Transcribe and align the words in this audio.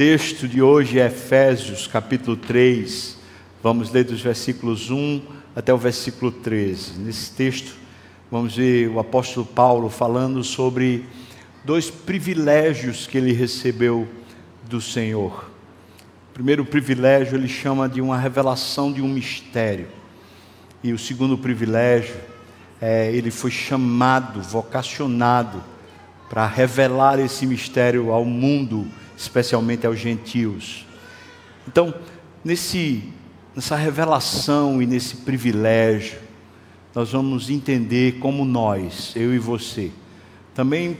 texto 0.00 0.48
de 0.48 0.62
hoje 0.62 0.98
é 0.98 1.08
Efésios, 1.08 1.86
capítulo 1.86 2.34
3. 2.34 3.18
Vamos 3.62 3.92
ler 3.92 4.02
dos 4.02 4.22
versículos 4.22 4.90
1 4.90 5.20
até 5.54 5.74
o 5.74 5.76
versículo 5.76 6.32
13. 6.32 6.98
Nesse 7.00 7.32
texto, 7.32 7.74
vamos 8.30 8.56
ver 8.56 8.88
o 8.88 8.98
apóstolo 8.98 9.44
Paulo 9.44 9.90
falando 9.90 10.42
sobre 10.42 11.04
dois 11.66 11.90
privilégios 11.90 13.06
que 13.06 13.18
ele 13.18 13.34
recebeu 13.34 14.08
do 14.70 14.80
Senhor. 14.80 15.50
O 16.30 16.32
primeiro 16.32 16.64
privilégio 16.64 17.36
ele 17.36 17.46
chama 17.46 17.86
de 17.86 18.00
uma 18.00 18.16
revelação 18.16 18.90
de 18.90 19.02
um 19.02 19.08
mistério. 19.08 19.88
E 20.82 20.94
o 20.94 20.98
segundo 20.98 21.36
privilégio 21.36 22.16
é 22.80 23.12
ele 23.12 23.30
foi 23.30 23.50
chamado, 23.50 24.40
vocacionado 24.40 25.62
para 26.30 26.46
revelar 26.46 27.18
esse 27.18 27.44
mistério 27.44 28.10
ao 28.10 28.24
mundo 28.24 28.88
especialmente 29.20 29.86
aos 29.86 29.98
gentios. 29.98 30.86
Então, 31.68 31.94
nesse, 32.42 33.04
nessa 33.54 33.76
revelação 33.76 34.80
e 34.80 34.86
nesse 34.86 35.16
privilégio, 35.16 36.18
nós 36.94 37.12
vamos 37.12 37.50
entender 37.50 38.18
como 38.18 38.46
nós, 38.46 39.12
eu 39.14 39.34
e 39.34 39.38
você, 39.38 39.92
também 40.54 40.96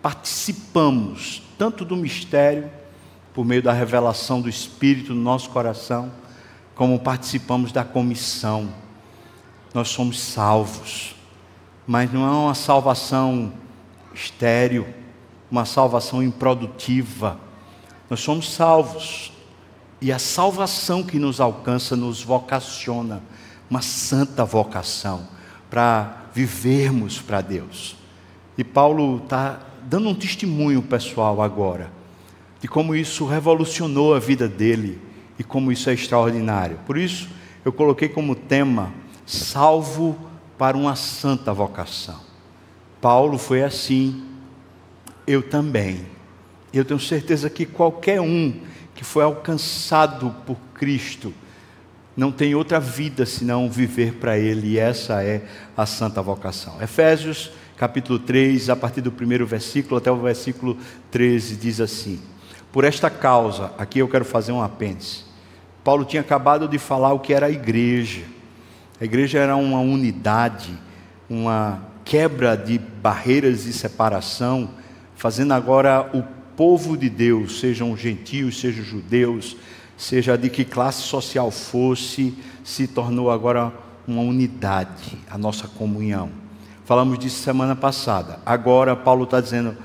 participamos 0.00 1.42
tanto 1.58 1.84
do 1.84 1.94
mistério, 1.94 2.70
por 3.34 3.44
meio 3.44 3.62
da 3.62 3.72
revelação 3.72 4.40
do 4.40 4.48
Espírito 4.48 5.14
no 5.14 5.20
nosso 5.20 5.50
coração, 5.50 6.10
como 6.74 6.98
participamos 6.98 7.70
da 7.70 7.84
comissão. 7.84 8.72
Nós 9.74 9.90
somos 9.90 10.18
salvos, 10.18 11.14
mas 11.86 12.10
não 12.10 12.26
é 12.26 12.30
uma 12.30 12.54
salvação 12.54 13.52
estéril, 14.14 14.86
uma 15.50 15.66
salvação 15.66 16.22
improdutiva 16.22 17.38
nós 18.08 18.20
somos 18.20 18.52
salvos. 18.52 19.32
E 20.00 20.12
a 20.12 20.18
salvação 20.18 21.02
que 21.02 21.18
nos 21.18 21.40
alcança 21.40 21.96
nos 21.96 22.22
vocaciona, 22.22 23.20
uma 23.68 23.82
santa 23.82 24.44
vocação, 24.44 25.26
para 25.68 26.26
vivermos 26.32 27.20
para 27.20 27.40
Deus. 27.40 27.96
E 28.56 28.62
Paulo 28.62 29.20
está 29.22 29.60
dando 29.82 30.08
um 30.08 30.14
testemunho 30.14 30.82
pessoal 30.82 31.42
agora, 31.42 31.90
de 32.60 32.68
como 32.68 32.94
isso 32.94 33.26
revolucionou 33.26 34.14
a 34.14 34.18
vida 34.18 34.48
dele 34.48 35.00
e 35.38 35.44
como 35.44 35.72
isso 35.72 35.90
é 35.90 35.94
extraordinário. 35.94 36.78
Por 36.86 36.96
isso, 36.96 37.28
eu 37.64 37.72
coloquei 37.72 38.08
como 38.08 38.34
tema: 38.34 38.92
salvo 39.26 40.16
para 40.56 40.76
uma 40.76 40.96
santa 40.96 41.52
vocação. 41.52 42.20
Paulo 43.00 43.38
foi 43.38 43.62
assim, 43.62 44.24
eu 45.26 45.42
também. 45.42 46.17
Eu 46.72 46.84
tenho 46.84 47.00
certeza 47.00 47.48
que 47.48 47.64
qualquer 47.64 48.20
um 48.20 48.54
que 48.94 49.04
foi 49.04 49.22
alcançado 49.22 50.34
por 50.46 50.56
Cristo 50.74 51.32
não 52.16 52.32
tem 52.32 52.54
outra 52.54 52.80
vida 52.80 53.24
senão 53.24 53.70
viver 53.70 54.14
para 54.14 54.36
Ele, 54.36 54.70
e 54.72 54.78
essa 54.78 55.22
é 55.22 55.42
a 55.76 55.86
santa 55.86 56.20
vocação. 56.20 56.82
Efésios 56.82 57.52
capítulo 57.76 58.18
3, 58.18 58.70
a 58.70 58.76
partir 58.76 59.00
do 59.00 59.12
primeiro 59.12 59.46
versículo 59.46 59.98
até 59.98 60.10
o 60.10 60.16
versículo 60.16 60.76
13, 61.12 61.54
diz 61.54 61.80
assim: 61.80 62.20
Por 62.72 62.82
esta 62.82 63.08
causa, 63.08 63.70
aqui 63.78 64.00
eu 64.00 64.08
quero 64.08 64.24
fazer 64.24 64.50
um 64.50 64.60
apêndice. 64.60 65.24
Paulo 65.84 66.04
tinha 66.04 66.20
acabado 66.20 66.66
de 66.66 66.76
falar 66.76 67.12
o 67.12 67.20
que 67.20 67.32
era 67.32 67.46
a 67.46 67.50
igreja. 67.50 68.24
A 69.00 69.04
igreja 69.04 69.38
era 69.38 69.56
uma 69.56 69.78
unidade, 69.78 70.76
uma 71.30 71.80
quebra 72.04 72.56
de 72.56 72.78
barreiras 72.78 73.64
e 73.64 73.72
separação, 73.72 74.70
fazendo 75.14 75.54
agora 75.54 76.10
o 76.12 76.37
povo 76.58 76.96
de 76.96 77.08
Deus, 77.08 77.60
sejam 77.60 77.96
gentios, 77.96 78.58
sejam 78.58 78.84
judeus, 78.84 79.56
seja 79.96 80.36
de 80.36 80.50
que 80.50 80.64
classe 80.64 81.02
social 81.02 81.52
fosse, 81.52 82.34
se 82.64 82.88
tornou 82.88 83.30
agora 83.30 83.72
uma 84.08 84.22
unidade, 84.22 85.16
a 85.30 85.38
nossa 85.38 85.68
comunhão. 85.68 86.30
Falamos 86.84 87.16
disso 87.16 87.44
semana 87.44 87.76
passada. 87.76 88.40
Agora 88.44 88.96
Paulo 88.96 89.22
está 89.22 89.40
dizendo, 89.40 89.76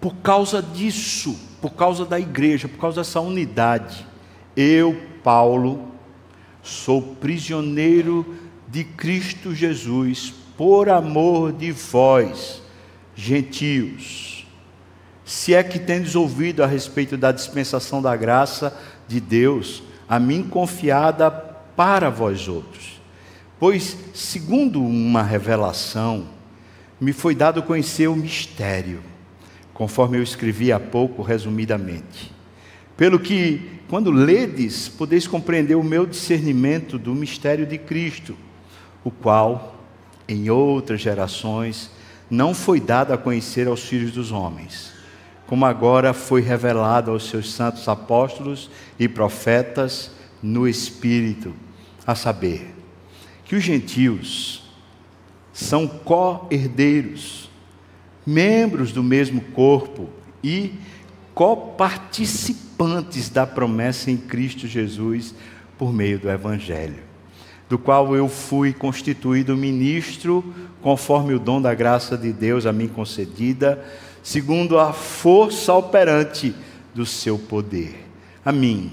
por 0.00 0.14
causa 0.14 0.62
disso, 0.62 1.36
por 1.60 1.72
causa 1.72 2.04
da 2.04 2.20
igreja, 2.20 2.68
por 2.68 2.78
causa 2.78 3.00
dessa 3.00 3.20
unidade, 3.20 4.06
eu, 4.56 5.02
Paulo, 5.24 5.88
sou 6.62 7.02
prisioneiro 7.02 8.24
de 8.68 8.84
Cristo 8.84 9.52
Jesus, 9.52 10.32
por 10.56 10.88
amor 10.88 11.52
de 11.52 11.72
vós, 11.72 12.62
gentios 13.16 14.31
se 15.24 15.54
é 15.54 15.62
que 15.62 15.78
tendes 15.78 16.14
ouvido 16.14 16.62
a 16.62 16.66
respeito 16.66 17.16
da 17.16 17.30
dispensação 17.30 18.02
da 18.02 18.14
graça 18.16 18.76
de 19.06 19.20
Deus, 19.20 19.82
a 20.08 20.18
mim 20.18 20.42
confiada 20.42 21.30
para 21.30 22.10
vós 22.10 22.48
outros. 22.48 23.00
Pois, 23.58 23.96
segundo 24.12 24.82
uma 24.82 25.22
revelação, 25.22 26.26
me 27.00 27.12
foi 27.12 27.34
dado 27.34 27.62
conhecer 27.62 28.08
o 28.08 28.16
mistério, 28.16 29.02
conforme 29.72 30.18
eu 30.18 30.22
escrevi 30.22 30.72
há 30.72 30.80
pouco 30.80 31.22
resumidamente. 31.22 32.32
Pelo 32.96 33.18
que, 33.18 33.80
quando 33.88 34.10
ledes, 34.10 34.88
podeis 34.88 35.26
compreender 35.26 35.76
o 35.76 35.84
meu 35.84 36.04
discernimento 36.04 36.98
do 36.98 37.14
mistério 37.14 37.64
de 37.64 37.78
Cristo, 37.78 38.36
o 39.04 39.10
qual, 39.10 39.76
em 40.28 40.50
outras 40.50 41.00
gerações, 41.00 41.90
não 42.28 42.54
foi 42.54 42.80
dado 42.80 43.12
a 43.12 43.18
conhecer 43.18 43.68
aos 43.68 43.82
filhos 43.82 44.12
dos 44.12 44.32
homens 44.32 44.91
como 45.52 45.66
agora 45.66 46.14
foi 46.14 46.40
revelado 46.40 47.10
aos 47.10 47.28
seus 47.28 47.52
santos 47.52 47.86
apóstolos 47.86 48.70
e 48.98 49.06
profetas 49.06 50.10
no 50.42 50.66
Espírito, 50.66 51.52
a 52.06 52.14
saber, 52.14 52.74
que 53.44 53.54
os 53.54 53.62
gentios 53.62 54.64
são 55.52 55.86
co-herdeiros, 55.86 57.50
membros 58.24 58.92
do 58.92 59.02
mesmo 59.02 59.42
corpo 59.52 60.08
e 60.42 60.72
coparticipantes 61.34 63.28
da 63.28 63.46
promessa 63.46 64.10
em 64.10 64.16
Cristo 64.16 64.66
Jesus 64.66 65.34
por 65.76 65.92
meio 65.92 66.18
do 66.18 66.30
Evangelho, 66.30 67.02
do 67.68 67.78
qual 67.78 68.16
eu 68.16 68.26
fui 68.26 68.72
constituído 68.72 69.54
ministro 69.54 70.42
conforme 70.80 71.34
o 71.34 71.38
dom 71.38 71.60
da 71.60 71.74
graça 71.74 72.16
de 72.16 72.32
Deus 72.32 72.64
a 72.64 72.72
mim 72.72 72.88
concedida 72.88 73.84
segundo 74.22 74.78
a 74.78 74.92
força 74.92 75.72
operante 75.74 76.54
do 76.94 77.04
seu 77.04 77.38
poder. 77.38 78.06
A 78.44 78.52
mim, 78.52 78.92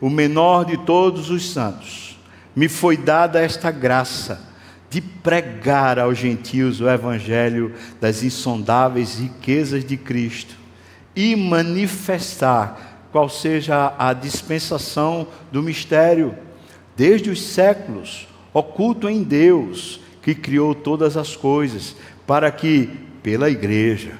o 0.00 0.10
menor 0.10 0.64
de 0.64 0.76
todos 0.78 1.30
os 1.30 1.50
santos, 1.50 2.18
me 2.54 2.68
foi 2.68 2.96
dada 2.96 3.40
esta 3.40 3.70
graça 3.70 4.48
de 4.90 5.00
pregar 5.00 5.98
aos 5.98 6.18
gentios 6.18 6.80
o 6.80 6.88
evangelho 6.88 7.74
das 8.00 8.22
insondáveis 8.22 9.18
riquezas 9.18 9.84
de 9.84 9.96
Cristo 9.96 10.56
e 11.14 11.36
manifestar 11.36 13.08
qual 13.12 13.28
seja 13.28 13.94
a 13.98 14.12
dispensação 14.12 15.26
do 15.52 15.62
mistério 15.62 16.34
desde 16.96 17.30
os 17.30 17.42
séculos 17.42 18.26
oculto 18.52 19.08
em 19.08 19.22
Deus, 19.22 20.00
que 20.22 20.34
criou 20.34 20.74
todas 20.74 21.16
as 21.16 21.36
coisas, 21.36 21.94
para 22.26 22.50
que 22.50 22.90
pela 23.22 23.50
igreja. 23.50 24.12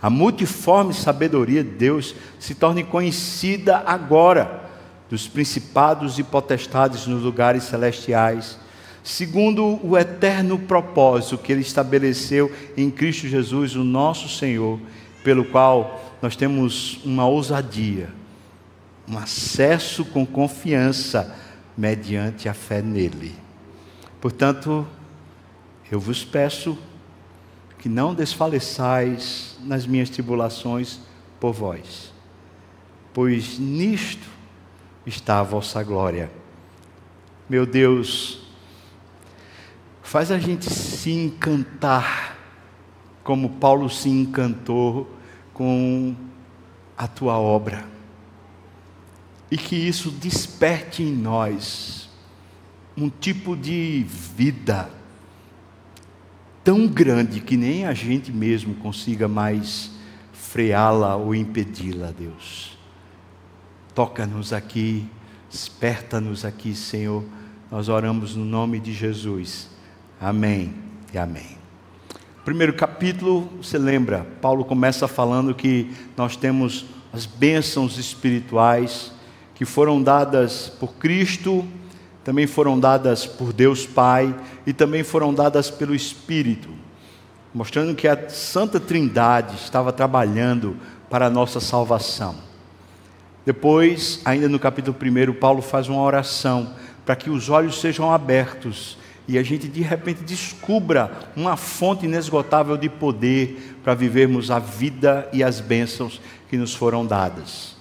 A 0.00 0.08
multiforme 0.08 0.94
sabedoria 0.94 1.64
de 1.64 1.70
Deus 1.70 2.14
se 2.38 2.54
torne 2.54 2.84
conhecida 2.84 3.82
agora 3.84 4.68
dos 5.10 5.26
principados 5.26 6.18
e 6.18 6.22
potestades 6.22 7.06
nos 7.06 7.22
lugares 7.22 7.64
celestiais, 7.64 8.58
segundo 9.02 9.80
o 9.82 9.96
eterno 9.96 10.58
propósito 10.58 11.38
que 11.38 11.50
ele 11.50 11.62
estabeleceu 11.62 12.52
em 12.76 12.90
Cristo 12.90 13.26
Jesus, 13.26 13.74
o 13.74 13.82
nosso 13.82 14.28
Senhor, 14.28 14.78
pelo 15.24 15.44
qual 15.44 16.16
nós 16.20 16.36
temos 16.36 17.00
uma 17.04 17.26
ousadia, 17.26 18.10
um 19.08 19.18
acesso 19.18 20.04
com 20.04 20.26
confiança 20.26 21.34
mediante 21.76 22.48
a 22.48 22.54
fé 22.54 22.82
nele. 22.82 23.34
Portanto, 24.20 24.86
eu 25.90 25.98
vos 25.98 26.24
peço 26.24 26.76
que 27.78 27.88
não 27.88 28.14
desfaleçais 28.14 29.56
nas 29.60 29.86
minhas 29.86 30.10
tribulações 30.10 30.98
por 31.38 31.52
vós, 31.52 32.12
pois 33.14 33.58
nisto 33.58 34.26
está 35.06 35.40
a 35.40 35.44
vossa 35.44 35.82
glória. 35.82 36.30
Meu 37.48 37.64
Deus, 37.64 38.40
faz 40.02 40.30
a 40.30 40.38
gente 40.38 40.68
se 40.68 41.10
encantar, 41.12 42.36
como 43.22 43.50
Paulo 43.50 43.88
se 43.88 44.08
encantou 44.08 45.08
com 45.54 46.14
a 46.96 47.06
tua 47.06 47.38
obra, 47.38 47.84
e 49.50 49.56
que 49.56 49.76
isso 49.76 50.10
desperte 50.10 51.02
em 51.02 51.14
nós 51.14 52.10
um 52.96 53.08
tipo 53.08 53.56
de 53.56 54.04
vida 54.08 54.97
tão 56.68 56.86
grande 56.86 57.40
que 57.40 57.56
nem 57.56 57.86
a 57.86 57.94
gente 57.94 58.30
mesmo 58.30 58.74
consiga 58.74 59.26
mais 59.26 59.90
freá-la 60.34 61.16
ou 61.16 61.34
impedi-la, 61.34 62.10
Deus. 62.10 62.76
toca-nos 63.94 64.52
aqui, 64.52 65.06
desperta-nos 65.50 66.44
aqui, 66.44 66.74
Senhor. 66.74 67.24
Nós 67.70 67.88
oramos 67.88 68.36
no 68.36 68.44
nome 68.44 68.78
de 68.78 68.92
Jesus. 68.92 69.70
Amém 70.20 70.74
e 71.10 71.16
amém. 71.16 71.56
Primeiro 72.44 72.74
capítulo, 72.74 73.48
você 73.62 73.78
lembra, 73.78 74.26
Paulo 74.42 74.62
começa 74.62 75.08
falando 75.08 75.54
que 75.54 75.90
nós 76.18 76.36
temos 76.36 76.84
as 77.14 77.24
bênçãos 77.24 77.96
espirituais 77.96 79.10
que 79.54 79.64
foram 79.64 80.02
dadas 80.02 80.68
por 80.78 80.96
Cristo, 80.96 81.66
também 82.28 82.46
foram 82.46 82.78
dadas 82.78 83.24
por 83.24 83.54
Deus 83.54 83.86
Pai 83.86 84.38
e 84.66 84.74
também 84.74 85.02
foram 85.02 85.32
dadas 85.32 85.70
pelo 85.70 85.94
Espírito, 85.94 86.68
mostrando 87.54 87.94
que 87.94 88.06
a 88.06 88.28
Santa 88.28 88.78
Trindade 88.78 89.56
estava 89.56 89.94
trabalhando 89.94 90.76
para 91.08 91.24
a 91.24 91.30
nossa 91.30 91.58
salvação. 91.58 92.34
Depois, 93.46 94.20
ainda 94.26 94.46
no 94.46 94.58
capítulo 94.58 94.94
1, 94.94 95.32
Paulo 95.40 95.62
faz 95.62 95.88
uma 95.88 96.02
oração 96.02 96.74
para 97.06 97.16
que 97.16 97.30
os 97.30 97.48
olhos 97.48 97.80
sejam 97.80 98.12
abertos 98.12 98.98
e 99.26 99.38
a 99.38 99.42
gente 99.42 99.66
de 99.66 99.80
repente 99.80 100.22
descubra 100.22 101.30
uma 101.34 101.56
fonte 101.56 102.04
inesgotável 102.04 102.76
de 102.76 102.90
poder 102.90 103.78
para 103.82 103.94
vivermos 103.94 104.50
a 104.50 104.58
vida 104.58 105.26
e 105.32 105.42
as 105.42 105.60
bênçãos 105.60 106.20
que 106.50 106.58
nos 106.58 106.74
foram 106.74 107.06
dadas. 107.06 107.77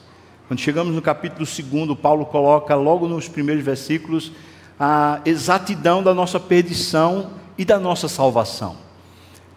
Quando 0.48 0.60
chegamos 0.60 0.96
no 0.96 1.02
capítulo 1.02 1.46
2, 1.46 2.00
Paulo 2.00 2.26
coloca 2.26 2.74
logo 2.76 3.08
nos 3.08 3.28
primeiros 3.28 3.64
versículos 3.64 4.32
a 4.80 5.20
exatidão 5.26 6.02
da 6.02 6.14
nossa 6.14 6.40
perdição 6.40 7.32
e 7.58 7.66
da 7.66 7.78
nossa 7.78 8.08
salvação. 8.08 8.78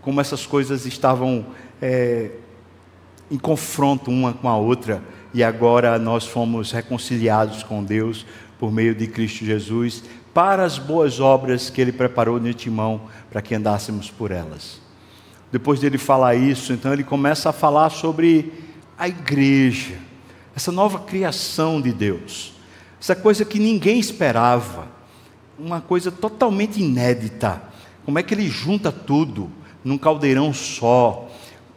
Como 0.01 0.21
essas 0.21 0.47
coisas 0.47 0.87
estavam 0.87 1.47
é, 1.81 2.31
em 3.31 3.39
confronto 3.39 4.11
uma 4.11 4.33
com 4.33 4.49
a 4.49 4.57
outra 4.57 5.03
e 5.33 5.45
agora 5.45 5.99
nós 5.99 6.27
fomos 6.27 6.73
reconciliados 6.73 7.63
com 7.63 7.85
Deus 7.85 8.27
por 8.59 8.73
meio 8.73 8.95
de 8.95 9.07
Cristo 9.07 9.45
Jesus 9.45 10.03
para 10.35 10.65
as 10.65 10.79
boas 10.79 11.21
obras 11.21 11.71
que 11.71 11.81
Ele 11.81 11.93
preparou 11.93 12.41
de 12.41 12.53
timão 12.53 13.03
para 13.31 13.41
que 13.41 13.55
andássemos 13.55 14.11
por 14.11 14.31
elas. 14.31 14.81
Depois 15.53 15.81
dele 15.81 15.99
falar 15.99 16.35
isso, 16.35 16.73
então 16.73 16.93
ele 16.93 17.03
começa 17.03 17.51
a 17.51 17.53
falar 17.53 17.91
sobre 17.91 18.53
a 18.97 19.09
igreja, 19.09 19.95
essa 20.55 20.73
nova 20.73 21.01
criação 21.01 21.81
de 21.81 21.93
Deus, 21.93 22.53
essa 23.01 23.15
coisa 23.15 23.45
que 23.45 23.59
ninguém 23.59 23.99
esperava, 23.99 24.89
uma 25.59 25.81
coisa 25.81 26.11
totalmente 26.11 26.81
inédita. 26.81 27.63
Como 28.05 28.19
é 28.19 28.23
que 28.23 28.35
ele 28.35 28.49
junta 28.49 28.91
tudo 28.91 29.51
num 29.85 29.99
caldeirão 29.99 30.53
só? 30.53 31.29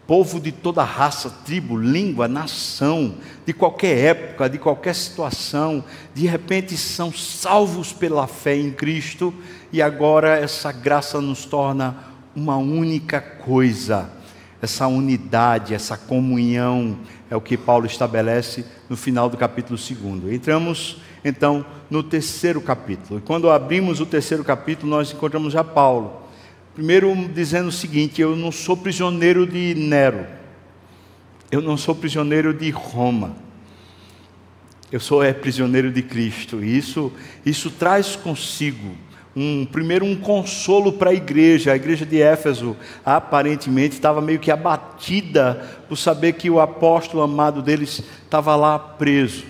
Povo 0.08 0.40
de 0.40 0.52
toda 0.52 0.84
raça, 0.84 1.30
tribo, 1.30 1.78
língua, 1.78 2.28
nação, 2.28 3.16
de 3.46 3.54
qualquer 3.54 3.98
época, 3.98 4.50
de 4.50 4.58
qualquer 4.58 4.94
situação, 4.96 5.84
de 6.14 6.28
repente 6.28 6.76
são 6.76 7.12
salvos 7.12 7.94
pela 7.94 8.28
fé 8.28 8.56
em 8.56 8.72
Cristo 8.72 9.34
e 9.72 9.82
agora 9.82 10.38
essa 10.38 10.72
graça 10.72 11.22
nos 11.22 11.46
torna 11.46 11.96
uma 12.36 12.58
única 12.58 13.22
coisa 13.22 14.10
essa 14.64 14.88
unidade, 14.88 15.74
essa 15.74 15.98
comunhão, 15.98 16.98
é 17.30 17.36
o 17.36 17.42
que 17.42 17.58
Paulo 17.58 17.86
estabelece 17.86 18.64
no 18.90 18.96
final 18.96 19.30
do 19.30 19.36
capítulo 19.36 19.78
2. 19.78 20.34
Entramos 20.34 21.02
então 21.22 21.66
no 21.90 22.02
terceiro 22.02 22.62
capítulo. 22.62 23.20
E 23.20 23.22
quando 23.22 23.52
abrimos 23.52 24.00
o 24.00 24.06
terceiro 24.06 24.42
capítulo, 24.42 24.90
nós 24.90 25.12
encontramos 25.12 25.52
já 25.52 25.66
Paulo. 25.66 26.22
Primeiro 26.74 27.14
dizendo 27.34 27.68
o 27.68 27.74
seguinte: 27.74 28.22
Eu 28.22 28.38
não 28.38 28.54
sou 28.54 28.78
prisioneiro 28.78 29.46
de 29.46 29.76
Nero, 29.76 30.26
eu 31.52 31.62
não 31.62 31.76
sou 31.76 31.94
prisioneiro 31.94 32.54
de 32.54 32.70
Roma, 32.70 33.36
eu 34.90 35.00
sou 35.02 35.22
é, 35.22 35.34
prisioneiro 35.34 35.92
de 35.92 36.02
Cristo. 36.02 36.64
E 36.64 36.78
isso, 36.78 37.12
isso 37.46 37.70
traz 37.70 38.16
consigo 38.16 38.96
um 39.36 39.66
primeiro 39.66 40.06
um 40.06 40.16
consolo 40.16 40.94
para 40.94 41.10
a 41.10 41.14
igreja. 41.14 41.72
A 41.72 41.76
igreja 41.76 42.06
de 42.06 42.22
Éfeso 42.22 42.76
aparentemente 43.04 43.96
estava 43.96 44.22
meio 44.22 44.40
que 44.40 44.52
abatida 44.52 45.62
por 45.90 45.98
saber 45.98 46.34
que 46.34 46.50
o 46.50 46.60
apóstolo 46.60 47.24
amado 47.24 47.62
deles 47.62 48.04
estava 48.24 48.56
lá 48.56 48.78
preso. 48.78 49.46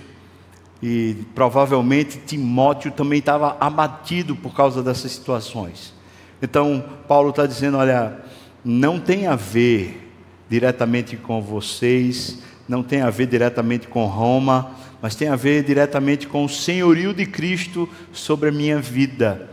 E 0.81 1.17
provavelmente 1.33 2.17
Timóteo 2.25 2.91
também 2.91 3.19
estava 3.19 3.57
abatido 3.59 4.35
por 4.35 4.53
causa 4.53 4.81
dessas 4.81 5.11
situações. 5.11 5.93
Então, 6.41 6.83
Paulo 7.07 7.29
está 7.29 7.45
dizendo: 7.45 7.77
olha, 7.77 8.19
não 8.63 8.99
tem 8.99 9.27
a 9.27 9.35
ver 9.35 10.11
diretamente 10.49 11.15
com 11.15 11.41
vocês, 11.41 12.39
não 12.67 12.83
tem 12.83 13.01
a 13.01 13.09
ver 13.09 13.27
diretamente 13.27 13.87
com 13.87 14.05
Roma, 14.05 14.71
mas 15.01 15.15
tem 15.15 15.29
a 15.29 15.37
ver 15.37 15.63
diretamente 15.63 16.27
com 16.27 16.43
o 16.43 16.49
senhorio 16.49 17.13
de 17.13 17.25
Cristo 17.25 17.87
sobre 18.11 18.49
a 18.49 18.51
minha 18.51 18.79
vida 18.79 19.52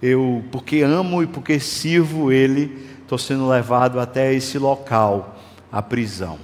eu, 0.00 0.44
porque 0.50 0.82
amo 0.82 1.22
e 1.22 1.26
porque 1.26 1.58
sirvo 1.58 2.30
Ele, 2.30 2.86
estou 3.02 3.18
sendo 3.18 3.48
levado 3.48 3.98
até 3.98 4.32
esse 4.32 4.58
local, 4.58 5.36
a 5.70 5.82
prisão. 5.82 6.38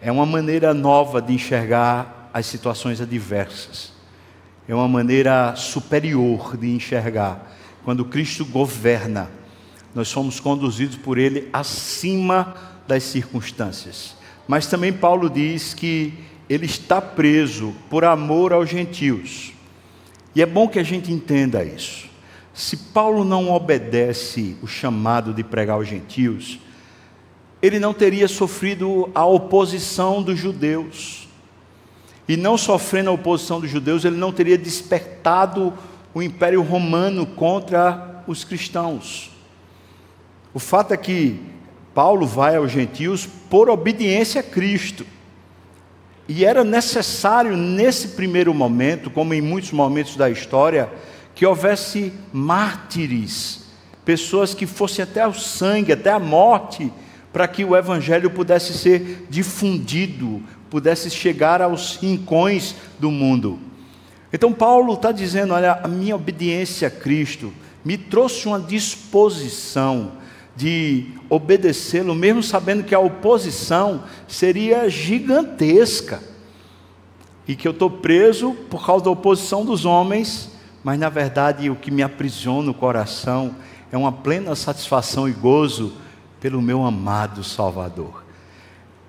É 0.00 0.12
uma 0.12 0.26
maneira 0.26 0.74
nova 0.74 1.22
de 1.22 1.32
enxergar 1.32 2.30
as 2.32 2.46
situações 2.46 3.00
adversas. 3.00 3.92
É 4.68 4.74
uma 4.74 4.88
maneira 4.88 5.54
superior 5.56 6.56
de 6.56 6.70
enxergar. 6.70 7.54
Quando 7.84 8.04
Cristo 8.04 8.44
governa, 8.44 9.30
nós 9.94 10.08
somos 10.08 10.40
conduzidos 10.40 10.96
por 10.96 11.18
Ele 11.18 11.48
acima 11.52 12.54
das 12.86 13.02
circunstâncias. 13.04 14.16
Mas 14.46 14.66
também 14.66 14.92
Paulo 14.92 15.30
diz 15.30 15.72
que 15.72 16.12
ele 16.48 16.66
está 16.66 17.00
preso 17.00 17.74
por 17.88 18.04
amor 18.04 18.52
aos 18.52 18.68
gentios. 18.68 19.52
E 20.34 20.42
é 20.42 20.46
bom 20.46 20.68
que 20.68 20.78
a 20.78 20.82
gente 20.82 21.12
entenda 21.12 21.64
isso. 21.64 22.08
Se 22.54 22.76
Paulo 22.76 23.24
não 23.24 23.50
obedece 23.50 24.56
o 24.62 24.66
chamado 24.66 25.34
de 25.34 25.42
pregar 25.42 25.74
aos 25.74 25.88
gentios, 25.88 26.60
ele 27.60 27.80
não 27.80 27.92
teria 27.92 28.28
sofrido 28.28 29.10
a 29.12 29.26
oposição 29.26 30.22
dos 30.22 30.38
judeus. 30.38 31.28
E 32.28 32.36
não 32.36 32.56
sofrendo 32.56 33.10
a 33.10 33.12
oposição 33.12 33.60
dos 33.60 33.68
judeus, 33.68 34.04
ele 34.04 34.16
não 34.16 34.32
teria 34.32 34.56
despertado 34.56 35.74
o 36.14 36.22
Império 36.22 36.62
Romano 36.62 37.26
contra 37.26 38.22
os 38.26 38.44
cristãos. 38.44 39.32
O 40.54 40.60
fato 40.60 40.94
é 40.94 40.96
que 40.96 41.40
Paulo 41.92 42.24
vai 42.24 42.54
aos 42.54 42.70
gentios 42.70 43.26
por 43.50 43.68
obediência 43.68 44.40
a 44.40 44.44
Cristo. 44.44 45.04
E 46.28 46.44
era 46.44 46.62
necessário, 46.62 47.56
nesse 47.56 48.08
primeiro 48.08 48.54
momento, 48.54 49.10
como 49.10 49.34
em 49.34 49.40
muitos 49.40 49.72
momentos 49.72 50.16
da 50.16 50.30
história, 50.30 50.88
que 51.34 51.44
houvesse 51.44 52.12
mártires, 52.32 53.64
pessoas 54.04 54.54
que 54.54 54.66
fossem 54.66 55.02
até 55.02 55.26
o 55.26 55.34
sangue, 55.34 55.92
até 55.92 56.10
a 56.10 56.18
morte, 56.18 56.92
para 57.32 57.48
que 57.48 57.64
o 57.64 57.76
evangelho 57.76 58.30
pudesse 58.30 58.72
ser 58.74 59.26
difundido, 59.28 60.40
pudesse 60.70 61.10
chegar 61.10 61.60
aos 61.60 61.96
rincões 61.96 62.76
do 62.98 63.10
mundo. 63.10 63.58
Então 64.32 64.52
Paulo 64.52 64.94
está 64.94 65.10
dizendo: 65.10 65.54
olha, 65.54 65.80
a 65.82 65.88
minha 65.88 66.14
obediência 66.14 66.88
a 66.88 66.90
Cristo 66.90 67.52
me 67.84 67.98
trouxe 67.98 68.46
uma 68.46 68.60
disposição 68.60 70.12
de 70.56 71.06
obedecê-lo, 71.28 72.14
mesmo 72.14 72.42
sabendo 72.42 72.84
que 72.84 72.94
a 72.94 73.00
oposição 73.00 74.04
seria 74.28 74.88
gigantesca 74.88 76.22
e 77.46 77.56
que 77.56 77.66
eu 77.66 77.72
estou 77.72 77.90
preso 77.90 78.52
por 78.70 78.86
causa 78.86 79.04
da 79.04 79.10
oposição 79.10 79.64
dos 79.64 79.84
homens 79.84 80.53
mas 80.84 80.98
na 80.98 81.08
verdade 81.08 81.70
o 81.70 81.74
que 81.74 81.90
me 81.90 82.02
aprisiona 82.02 82.70
o 82.70 82.74
coração 82.74 83.56
é 83.90 83.96
uma 83.96 84.12
plena 84.12 84.54
satisfação 84.54 85.26
e 85.26 85.32
gozo 85.32 85.94
pelo 86.38 86.60
meu 86.60 86.84
amado 86.84 87.42
Salvador. 87.42 88.22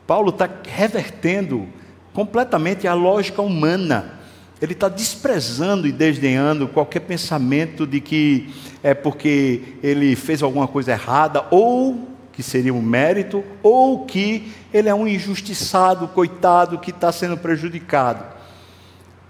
Paulo 0.08 0.30
está 0.30 0.50
revertendo 0.64 1.68
completamente 2.14 2.88
a 2.88 2.94
lógica 2.94 3.42
humana. 3.42 4.14
Ele 4.62 4.72
está 4.72 4.88
desprezando 4.88 5.86
e 5.86 5.92
desdenhando 5.92 6.68
qualquer 6.68 7.02
pensamento 7.02 7.86
de 7.86 8.00
que 8.00 8.54
é 8.82 8.94
porque 8.94 9.78
ele 9.84 10.16
fez 10.16 10.42
alguma 10.42 10.68
coisa 10.68 10.94
errada, 10.94 11.46
ou 11.52 12.08
que 12.32 12.42
seria 12.42 12.74
um 12.74 12.82
mérito, 12.82 13.44
ou 13.62 14.06
que 14.06 14.54
ele 14.74 14.88
é 14.88 14.96
um 14.96 15.08
injustiçado, 15.08 16.08
coitado, 16.08 16.78
que 16.78 16.92
está 16.92 17.12
sendo 17.12 17.36
prejudicado. 17.36 18.35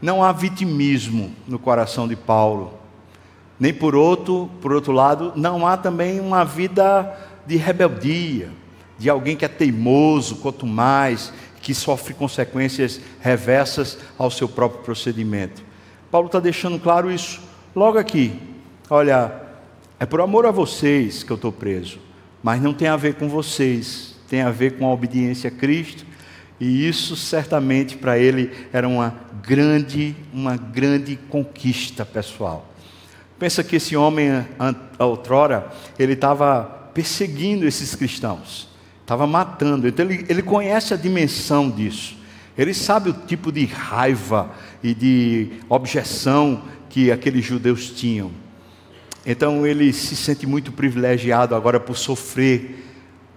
Não 0.02 0.24
há 0.24 0.32
vitimismo 0.32 1.32
no 1.48 1.58
coração 1.58 2.08
de 2.08 2.16
Paulo. 2.16 2.74
Nem 3.60 3.74
por 3.74 3.96
outro, 3.96 4.50
por 4.62 4.74
outro 4.74 4.92
lado, 4.92 5.32
não 5.36 5.66
há 5.66 5.78
também 5.78 6.20
uma 6.20 6.44
vida 6.44 7.18
de 7.46 7.56
rebeldia, 7.56 8.50
de 8.98 9.10
alguém 9.10 9.38
que 9.38 9.46
é 9.46 9.48
teimoso, 9.48 10.38
quanto 10.38 10.66
mais, 10.66 11.32
que 11.62 11.74
sofre 11.74 12.14
consequências 12.14 13.00
reversas 13.22 13.98
ao 14.18 14.30
seu 14.30 14.48
próprio 14.48 14.82
procedimento. 14.84 15.64
Paulo 16.12 16.28
está 16.28 16.40
deixando 16.40 16.80
claro 16.80 17.12
isso 17.12 17.42
logo 17.76 17.98
aqui. 17.98 18.40
Olha, 18.90 19.34
é 20.00 20.06
por 20.06 20.22
amor 20.22 20.46
a 20.46 20.52
vocês 20.52 21.24
que 21.24 21.32
eu 21.32 21.36
estou 21.36 21.52
preso, 21.52 22.00
mas 22.44 22.62
não 22.62 22.74
tem 22.74 22.88
a 22.88 22.96
ver 22.96 23.16
com 23.16 23.28
vocês, 23.28 24.16
tem 24.30 24.42
a 24.42 24.52
ver 24.52 24.78
com 24.78 24.86
a 24.86 24.94
obediência 24.94 25.48
a 25.48 25.52
Cristo 25.52 26.06
E 26.60 26.88
isso 26.88 27.16
certamente 27.16 27.98
para 27.98 28.18
ele 28.18 28.52
era 28.72 28.88
uma 28.88 29.14
grande, 29.42 30.16
uma 30.34 30.56
grande 30.56 31.18
conquista 31.30 32.06
pessoal. 32.06 32.74
Pensa 33.38 33.64
que 33.64 33.76
esse 33.76 33.96
homem, 33.98 34.46
outrora, 34.98 35.70
ele 36.00 36.14
estava 36.14 36.64
perseguindo 36.94 37.68
esses 37.68 37.94
cristãos, 37.94 38.70
estava 39.02 39.28
matando. 39.28 39.88
Então 39.88 40.06
ele, 40.06 40.26
ele 40.30 40.42
conhece 40.42 40.94
a 40.94 40.98
dimensão 40.98 41.70
disso. 41.70 42.16
Ele 42.58 42.74
sabe 42.74 43.10
o 43.10 43.14
tipo 43.14 43.52
de 43.52 43.66
raiva 43.66 44.50
e 44.82 44.94
de 44.94 45.50
objeção 45.68 46.64
que 46.90 47.12
aqueles 47.12 47.44
judeus 47.44 47.90
tinham. 47.90 48.32
Então 49.26 49.68
ele 49.68 49.92
se 49.92 50.16
sente 50.16 50.48
muito 50.48 50.72
privilegiado 50.72 51.54
agora 51.54 51.80
por 51.80 51.98
sofrer 51.98 52.86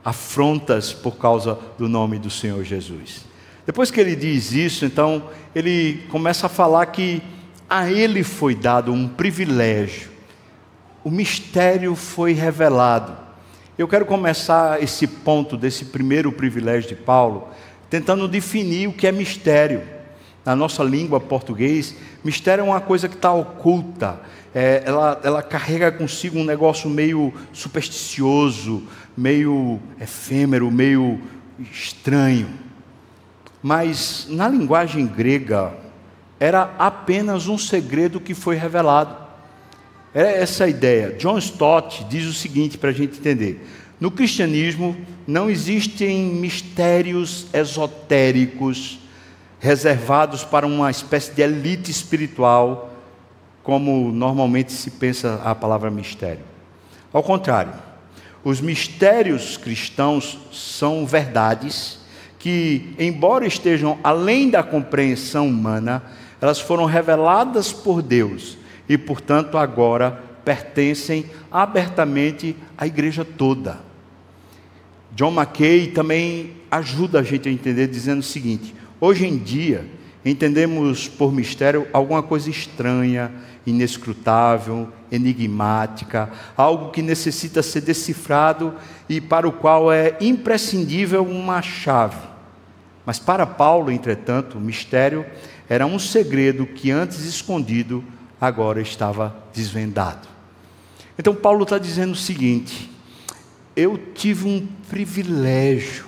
afrontas 0.04 0.92
por 0.92 1.16
causa 1.16 1.58
do 1.76 1.88
nome 1.88 2.18
do 2.18 2.30
Senhor 2.30 2.62
Jesus. 2.64 3.26
Depois 3.66 3.90
que 3.90 4.00
ele 4.00 4.16
diz 4.16 4.52
isso, 4.52 4.84
então, 4.84 5.24
ele 5.54 6.04
começa 6.08 6.46
a 6.46 6.48
falar 6.48 6.86
que 6.86 7.22
a 7.68 7.90
ele 7.90 8.24
foi 8.24 8.54
dado 8.54 8.92
um 8.92 9.06
privilégio, 9.06 10.08
o 11.04 11.10
mistério 11.10 11.94
foi 11.94 12.32
revelado. 12.32 13.16
Eu 13.76 13.86
quero 13.86 14.06
começar 14.06 14.82
esse 14.82 15.06
ponto 15.06 15.56
desse 15.56 15.84
primeiro 15.84 16.32
privilégio 16.32 16.88
de 16.88 16.96
Paulo, 16.96 17.48
tentando 17.90 18.26
definir 18.26 18.88
o 18.88 18.92
que 18.92 19.06
é 19.06 19.12
mistério. 19.12 19.82
Na 20.44 20.56
nossa 20.56 20.82
língua 20.82 21.20
português, 21.20 21.94
mistério 22.24 22.62
é 22.62 22.64
uma 22.64 22.80
coisa 22.80 23.06
que 23.06 23.14
está 23.14 23.32
oculta, 23.32 24.18
é, 24.54 24.82
ela, 24.84 25.20
ela 25.22 25.42
carrega 25.42 25.92
consigo 25.92 26.38
um 26.38 26.44
negócio 26.44 26.88
meio 26.88 27.32
supersticioso, 27.52 28.82
meio 29.18 29.80
efêmero, 30.00 30.70
meio 30.70 31.20
estranho. 31.72 32.48
Mas 33.60 34.28
na 34.30 34.48
linguagem 34.48 35.06
grega, 35.06 35.74
era 36.38 36.74
apenas 36.78 37.48
um 37.48 37.58
segredo 37.58 38.20
que 38.20 38.32
foi 38.32 38.54
revelado. 38.54 39.16
Era 40.14 40.30
essa 40.30 40.64
a 40.64 40.68
ideia. 40.68 41.16
John 41.18 41.36
Stott 41.38 42.04
diz 42.04 42.26
o 42.26 42.32
seguinte 42.32 42.78
para 42.78 42.90
a 42.90 42.92
gente 42.92 43.18
entender: 43.18 43.66
no 43.98 44.10
cristianismo 44.10 44.96
não 45.26 45.50
existem 45.50 46.26
mistérios 46.26 47.46
esotéricos 47.52 49.00
reservados 49.58 50.44
para 50.44 50.64
uma 50.64 50.88
espécie 50.88 51.32
de 51.32 51.42
elite 51.42 51.90
espiritual, 51.90 52.92
como 53.64 54.12
normalmente 54.12 54.72
se 54.72 54.92
pensa 54.92 55.42
a 55.44 55.52
palavra 55.56 55.90
mistério. 55.90 56.44
Ao 57.12 57.22
contrário, 57.22 57.87
os 58.44 58.60
mistérios 58.60 59.56
cristãos 59.56 60.38
são 60.52 61.06
verdades 61.06 61.98
que, 62.38 62.94
embora 62.98 63.46
estejam 63.46 63.98
além 64.02 64.48
da 64.48 64.62
compreensão 64.62 65.48
humana, 65.48 66.02
elas 66.40 66.60
foram 66.60 66.84
reveladas 66.84 67.72
por 67.72 68.00
Deus 68.00 68.56
e, 68.88 68.96
portanto, 68.96 69.58
agora 69.58 70.22
pertencem 70.44 71.26
abertamente 71.50 72.56
à 72.76 72.86
igreja 72.86 73.24
toda. 73.24 73.80
John 75.12 75.32
Mackay 75.32 75.88
também 75.88 76.52
ajuda 76.70 77.20
a 77.20 77.22
gente 77.22 77.48
a 77.48 77.52
entender 77.52 77.88
dizendo 77.88 78.20
o 78.20 78.22
seguinte: 78.22 78.74
hoje 79.00 79.26
em 79.26 79.36
dia 79.36 79.84
entendemos 80.24 81.08
por 81.08 81.32
mistério 81.32 81.86
alguma 81.92 82.22
coisa 82.22 82.48
estranha, 82.50 83.32
inescrutável, 83.68 84.88
enigmática, 85.10 86.30
algo 86.56 86.90
que 86.90 87.02
necessita 87.02 87.62
ser 87.62 87.82
decifrado 87.82 88.74
e 89.08 89.20
para 89.20 89.48
o 89.48 89.52
qual 89.52 89.92
é 89.92 90.16
imprescindível 90.20 91.24
uma 91.24 91.62
chave. 91.62 92.26
Mas 93.04 93.18
para 93.18 93.46
Paulo, 93.46 93.90
entretanto, 93.90 94.58
o 94.58 94.60
mistério 94.60 95.24
era 95.68 95.86
um 95.86 95.98
segredo 95.98 96.66
que 96.66 96.90
antes 96.90 97.24
escondido, 97.24 98.04
agora 98.40 98.80
estava 98.80 99.36
desvendado. 99.52 100.28
Então, 101.18 101.34
Paulo 101.34 101.64
está 101.64 101.78
dizendo 101.78 102.12
o 102.12 102.16
seguinte: 102.16 102.90
eu 103.74 103.98
tive 104.14 104.46
um 104.46 104.66
privilégio. 104.88 106.06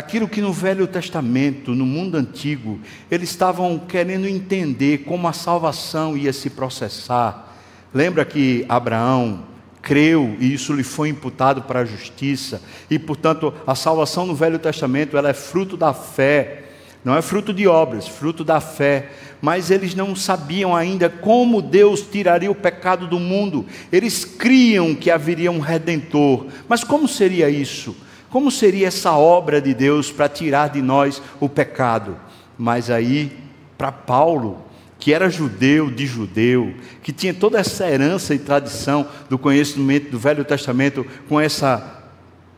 Aquilo 0.00 0.26
que 0.26 0.40
no 0.40 0.50
Velho 0.50 0.86
Testamento, 0.86 1.74
no 1.74 1.84
mundo 1.84 2.16
antigo, 2.16 2.80
eles 3.10 3.28
estavam 3.28 3.78
querendo 3.78 4.26
entender 4.26 5.04
como 5.04 5.28
a 5.28 5.32
salvação 5.34 6.16
ia 6.16 6.32
se 6.32 6.48
processar, 6.48 7.50
Lembra 7.92 8.24
que 8.24 8.64
Abraão 8.68 9.42
creu 9.82 10.36
e 10.38 10.54
isso 10.54 10.72
lhe 10.72 10.84
foi 10.84 11.08
imputado 11.08 11.62
para 11.62 11.80
a 11.80 11.84
justiça, 11.84 12.62
e 12.88 12.98
portanto 12.98 13.52
a 13.66 13.74
salvação 13.74 14.26
no 14.26 14.34
Velho 14.34 14.58
Testamento 14.58 15.16
ela 15.16 15.30
é 15.30 15.34
fruto 15.34 15.76
da 15.76 15.92
fé, 15.92 16.64
não 17.04 17.16
é 17.16 17.22
fruto 17.22 17.52
de 17.52 17.66
obras, 17.66 18.06
fruto 18.06 18.44
da 18.44 18.60
fé. 18.60 19.10
Mas 19.42 19.70
eles 19.70 19.94
não 19.94 20.14
sabiam 20.14 20.76
ainda 20.76 21.08
como 21.08 21.62
Deus 21.62 22.02
tiraria 22.02 22.50
o 22.50 22.54
pecado 22.54 23.06
do 23.06 23.18
mundo. 23.18 23.64
Eles 23.90 24.22
criam 24.22 24.94
que 24.94 25.10
haveria 25.10 25.50
um 25.50 25.60
redentor. 25.60 26.48
Mas 26.68 26.84
como 26.84 27.08
seria 27.08 27.48
isso? 27.48 27.96
Como 28.30 28.50
seria 28.50 28.86
essa 28.86 29.12
obra 29.12 29.60
de 29.60 29.74
Deus 29.74 30.10
para 30.10 30.28
tirar 30.28 30.68
de 30.70 30.80
nós 30.80 31.20
o 31.40 31.48
pecado? 31.48 32.16
Mas 32.56 32.88
aí, 32.88 33.36
para 33.76 33.90
Paulo, 33.90 34.64
que 35.00 35.12
era 35.12 35.28
judeu 35.28 35.90
de 35.90 36.06
judeu, 36.06 36.74
que 37.02 37.12
tinha 37.12 37.34
toda 37.34 37.58
essa 37.58 37.90
herança 37.90 38.34
e 38.34 38.38
tradição 38.38 39.08
do 39.28 39.38
conhecimento 39.38 40.10
do 40.10 40.18
Velho 40.18 40.44
Testamento 40.44 41.04
com 41.28 41.40
essa 41.40 42.04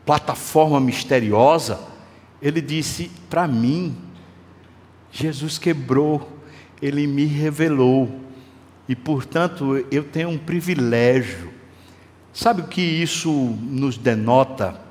plataforma 0.05 0.79
misteriosa, 0.79 1.79
ele 2.41 2.61
disse: 2.61 3.09
Para 3.29 3.47
mim, 3.47 3.95
Jesus 5.11 5.57
quebrou, 5.57 6.37
ele 6.81 7.07
me 7.07 7.25
revelou, 7.25 8.19
e 8.87 8.95
portanto 8.95 9.83
eu 9.89 10.03
tenho 10.03 10.29
um 10.29 10.37
privilégio. 10.37 11.51
Sabe 12.33 12.61
o 12.61 12.67
que 12.67 12.81
isso 12.81 13.31
nos 13.31 13.97
denota? 13.97 14.83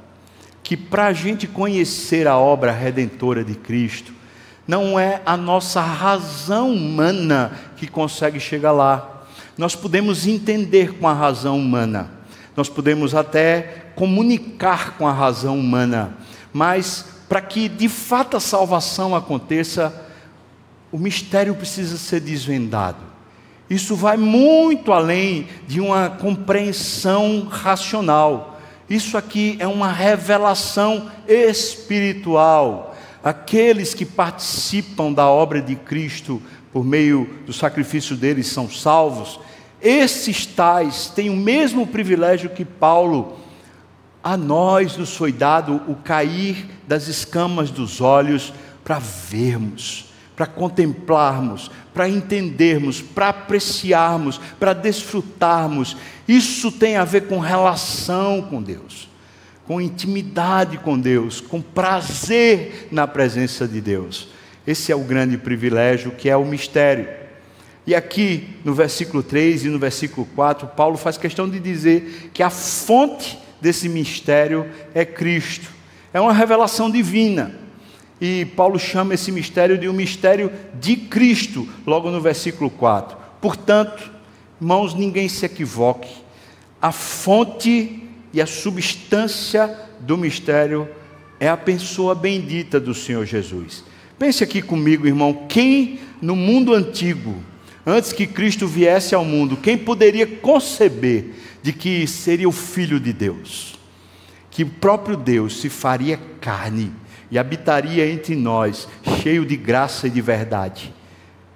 Que 0.72 0.76
para 0.78 1.08
a 1.08 1.12
gente 1.12 1.46
conhecer 1.46 2.26
a 2.26 2.38
obra 2.38 2.72
redentora 2.72 3.44
de 3.44 3.54
Cristo, 3.54 4.10
não 4.66 4.98
é 4.98 5.20
a 5.26 5.36
nossa 5.36 5.82
razão 5.82 6.72
humana 6.72 7.52
que 7.76 7.86
consegue 7.86 8.40
chegar 8.40 8.72
lá. 8.72 9.22
Nós 9.58 9.76
podemos 9.76 10.26
entender 10.26 10.94
com 10.94 11.06
a 11.06 11.12
razão 11.12 11.58
humana, 11.58 12.10
nós 12.56 12.70
podemos 12.70 13.14
até 13.14 13.90
comunicar 13.94 14.96
com 14.96 15.06
a 15.06 15.12
razão 15.12 15.58
humana, 15.58 16.16
mas 16.54 17.04
para 17.28 17.42
que 17.42 17.68
de 17.68 17.90
fato 17.90 18.38
a 18.38 18.40
salvação 18.40 19.14
aconteça, 19.14 19.94
o 20.90 20.96
mistério 20.96 21.54
precisa 21.54 21.98
ser 21.98 22.20
desvendado. 22.20 23.04
Isso 23.68 23.94
vai 23.94 24.16
muito 24.16 24.90
além 24.90 25.48
de 25.68 25.82
uma 25.82 26.08
compreensão 26.08 27.46
racional. 27.50 28.51
Isso 28.92 29.16
aqui 29.16 29.56
é 29.58 29.66
uma 29.66 29.90
revelação 29.90 31.10
espiritual 31.26 32.92
Aqueles 33.22 33.94
que 33.94 34.04
participam 34.04 35.12
da 35.12 35.28
obra 35.28 35.62
de 35.62 35.76
Cristo 35.76 36.42
por 36.72 36.84
meio 36.84 37.28
do 37.46 37.52
sacrifício 37.52 38.16
deles 38.16 38.48
são 38.48 38.68
salvos. 38.68 39.38
Esses 39.80 40.44
tais 40.44 41.06
têm 41.06 41.30
o 41.30 41.36
mesmo 41.36 41.86
privilégio 41.86 42.50
que 42.50 42.64
Paulo. 42.64 43.38
A 44.24 44.36
nós 44.36 44.96
nos 44.96 45.16
foi 45.16 45.32
dado 45.32 45.82
o 45.86 45.94
cair 45.94 46.68
das 46.86 47.06
escamas 47.06 47.70
dos 47.70 48.00
olhos 48.00 48.52
para 48.82 48.98
vermos, 48.98 50.06
para 50.34 50.46
contemplarmos, 50.46 51.70
para 51.94 52.08
entendermos, 52.08 53.00
para 53.00 53.28
apreciarmos, 53.28 54.40
para 54.58 54.72
desfrutarmos. 54.72 55.96
Isso 56.26 56.70
tem 56.70 56.96
a 56.96 57.04
ver 57.04 57.22
com 57.22 57.38
relação 57.38 58.42
com 58.42 58.62
Deus 58.62 59.12
com 59.66 59.80
intimidade 59.80 60.78
com 60.78 60.98
Deus, 60.98 61.40
com 61.40 61.60
prazer 61.60 62.88
na 62.90 63.06
presença 63.06 63.66
de 63.66 63.80
Deus. 63.80 64.28
Esse 64.66 64.92
é 64.92 64.96
o 64.96 65.00
grande 65.00 65.38
privilégio 65.38 66.12
que 66.12 66.28
é 66.28 66.36
o 66.36 66.44
mistério. 66.44 67.08
E 67.86 67.94
aqui 67.94 68.48
no 68.64 68.74
versículo 68.74 69.22
3 69.22 69.64
e 69.64 69.68
no 69.68 69.78
versículo 69.78 70.26
4, 70.34 70.68
Paulo 70.68 70.96
faz 70.96 71.16
questão 71.16 71.48
de 71.48 71.58
dizer 71.58 72.30
que 72.32 72.42
a 72.42 72.50
fonte 72.50 73.38
desse 73.60 73.88
mistério 73.88 74.68
é 74.94 75.04
Cristo. 75.04 75.68
É 76.12 76.20
uma 76.20 76.32
revelação 76.32 76.90
divina. 76.90 77.54
E 78.20 78.44
Paulo 78.44 78.78
chama 78.78 79.14
esse 79.14 79.32
mistério 79.32 79.76
de 79.76 79.88
um 79.88 79.92
mistério 79.92 80.52
de 80.78 80.94
Cristo, 80.94 81.68
logo 81.84 82.08
no 82.10 82.20
versículo 82.20 82.70
4. 82.70 83.16
Portanto, 83.40 84.12
irmãos, 84.62 84.94
ninguém 84.94 85.28
se 85.28 85.44
equivoque. 85.44 86.08
A 86.80 86.92
fonte 86.92 88.00
e 88.32 88.40
a 88.40 88.46
substância 88.46 89.76
do 89.98 90.16
mistério 90.16 90.88
é 91.40 91.48
a 91.48 91.56
pessoa 91.56 92.14
bendita 92.14 92.78
do 92.78 92.94
Senhor 92.94 93.26
Jesus. 93.26 93.84
Pense 94.16 94.44
aqui 94.44 94.62
comigo, 94.62 95.04
irmão, 95.04 95.46
quem 95.48 95.98
no 96.20 96.36
mundo 96.36 96.72
antigo, 96.74 97.34
antes 97.84 98.12
que 98.12 98.24
Cristo 98.24 98.68
viesse 98.68 99.16
ao 99.16 99.24
mundo, 99.24 99.56
quem 99.56 99.76
poderia 99.76 100.28
conceber 100.28 101.34
de 101.60 101.72
que 101.72 102.06
seria 102.06 102.48
o 102.48 102.52
Filho 102.52 103.00
de 103.00 103.12
Deus? 103.12 103.76
Que 104.48 104.62
o 104.62 104.70
próprio 104.70 105.16
Deus 105.16 105.60
se 105.60 105.68
faria 105.68 106.20
carne 106.40 106.92
e 107.32 107.38
habitaria 107.38 108.08
entre 108.08 108.36
nós, 108.36 108.86
cheio 109.20 109.44
de 109.44 109.56
graça 109.56 110.06
e 110.06 110.10
de 110.10 110.20
verdade. 110.20 110.94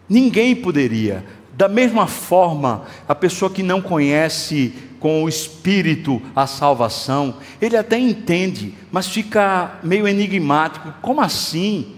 Ninguém 0.08 0.54
poderia. 0.54 1.24
Da 1.56 1.68
mesma 1.68 2.06
forma, 2.06 2.84
a 3.08 3.14
pessoa 3.14 3.50
que 3.50 3.62
não 3.62 3.80
conhece 3.80 4.74
com 5.00 5.24
o 5.24 5.28
Espírito 5.28 6.20
a 6.34 6.46
salvação, 6.46 7.36
ele 7.62 7.78
até 7.78 7.98
entende, 7.98 8.74
mas 8.92 9.06
fica 9.06 9.78
meio 9.82 10.06
enigmático. 10.06 10.92
Como 11.00 11.18
assim? 11.18 11.94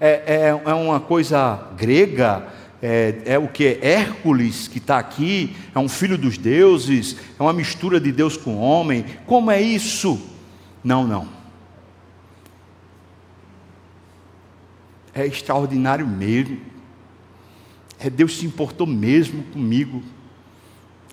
É, 0.00 0.22
é, 0.26 0.70
é 0.70 0.74
uma 0.74 1.00
coisa 1.00 1.68
grega? 1.76 2.46
É, 2.80 3.22
é, 3.26 3.38
o 3.38 3.46
que? 3.46 3.78
Hércules 3.82 4.68
que 4.68 4.78
está 4.78 4.98
aqui? 4.98 5.54
É 5.74 5.78
um 5.78 5.88
filho 5.88 6.16
dos 6.16 6.38
deuses? 6.38 7.16
É 7.38 7.42
uma 7.42 7.52
mistura 7.52 8.00
de 8.00 8.10
Deus 8.10 8.38
com 8.38 8.56
homem? 8.56 9.04
Como 9.26 9.50
é 9.50 9.60
isso? 9.60 10.18
Não, 10.82 11.06
não. 11.06 11.28
É 15.12 15.26
extraordinário 15.26 16.06
mesmo. 16.06 16.73
É 18.04 18.10
Deus 18.10 18.36
se 18.36 18.44
importou 18.44 18.86
mesmo 18.86 19.42
comigo. 19.44 20.02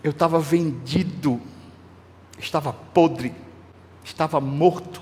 Eu 0.03 0.11
estava 0.11 0.41
vendido, 0.41 1.39
estava 2.37 2.73
podre, 2.73 3.33
estava 4.03 4.41
morto, 4.41 5.01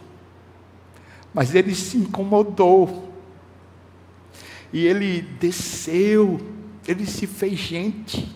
mas 1.34 1.56
Ele 1.56 1.74
se 1.74 1.98
incomodou, 1.98 3.12
e 4.72 4.86
Ele 4.86 5.24
desceu, 5.40 6.40
Ele 6.88 7.08
se 7.08 7.26
fez 7.26 7.58
gente, 7.58 8.36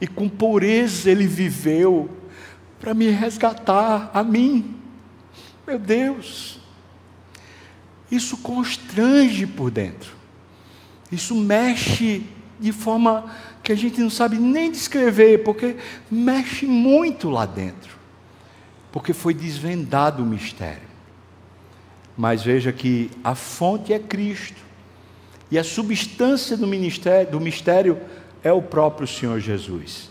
e 0.00 0.06
com 0.06 0.28
pureza 0.28 1.10
Ele 1.10 1.26
viveu, 1.26 2.08
para 2.78 2.94
me 2.94 3.10
resgatar 3.10 4.08
a 4.14 4.22
mim, 4.22 4.76
meu 5.66 5.80
Deus, 5.80 6.60
isso 8.08 8.36
constrange 8.36 9.48
por 9.48 9.68
dentro, 9.68 10.14
isso 11.10 11.34
mexe 11.34 12.37
de 12.58 12.72
forma 12.72 13.30
que 13.62 13.72
a 13.72 13.76
gente 13.76 14.00
não 14.00 14.10
sabe 14.10 14.38
nem 14.38 14.70
descrever, 14.70 15.44
porque 15.44 15.76
mexe 16.10 16.66
muito 16.66 17.30
lá 17.30 17.46
dentro, 17.46 17.96
porque 18.90 19.12
foi 19.12 19.34
desvendado 19.34 20.22
o 20.22 20.26
mistério. 20.26 20.88
Mas 22.16 22.42
veja 22.42 22.72
que 22.72 23.10
a 23.22 23.34
fonte 23.34 23.92
é 23.92 23.98
Cristo, 23.98 24.68
e 25.50 25.58
a 25.58 25.64
substância 25.64 26.56
do, 26.56 26.66
ministério, 26.66 27.30
do 27.30 27.40
mistério 27.40 27.98
é 28.42 28.52
o 28.52 28.60
próprio 28.60 29.06
Senhor 29.06 29.40
Jesus. 29.40 30.10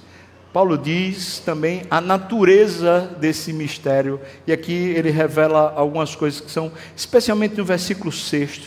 Paulo 0.52 0.78
diz 0.78 1.40
também 1.40 1.84
a 1.92 2.02
natureza 2.02 3.16
desse 3.20 3.54
mistério, 3.54 4.20
e 4.48 4.52
aqui 4.52 4.74
ele 4.74 5.12
revela 5.12 5.74
algumas 5.76 6.16
coisas 6.16 6.42
que 6.42 6.50
são, 6.50 6.72
especialmente 6.96 7.56
no 7.58 7.66
versículo 7.66 8.12
6, 8.12 8.62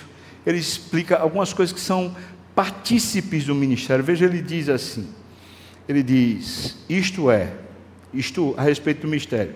ele 0.47 0.59
explica 0.59 1.19
algumas 1.19 1.53
coisas 1.53 1.73
que 1.73 1.81
são 1.81 2.15
partícipes 2.61 3.47
do 3.47 3.55
ministério. 3.55 4.05
Veja, 4.05 4.27
ele 4.27 4.43
diz 4.43 4.69
assim: 4.69 5.09
ele 5.89 6.03
diz, 6.03 6.77
isto 6.91 7.31
é, 7.31 7.55
isto 8.13 8.55
a 8.59 8.61
respeito 8.61 9.01
do 9.03 9.09
mistério, 9.09 9.55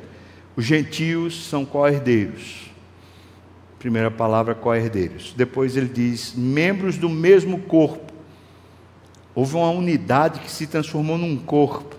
os 0.57 0.65
gentios 0.65 1.47
são 1.47 1.67
co-herdeiros. 1.67 2.71
Primeira 3.79 4.11
palavra, 4.11 4.55
co-herdeiros. 4.55 5.35
Depois 5.37 5.77
ele 5.77 5.91
diz, 5.91 6.33
membros 6.35 6.97
do 6.97 7.11
mesmo 7.11 7.59
corpo. 7.59 8.11
Houve 9.35 9.57
uma 9.57 9.69
unidade 9.69 10.41
que 10.41 10.51
se 10.51 10.67
transformou 10.67 11.19
num 11.19 11.37
corpo. 11.37 11.95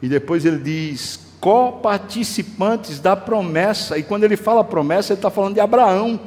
E 0.00 0.08
depois 0.08 0.44
ele 0.44 0.58
diz, 0.58 1.18
coparticipantes 1.40 3.00
da 3.00 3.16
promessa. 3.16 3.98
E 3.98 4.04
quando 4.04 4.22
ele 4.22 4.36
fala 4.36 4.62
promessa, 4.62 5.12
ele 5.14 5.18
está 5.18 5.30
falando 5.30 5.54
de 5.54 5.60
Abraão. 5.60 6.20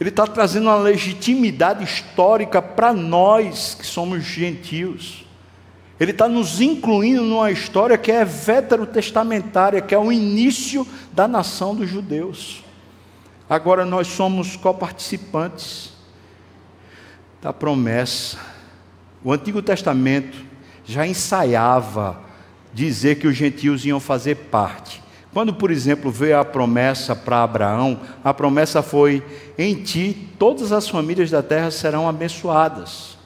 Ele 0.00 0.10
está 0.10 0.26
trazendo 0.26 0.64
uma 0.64 0.76
legitimidade 0.76 1.82
histórica 1.82 2.62
para 2.62 2.92
nós 2.92 3.74
que 3.74 3.84
somos 3.84 4.22
gentios. 4.22 5.24
Ele 5.98 6.12
está 6.12 6.28
nos 6.28 6.60
incluindo 6.60 7.22
numa 7.22 7.50
história 7.50 7.98
que 7.98 8.12
é 8.12 8.24
veterotestamentária, 8.24 9.80
que 9.80 9.94
é 9.94 9.98
o 9.98 10.12
início 10.12 10.86
da 11.12 11.26
nação 11.26 11.74
dos 11.74 11.88
judeus. 11.88 12.62
Agora 13.50 13.84
nós 13.84 14.06
somos 14.06 14.54
coparticipantes 14.54 15.92
da 17.42 17.52
promessa. 17.52 18.38
O 19.24 19.32
Antigo 19.32 19.60
Testamento 19.60 20.38
já 20.84 21.04
ensaiava 21.04 22.20
dizer 22.72 23.16
que 23.16 23.26
os 23.26 23.36
gentios 23.36 23.84
iam 23.84 23.98
fazer 23.98 24.36
parte. 24.36 25.02
Quando, 25.38 25.54
por 25.54 25.70
exemplo, 25.70 26.10
veio 26.10 26.36
a 26.36 26.44
promessa 26.44 27.14
para 27.14 27.44
Abraão, 27.44 28.00
a 28.24 28.34
promessa 28.34 28.82
foi: 28.82 29.22
em 29.56 29.72
ti 29.72 30.30
todas 30.36 30.72
as 30.72 30.88
famílias 30.88 31.30
da 31.30 31.40
terra 31.44 31.70
serão 31.70 32.08
abençoadas. 32.08 33.16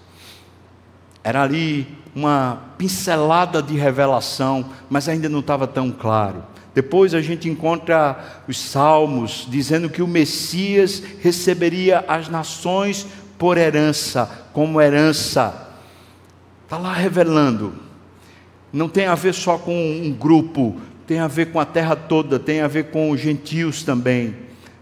Era 1.25 1.43
ali 1.43 1.89
uma 2.15 2.65
pincelada 2.77 3.63
de 3.63 3.79
revelação, 3.79 4.67
mas 4.91 5.09
ainda 5.09 5.27
não 5.27 5.41
estava 5.41 5.67
tão 5.67 5.91
claro. 5.91 6.45
Depois 6.75 7.15
a 7.15 7.23
gente 7.23 7.49
encontra 7.49 8.43
os 8.47 8.61
salmos 8.61 9.47
dizendo 9.49 9.89
que 9.89 10.03
o 10.03 10.07
Messias 10.07 11.03
receberia 11.23 12.05
as 12.07 12.29
nações 12.29 13.07
por 13.39 13.57
herança, 13.57 14.31
como 14.53 14.83
herança. 14.83 15.67
Está 16.65 16.77
lá 16.77 16.93
revelando. 16.93 17.73
Não 18.71 18.87
tem 18.87 19.07
a 19.07 19.15
ver 19.15 19.33
só 19.33 19.57
com 19.57 19.73
um 19.75 20.13
grupo, 20.13 20.77
tem 21.07 21.19
a 21.19 21.27
ver 21.27 21.47
com 21.47 21.61
a 21.61 21.65
terra 21.65 21.97
toda, 21.97 22.39
tem 22.39 22.61
a 22.61 22.69
ver 22.69 22.85
com 22.85 23.11
os 23.11 23.21
gentios 23.21 23.83
também. 23.83 24.35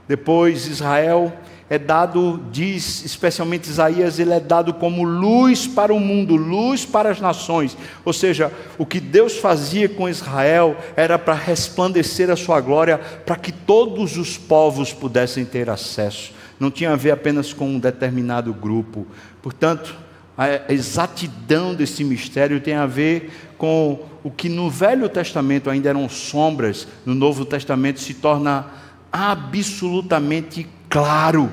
Depois, 0.06 0.66
Israel 0.66 1.32
é 1.70 1.78
dado, 1.78 2.42
diz 2.50 3.04
especialmente 3.04 3.70
Isaías, 3.70 4.18
ele 4.18 4.32
é 4.32 4.40
dado 4.40 4.74
como 4.74 5.04
luz 5.04 5.68
para 5.68 5.94
o 5.94 6.00
mundo, 6.00 6.34
luz 6.34 6.84
para 6.84 7.10
as 7.10 7.20
nações. 7.20 7.76
Ou 8.04 8.12
seja, 8.12 8.52
o 8.76 8.84
que 8.84 8.98
Deus 8.98 9.36
fazia 9.36 9.88
com 9.88 10.08
Israel 10.08 10.76
era 10.96 11.16
para 11.16 11.34
resplandecer 11.34 12.28
a 12.28 12.34
sua 12.34 12.60
glória, 12.60 12.98
para 12.98 13.36
que 13.36 13.52
todos 13.52 14.16
os 14.16 14.36
povos 14.36 14.92
pudessem 14.92 15.44
ter 15.44 15.70
acesso. 15.70 16.32
Não 16.58 16.72
tinha 16.72 16.92
a 16.92 16.96
ver 16.96 17.12
apenas 17.12 17.52
com 17.52 17.68
um 17.68 17.78
determinado 17.78 18.52
grupo. 18.52 19.06
Portanto, 19.40 19.96
a 20.40 20.72
exatidão 20.72 21.74
desse 21.74 22.02
mistério 22.02 22.62
tem 22.62 22.72
a 22.72 22.86
ver 22.86 23.52
com 23.58 24.06
o 24.24 24.30
que 24.30 24.48
no 24.48 24.70
Velho 24.70 25.06
Testamento 25.06 25.68
ainda 25.68 25.90
eram 25.90 26.08
sombras, 26.08 26.88
no 27.04 27.14
Novo 27.14 27.44
Testamento 27.44 28.00
se 28.00 28.14
torna 28.14 28.70
absolutamente 29.12 30.66
claro, 30.88 31.50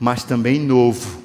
mas 0.00 0.24
também 0.24 0.58
novo. 0.58 1.22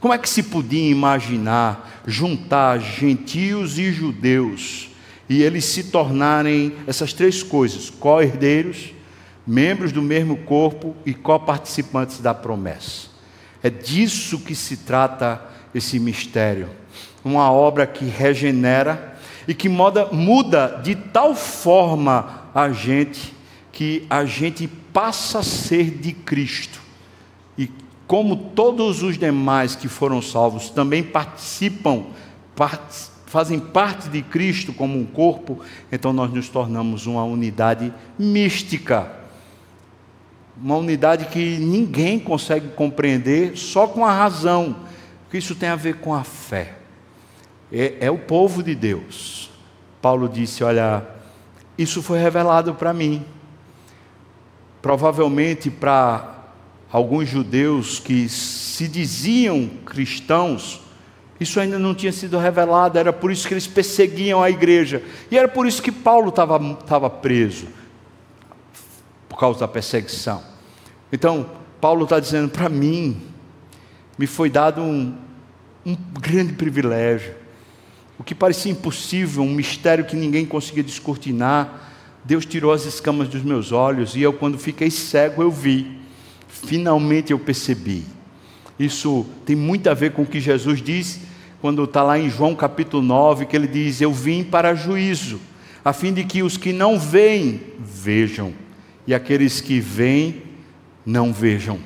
Como 0.00 0.12
é 0.12 0.18
que 0.18 0.28
se 0.28 0.42
podia 0.42 0.90
imaginar 0.90 2.02
juntar 2.04 2.80
gentios 2.80 3.78
e 3.78 3.92
judeus 3.92 4.88
e 5.28 5.40
eles 5.40 5.64
se 5.66 5.84
tornarem 5.84 6.74
essas 6.84 7.12
três 7.12 7.44
coisas: 7.44 7.90
co-herdeiros, 7.90 8.92
membros 9.46 9.92
do 9.92 10.02
mesmo 10.02 10.38
corpo 10.38 10.96
e 11.06 11.14
co-participantes 11.14 12.18
da 12.18 12.34
promessa? 12.34 13.06
É 13.62 13.70
disso 13.70 14.40
que 14.40 14.56
se 14.56 14.78
trata 14.78 15.51
esse 15.74 15.98
mistério. 15.98 16.68
Uma 17.24 17.50
obra 17.50 17.86
que 17.86 18.04
regenera 18.04 19.16
e 19.46 19.54
que 19.54 19.68
muda, 19.68 20.06
muda 20.06 20.80
de 20.82 20.94
tal 20.94 21.34
forma 21.34 22.42
a 22.54 22.70
gente 22.70 23.34
que 23.72 24.06
a 24.10 24.24
gente 24.24 24.68
passa 24.68 25.38
a 25.38 25.42
ser 25.42 25.90
de 25.90 26.12
Cristo. 26.12 26.80
E 27.56 27.70
como 28.06 28.36
todos 28.36 29.02
os 29.02 29.18
demais 29.18 29.74
que 29.74 29.88
foram 29.88 30.20
salvos 30.20 30.68
também 30.68 31.02
participam, 31.02 32.04
part, 32.54 33.10
fazem 33.26 33.58
parte 33.58 34.10
de 34.10 34.20
Cristo 34.20 34.74
como 34.74 34.98
um 34.98 35.06
corpo, 35.06 35.60
então 35.90 36.12
nós 36.12 36.30
nos 36.30 36.50
tornamos 36.50 37.06
uma 37.06 37.24
unidade 37.24 37.92
mística. 38.18 39.10
Uma 40.62 40.76
unidade 40.76 41.24
que 41.24 41.56
ninguém 41.56 42.18
consegue 42.18 42.68
compreender 42.68 43.56
só 43.56 43.86
com 43.86 44.04
a 44.04 44.12
razão, 44.12 44.76
que 45.32 45.38
isso 45.38 45.56
tem 45.56 45.68
a 45.68 45.76
ver 45.76 45.96
com 45.96 46.14
a 46.14 46.22
fé. 46.22 46.76
É, 47.72 47.96
é 48.06 48.10
o 48.10 48.18
povo 48.18 48.62
de 48.62 48.76
Deus. 48.76 49.50
Paulo 50.00 50.28
disse: 50.28 50.62
Olha, 50.62 51.04
isso 51.76 52.00
foi 52.00 52.20
revelado 52.20 52.72
para 52.74 52.92
mim 52.92 53.24
provavelmente 54.82 55.70
para 55.70 56.48
alguns 56.90 57.28
judeus 57.28 58.00
que 58.00 58.28
se 58.28 58.88
diziam 58.88 59.70
cristãos, 59.86 60.82
isso 61.38 61.60
ainda 61.60 61.78
não 61.78 61.94
tinha 61.94 62.12
sido 62.12 62.36
revelado, 62.36 62.98
era 62.98 63.12
por 63.12 63.30
isso 63.30 63.46
que 63.46 63.54
eles 63.54 63.66
perseguiam 63.66 64.42
a 64.42 64.50
igreja, 64.50 65.02
e 65.30 65.38
era 65.38 65.48
por 65.48 65.66
isso 65.66 65.80
que 65.80 65.92
Paulo 65.92 66.28
estava 66.28 67.08
preso, 67.08 67.68
por 69.28 69.38
causa 69.38 69.60
da 69.60 69.68
perseguição. 69.68 70.42
Então, 71.12 71.48
Paulo 71.80 72.04
está 72.04 72.18
dizendo: 72.18 72.48
para 72.50 72.68
mim, 72.68 73.22
me 74.18 74.26
foi 74.26 74.50
dado 74.50 74.80
um, 74.80 75.14
um 75.84 75.96
grande 76.20 76.52
privilégio, 76.52 77.34
o 78.18 78.24
que 78.24 78.34
parecia 78.34 78.70
impossível, 78.70 79.42
um 79.42 79.52
mistério 79.52 80.04
que 80.04 80.14
ninguém 80.14 80.46
conseguia 80.46 80.82
descortinar, 80.82 81.90
Deus 82.24 82.46
tirou 82.46 82.72
as 82.72 82.84
escamas 82.84 83.28
dos 83.28 83.42
meus 83.42 83.72
olhos 83.72 84.14
e 84.14 84.22
eu, 84.22 84.32
quando 84.32 84.58
fiquei 84.58 84.90
cego, 84.90 85.42
eu 85.42 85.50
vi. 85.50 85.98
Finalmente 86.46 87.32
eu 87.32 87.38
percebi. 87.38 88.04
Isso 88.78 89.26
tem 89.44 89.56
muito 89.56 89.88
a 89.88 89.94
ver 89.94 90.12
com 90.12 90.22
o 90.22 90.26
que 90.26 90.40
Jesus 90.40 90.80
diz 90.80 91.20
quando 91.60 91.84
está 91.84 92.02
lá 92.02 92.18
em 92.18 92.28
João 92.28 92.54
capítulo 92.54 93.02
9, 93.02 93.46
que 93.46 93.56
ele 93.56 93.68
diz: 93.68 94.00
Eu 94.00 94.12
vim 94.12 94.42
para 94.42 94.74
juízo, 94.74 95.40
a 95.84 95.92
fim 95.92 96.12
de 96.12 96.24
que 96.24 96.42
os 96.42 96.56
que 96.56 96.72
não 96.72 96.98
veem, 96.98 97.60
vejam, 97.78 98.52
e 99.06 99.14
aqueles 99.14 99.60
que 99.60 99.78
veem, 99.80 100.42
não 101.06 101.32
vejam. 101.32 101.78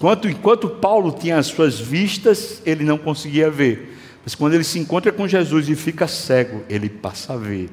Enquanto, 0.00 0.30
enquanto 0.30 0.66
Paulo 0.66 1.12
tinha 1.12 1.36
as 1.36 1.48
suas 1.48 1.78
vistas, 1.78 2.62
ele 2.64 2.82
não 2.82 2.96
conseguia 2.96 3.50
ver. 3.50 3.98
Mas 4.24 4.34
quando 4.34 4.54
ele 4.54 4.64
se 4.64 4.78
encontra 4.78 5.12
com 5.12 5.28
Jesus 5.28 5.68
e 5.68 5.76
fica 5.76 6.08
cego, 6.08 6.64
ele 6.70 6.88
passa 6.88 7.34
a 7.34 7.36
ver. 7.36 7.68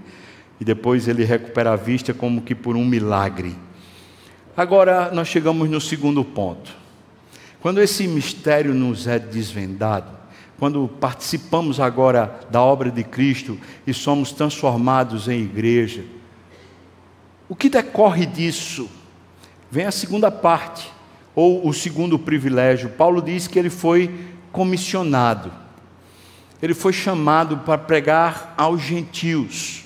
E 0.60 0.66
depois 0.66 1.08
ele 1.08 1.24
recupera 1.24 1.72
a 1.72 1.78
vista 1.78 2.14
como 2.14 2.42
que 2.42 2.54
por 2.54 2.76
um 2.76 2.84
milagre. 2.84 3.56
Agora 4.58 5.10
nós 5.10 5.30
chegamos 5.30 5.70
no 5.70 5.80
segundo 5.80 6.22
ponto. 6.26 6.76
Quando 7.62 7.82
esse 7.82 8.06
mistério 8.10 8.74
nos 8.74 9.08
é 9.08 9.18
desvendado, 9.18 10.12
quando 10.60 10.86
participamos 11.00 11.80
agora 11.80 12.42
da 12.52 12.62
obra 12.62 12.92
de 12.92 13.06
Cristo 13.06 13.58
e 13.86 13.94
somos 13.94 14.34
transformados 14.34 15.30
em 15.30 15.44
igreja, 15.44 16.04
o 17.48 17.56
que 17.56 17.70
decorre 17.70 18.26
disso? 18.26 18.90
Vem 19.72 19.86
a 19.86 19.92
segunda 19.92 20.30
parte, 20.30 20.97
ou 21.38 21.68
o 21.68 21.72
segundo 21.72 22.18
privilégio. 22.18 22.90
Paulo 22.90 23.22
diz 23.22 23.48
que 23.48 23.60
ele 23.60 23.70
foi 23.70 24.12
comissionado, 24.52 25.52
ele 26.60 26.74
foi 26.74 26.92
chamado 26.92 27.58
para 27.60 27.78
pregar 27.78 28.56
aos 28.58 28.82
gentios. 28.82 29.84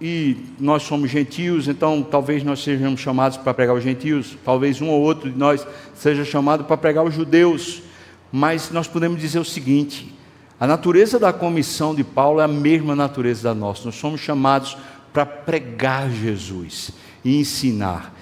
E 0.00 0.36
nós 0.60 0.84
somos 0.84 1.10
gentios, 1.10 1.66
então 1.66 2.00
talvez 2.00 2.44
nós 2.44 2.62
sejamos 2.62 3.00
chamados 3.00 3.36
para 3.36 3.52
pregar 3.52 3.74
aos 3.74 3.82
gentios, 3.82 4.36
talvez 4.44 4.80
um 4.80 4.88
ou 4.88 5.00
outro 5.00 5.28
de 5.28 5.36
nós 5.36 5.66
seja 5.96 6.24
chamado 6.24 6.62
para 6.62 6.76
pregar 6.76 7.04
aos 7.04 7.14
judeus. 7.14 7.82
Mas 8.30 8.70
nós 8.70 8.86
podemos 8.86 9.20
dizer 9.20 9.40
o 9.40 9.44
seguinte: 9.44 10.14
a 10.60 10.66
natureza 10.66 11.18
da 11.18 11.32
comissão 11.32 11.92
de 11.92 12.04
Paulo 12.04 12.40
é 12.40 12.44
a 12.44 12.48
mesma 12.48 12.94
natureza 12.94 13.42
da 13.42 13.54
nossa. 13.54 13.86
Nós 13.86 13.96
somos 13.96 14.20
chamados 14.20 14.76
para 15.12 15.26
pregar 15.26 16.08
Jesus 16.08 16.92
e 17.24 17.36
ensinar. 17.36 18.21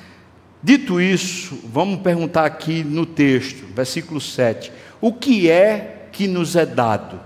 Dito 0.62 1.00
isso, 1.00 1.58
vamos 1.64 2.00
perguntar 2.00 2.44
aqui 2.44 2.84
no 2.84 3.06
texto, 3.06 3.64
versículo 3.74 4.20
7. 4.20 4.70
O 5.00 5.12
que 5.12 5.50
é 5.50 6.08
que 6.12 6.28
nos 6.28 6.54
é 6.54 6.66
dado? 6.66 7.18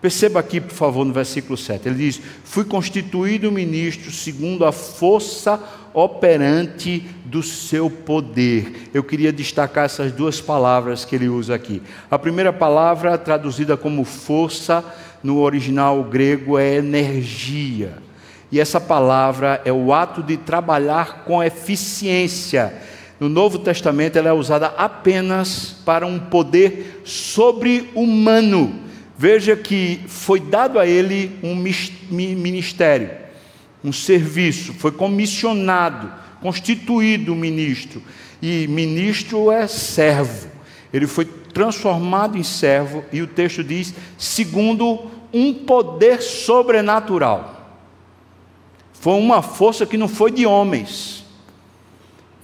Perceba 0.00 0.40
aqui, 0.40 0.60
por 0.60 0.74
favor, 0.74 1.04
no 1.04 1.12
versículo 1.12 1.56
7. 1.56 1.88
Ele 1.88 1.98
diz: 1.98 2.20
Fui 2.42 2.64
constituído 2.64 3.52
ministro 3.52 4.10
segundo 4.10 4.64
a 4.64 4.72
força 4.72 5.60
operante 5.92 7.04
do 7.24 7.42
seu 7.42 7.88
poder. 7.88 8.90
Eu 8.92 9.04
queria 9.04 9.32
destacar 9.32 9.84
essas 9.84 10.10
duas 10.10 10.40
palavras 10.40 11.04
que 11.04 11.14
ele 11.14 11.28
usa 11.28 11.54
aqui. 11.54 11.82
A 12.10 12.18
primeira 12.18 12.52
palavra, 12.52 13.16
traduzida 13.18 13.76
como 13.76 14.04
força, 14.04 14.84
no 15.22 15.38
original 15.40 16.02
grego, 16.02 16.58
é 16.58 16.76
energia. 16.76 18.09
E 18.52 18.58
essa 18.58 18.80
palavra 18.80 19.60
é 19.64 19.72
o 19.72 19.92
ato 19.92 20.22
de 20.22 20.36
trabalhar 20.36 21.24
com 21.24 21.42
eficiência. 21.42 22.74
No 23.20 23.28
Novo 23.28 23.58
Testamento 23.58 24.16
ela 24.16 24.30
é 24.30 24.32
usada 24.32 24.66
apenas 24.76 25.76
para 25.84 26.06
um 26.06 26.18
poder 26.18 27.02
sobre-humano. 27.04 28.80
Veja 29.16 29.54
que 29.54 30.00
foi 30.06 30.40
dado 30.40 30.78
a 30.78 30.86
ele 30.86 31.38
um 31.42 31.54
ministério, 31.54 33.10
um 33.84 33.92
serviço, 33.92 34.72
foi 34.72 34.90
comissionado, 34.90 36.10
constituído 36.40 37.36
ministro. 37.36 38.02
E 38.40 38.66
ministro 38.66 39.52
é 39.52 39.66
servo. 39.66 40.48
Ele 40.92 41.06
foi 41.06 41.26
transformado 41.26 42.38
em 42.38 42.42
servo, 42.42 43.04
e 43.12 43.20
o 43.20 43.26
texto 43.26 43.62
diz, 43.62 43.92
segundo 44.16 45.10
um 45.32 45.52
poder 45.52 46.22
sobrenatural. 46.22 47.59
Foi 49.00 49.14
uma 49.14 49.40
força 49.40 49.86
que 49.86 49.96
não 49.96 50.06
foi 50.06 50.30
de 50.30 50.44
homens. 50.44 51.24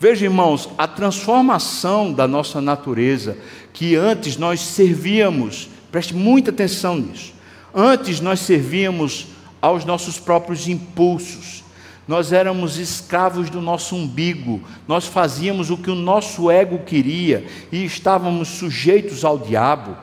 Veja, 0.00 0.24
irmãos, 0.24 0.70
a 0.78 0.88
transformação 0.88 2.10
da 2.10 2.26
nossa 2.26 2.62
natureza, 2.62 3.36
que 3.74 3.94
antes 3.94 4.38
nós 4.38 4.60
servíamos, 4.60 5.68
preste 5.92 6.14
muita 6.14 6.50
atenção 6.50 6.96
nisso. 6.96 7.34
Antes 7.74 8.20
nós 8.20 8.40
servíamos 8.40 9.26
aos 9.60 9.84
nossos 9.84 10.18
próprios 10.18 10.66
impulsos. 10.66 11.62
Nós 12.08 12.32
éramos 12.32 12.78
escravos 12.78 13.50
do 13.50 13.60
nosso 13.60 13.94
umbigo, 13.94 14.62
nós 14.88 15.06
fazíamos 15.06 15.70
o 15.70 15.76
que 15.76 15.90
o 15.90 15.94
nosso 15.94 16.50
ego 16.50 16.78
queria 16.78 17.46
e 17.70 17.84
estávamos 17.84 18.48
sujeitos 18.48 19.26
ao 19.26 19.36
diabo. 19.36 19.94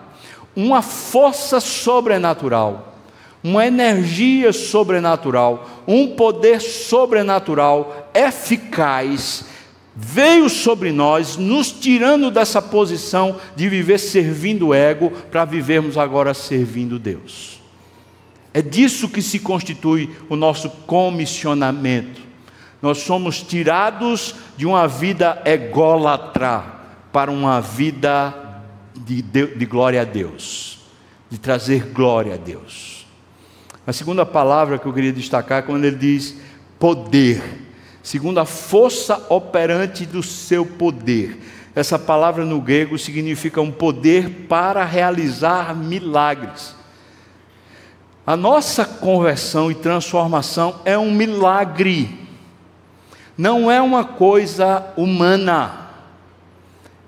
Uma 0.56 0.84
força 0.84 1.60
sobrenatural 1.60 2.93
uma 3.44 3.68
energia 3.68 4.54
sobrenatural, 4.54 5.84
um 5.86 6.16
poder 6.16 6.62
sobrenatural 6.62 8.10
eficaz 8.14 9.46
veio 9.96 10.50
sobre 10.50 10.92
nós, 10.92 11.38
nos 11.38 11.72
tirando 11.72 12.32
dessa 12.32 12.62
posição 12.62 13.38
de 13.56 13.70
viver 13.70 14.00
servindo 14.00 14.68
o 14.68 14.74
ego 14.74 15.12
para 15.30 15.46
vivermos 15.46 15.98
agora 15.98 16.34
servindo 16.34 16.98
Deus. 16.98 17.62
É 18.54 18.62
disso 18.62 19.10
que 19.10 19.22
se 19.22 19.40
constitui 19.40 20.10
o 20.30 20.36
nosso 20.36 20.70
comissionamento. 20.70 22.22
Nós 22.82 23.00
somos 23.00 23.42
tirados 23.42 24.36
de 24.58 24.66
uma 24.66 24.88
vida 24.88 25.42
ególatra 25.46 26.64
para 27.12 27.32
uma 27.32 27.62
vida 27.62 28.34
de, 28.96 29.22
de, 29.22 29.48
de 29.56 29.66
glória 29.66 30.02
a 30.02 30.04
Deus, 30.04 30.80
de 31.30 31.38
trazer 31.38 31.92
glória 31.92 32.34
a 32.36 32.38
Deus. 32.38 32.93
A 33.86 33.92
segunda 33.92 34.26
palavra 34.26 34.80
que 34.80 34.86
eu 34.86 34.94
queria 34.94 35.12
destacar 35.12 35.60
é 35.60 35.62
quando 35.62 35.84
ele 35.84 35.98
diz 35.98 36.36
poder, 36.80 37.44
segundo 38.02 38.40
a 38.40 38.46
força 38.46 39.26
operante 39.30 40.06
do 40.06 40.24
seu 40.24 40.66
poder. 40.66 41.38
Essa 41.76 42.00
palavra 42.00 42.46
no 42.46 42.62
grego 42.62 42.98
significa 42.98 43.60
um 43.60 43.72
poder 43.72 44.48
para 44.48 44.86
realizar 44.86 45.76
milagres. 45.76 46.76
A 48.26 48.38
nossa 48.38 48.86
conversão 48.86 49.70
e 49.70 49.76
transformação 49.76 50.80
é 50.86 50.98
um 50.98 51.12
milagre, 51.12 52.22
não 53.38 53.70
é 53.70 53.82
uma 53.82 54.06
coisa 54.06 54.94
humana, 54.96 55.90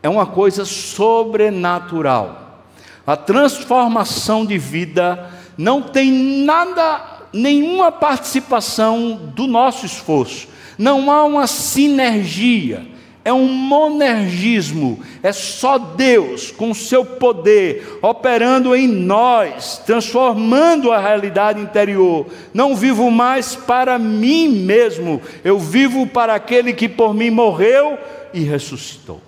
é 0.04 0.10
uma 0.10 0.26
coisa 0.26 0.66
sobrenatural. 0.66 2.64
A 3.08 3.16
transformação 3.16 4.46
de 4.46 4.58
vida 4.58 5.30
não 5.58 5.82
tem 5.82 6.12
nada, 6.44 7.02
nenhuma 7.32 7.92
participação 7.92 9.20
do 9.34 9.48
nosso 9.48 9.86
esforço, 9.86 10.48
não 10.78 11.10
há 11.10 11.24
uma 11.24 11.48
sinergia, 11.48 12.86
é 13.26 13.34
um 13.34 13.48
monergismo, 13.48 15.00
é 15.24 15.32
só 15.32 15.80
Deus 15.80 16.52
com 16.52 16.76
seu 16.76 17.04
poder 17.04 17.98
operando 18.00 18.76
em 18.76 18.88
nós, 18.88 19.82
transformando 19.84 20.92
a 20.92 21.00
realidade 21.00 21.60
interior. 21.60 22.28
Não 22.54 22.76
vivo 22.76 23.10
mais 23.10 23.56
para 23.56 23.98
mim 23.98 24.48
mesmo, 24.48 25.20
eu 25.44 25.58
vivo 25.58 26.06
para 26.06 26.36
aquele 26.36 26.72
que 26.72 26.88
por 26.88 27.16
mim 27.16 27.32
morreu 27.32 27.98
e 28.32 28.42
ressuscitou. 28.42 29.20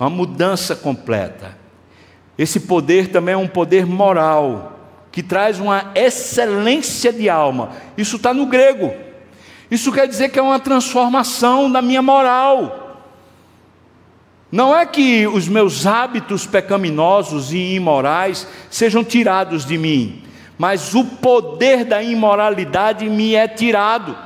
Uma 0.00 0.10
mudança 0.10 0.74
completa. 0.74 1.56
Esse 2.36 2.58
poder 2.58 3.12
também 3.12 3.34
é 3.34 3.38
um 3.38 3.46
poder 3.46 3.86
moral 3.86 4.73
que 5.14 5.22
traz 5.22 5.60
uma 5.60 5.92
excelência 5.94 7.12
de 7.12 7.30
alma. 7.30 7.70
Isso 7.96 8.16
está 8.16 8.34
no 8.34 8.46
grego. 8.46 8.92
Isso 9.70 9.92
quer 9.92 10.08
dizer 10.08 10.30
que 10.30 10.40
é 10.40 10.42
uma 10.42 10.58
transformação 10.58 11.70
da 11.70 11.80
minha 11.80 12.02
moral. 12.02 13.00
Não 14.50 14.76
é 14.76 14.84
que 14.84 15.24
os 15.28 15.46
meus 15.46 15.86
hábitos 15.86 16.48
pecaminosos 16.48 17.52
e 17.52 17.76
imorais 17.76 18.48
sejam 18.68 19.04
tirados 19.04 19.64
de 19.64 19.78
mim, 19.78 20.20
mas 20.58 20.96
o 20.96 21.04
poder 21.04 21.84
da 21.84 22.02
imoralidade 22.02 23.08
me 23.08 23.36
é 23.36 23.46
tirado. 23.46 24.18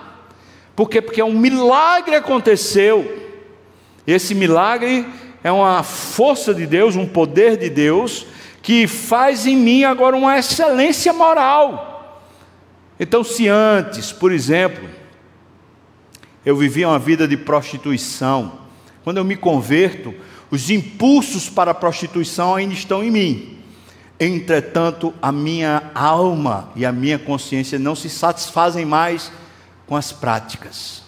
Por 0.75 0.89
quê? 0.89 1.03
Porque 1.03 1.23
um 1.23 1.39
milagre 1.39 2.17
aconteceu. 2.17 3.29
Esse 4.07 4.35
milagre 4.35 5.07
é 5.45 5.53
uma 5.53 5.83
força 5.83 6.55
de 6.55 6.65
Deus, 6.65 6.97
um 6.97 7.07
poder 7.07 7.59
de 7.59 7.69
Deus, 7.69 8.25
que 8.69 8.87
faz 8.87 9.47
em 9.47 9.57
mim 9.57 9.85
agora 9.85 10.15
uma 10.15 10.39
excelência 10.39 11.11
moral. 11.11 12.23
Então, 13.01 13.25
se 13.25 13.49
antes, 13.49 14.13
por 14.13 14.31
exemplo, 14.31 14.87
eu 16.45 16.55
vivia 16.55 16.87
uma 16.87 16.99
vida 16.99 17.27
de 17.27 17.35
prostituição, 17.35 18.59
quando 19.03 19.17
eu 19.17 19.25
me 19.25 19.37
converto, 19.37 20.15
os 20.51 20.69
impulsos 20.69 21.49
para 21.49 21.71
a 21.71 21.75
prostituição 21.75 22.55
ainda 22.55 22.75
estão 22.75 23.03
em 23.03 23.11
mim. 23.11 23.59
Entretanto, 24.21 25.15
a 25.23 25.33
minha 25.33 25.91
alma 25.95 26.71
e 26.77 26.85
a 26.85 26.93
minha 26.93 27.19
consciência 27.19 27.79
não 27.79 27.95
se 27.95 28.11
satisfazem 28.11 28.85
mais 28.85 29.33
com 29.87 29.97
as 29.97 30.13
práticas, 30.13 31.03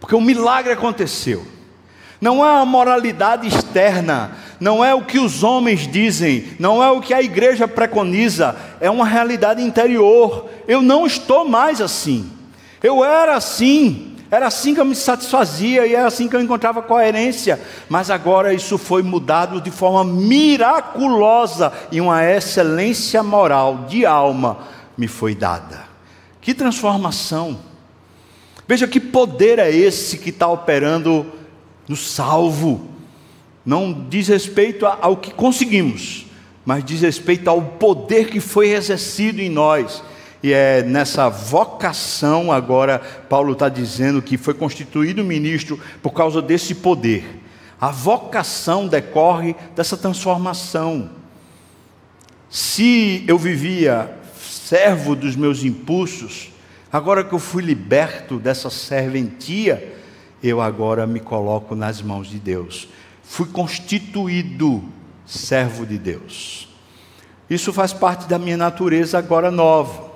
porque 0.00 0.14
um 0.14 0.22
milagre 0.22 0.72
aconteceu. 0.72 1.46
Não 2.18 2.42
é 2.42 2.62
a 2.62 2.64
moralidade 2.64 3.46
externa, 3.46 4.38
não 4.64 4.82
é 4.82 4.94
o 4.94 5.02
que 5.02 5.18
os 5.18 5.42
homens 5.42 5.86
dizem, 5.86 6.56
não 6.58 6.82
é 6.82 6.90
o 6.90 7.02
que 7.02 7.12
a 7.12 7.20
igreja 7.20 7.68
preconiza, 7.68 8.56
é 8.80 8.88
uma 8.88 9.04
realidade 9.04 9.60
interior. 9.60 10.48
Eu 10.66 10.80
não 10.80 11.06
estou 11.06 11.46
mais 11.46 11.82
assim. 11.82 12.30
Eu 12.82 13.04
era 13.04 13.36
assim, 13.36 14.16
era 14.30 14.46
assim 14.46 14.74
que 14.74 14.80
eu 14.80 14.86
me 14.86 14.94
satisfazia 14.94 15.86
e 15.86 15.94
era 15.94 16.06
assim 16.06 16.28
que 16.28 16.34
eu 16.34 16.40
encontrava 16.40 16.80
coerência, 16.80 17.60
mas 17.90 18.08
agora 18.08 18.54
isso 18.54 18.78
foi 18.78 19.02
mudado 19.02 19.60
de 19.60 19.70
forma 19.70 20.02
miraculosa 20.02 21.70
e 21.92 22.00
uma 22.00 22.24
excelência 22.24 23.22
moral 23.22 23.84
de 23.86 24.06
alma 24.06 24.60
me 24.96 25.06
foi 25.06 25.34
dada. 25.34 25.84
Que 26.40 26.54
transformação! 26.54 27.58
Veja 28.66 28.88
que 28.88 28.98
poder 28.98 29.58
é 29.58 29.70
esse 29.70 30.16
que 30.16 30.30
está 30.30 30.48
operando 30.48 31.26
no 31.86 31.96
salvo. 31.96 32.93
Não 33.64 34.06
diz 34.08 34.28
respeito 34.28 34.86
ao 34.86 35.16
que 35.16 35.32
conseguimos, 35.32 36.26
mas 36.64 36.84
diz 36.84 37.00
respeito 37.00 37.48
ao 37.48 37.62
poder 37.62 38.28
que 38.28 38.40
foi 38.40 38.70
exercido 38.70 39.40
em 39.40 39.48
nós 39.48 40.02
e 40.44 40.52
é 40.52 40.82
nessa 40.82 41.30
vocação 41.30 42.52
agora, 42.52 42.98
Paulo 43.30 43.54
está 43.54 43.70
dizendo 43.70 44.20
que 44.20 44.36
foi 44.36 44.52
constituído 44.52 45.24
ministro 45.24 45.80
por 46.02 46.10
causa 46.10 46.42
desse 46.42 46.74
poder. 46.74 47.40
A 47.80 47.90
vocação 47.90 48.86
decorre 48.86 49.56
dessa 49.74 49.96
transformação. 49.96 51.08
Se 52.50 53.24
eu 53.26 53.38
vivia 53.38 54.14
servo 54.38 55.16
dos 55.16 55.34
meus 55.34 55.64
impulsos, 55.64 56.50
agora 56.92 57.24
que 57.24 57.32
eu 57.32 57.38
fui 57.38 57.62
liberto 57.62 58.38
dessa 58.38 58.68
serventia, 58.68 59.96
eu 60.42 60.60
agora 60.60 61.06
me 61.06 61.20
coloco 61.20 61.74
nas 61.74 62.02
mãos 62.02 62.28
de 62.28 62.38
Deus. 62.38 62.86
Fui 63.24 63.46
constituído 63.46 64.84
servo 65.26 65.84
de 65.84 65.98
Deus. 65.98 66.68
Isso 67.48 67.72
faz 67.72 67.92
parte 67.92 68.28
da 68.28 68.38
minha 68.38 68.56
natureza 68.56 69.18
agora 69.18 69.50
nova. 69.50 70.12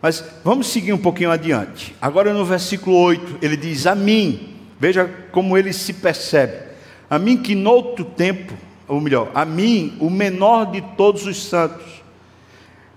Mas 0.00 0.24
vamos 0.44 0.66
seguir 0.66 0.92
um 0.92 0.98
pouquinho 0.98 1.30
adiante. 1.30 1.94
Agora 2.00 2.32
no 2.34 2.44
versículo 2.44 2.96
8, 2.96 3.38
ele 3.40 3.56
diz: 3.56 3.86
A 3.86 3.94
mim, 3.94 4.56
veja 4.78 5.08
como 5.30 5.56
ele 5.56 5.72
se 5.72 5.92
percebe. 5.92 6.72
A 7.08 7.18
mim 7.18 7.36
que 7.36 7.54
noutro 7.54 8.04
tempo, 8.04 8.54
ou 8.88 9.00
melhor, 9.00 9.30
a 9.34 9.44
mim, 9.44 9.96
o 10.00 10.10
menor 10.10 10.70
de 10.72 10.80
todos 10.96 11.26
os 11.26 11.44
santos. 11.44 12.02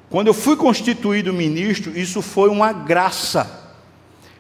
Quando 0.10 0.28
eu 0.28 0.34
fui 0.34 0.56
constituído 0.56 1.34
ministro, 1.34 1.98
isso 1.98 2.22
foi 2.22 2.50
uma 2.50 2.72
graça. 2.72 3.74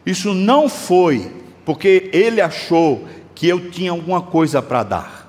Isso 0.05 0.33
não 0.33 0.69
foi 0.69 1.31
porque 1.65 2.09
ele 2.13 2.39
achou 2.39 3.07
que 3.35 3.47
eu 3.47 3.69
tinha 3.69 3.91
alguma 3.91 4.21
coisa 4.21 4.61
para 4.61 4.81
dar. 4.81 5.25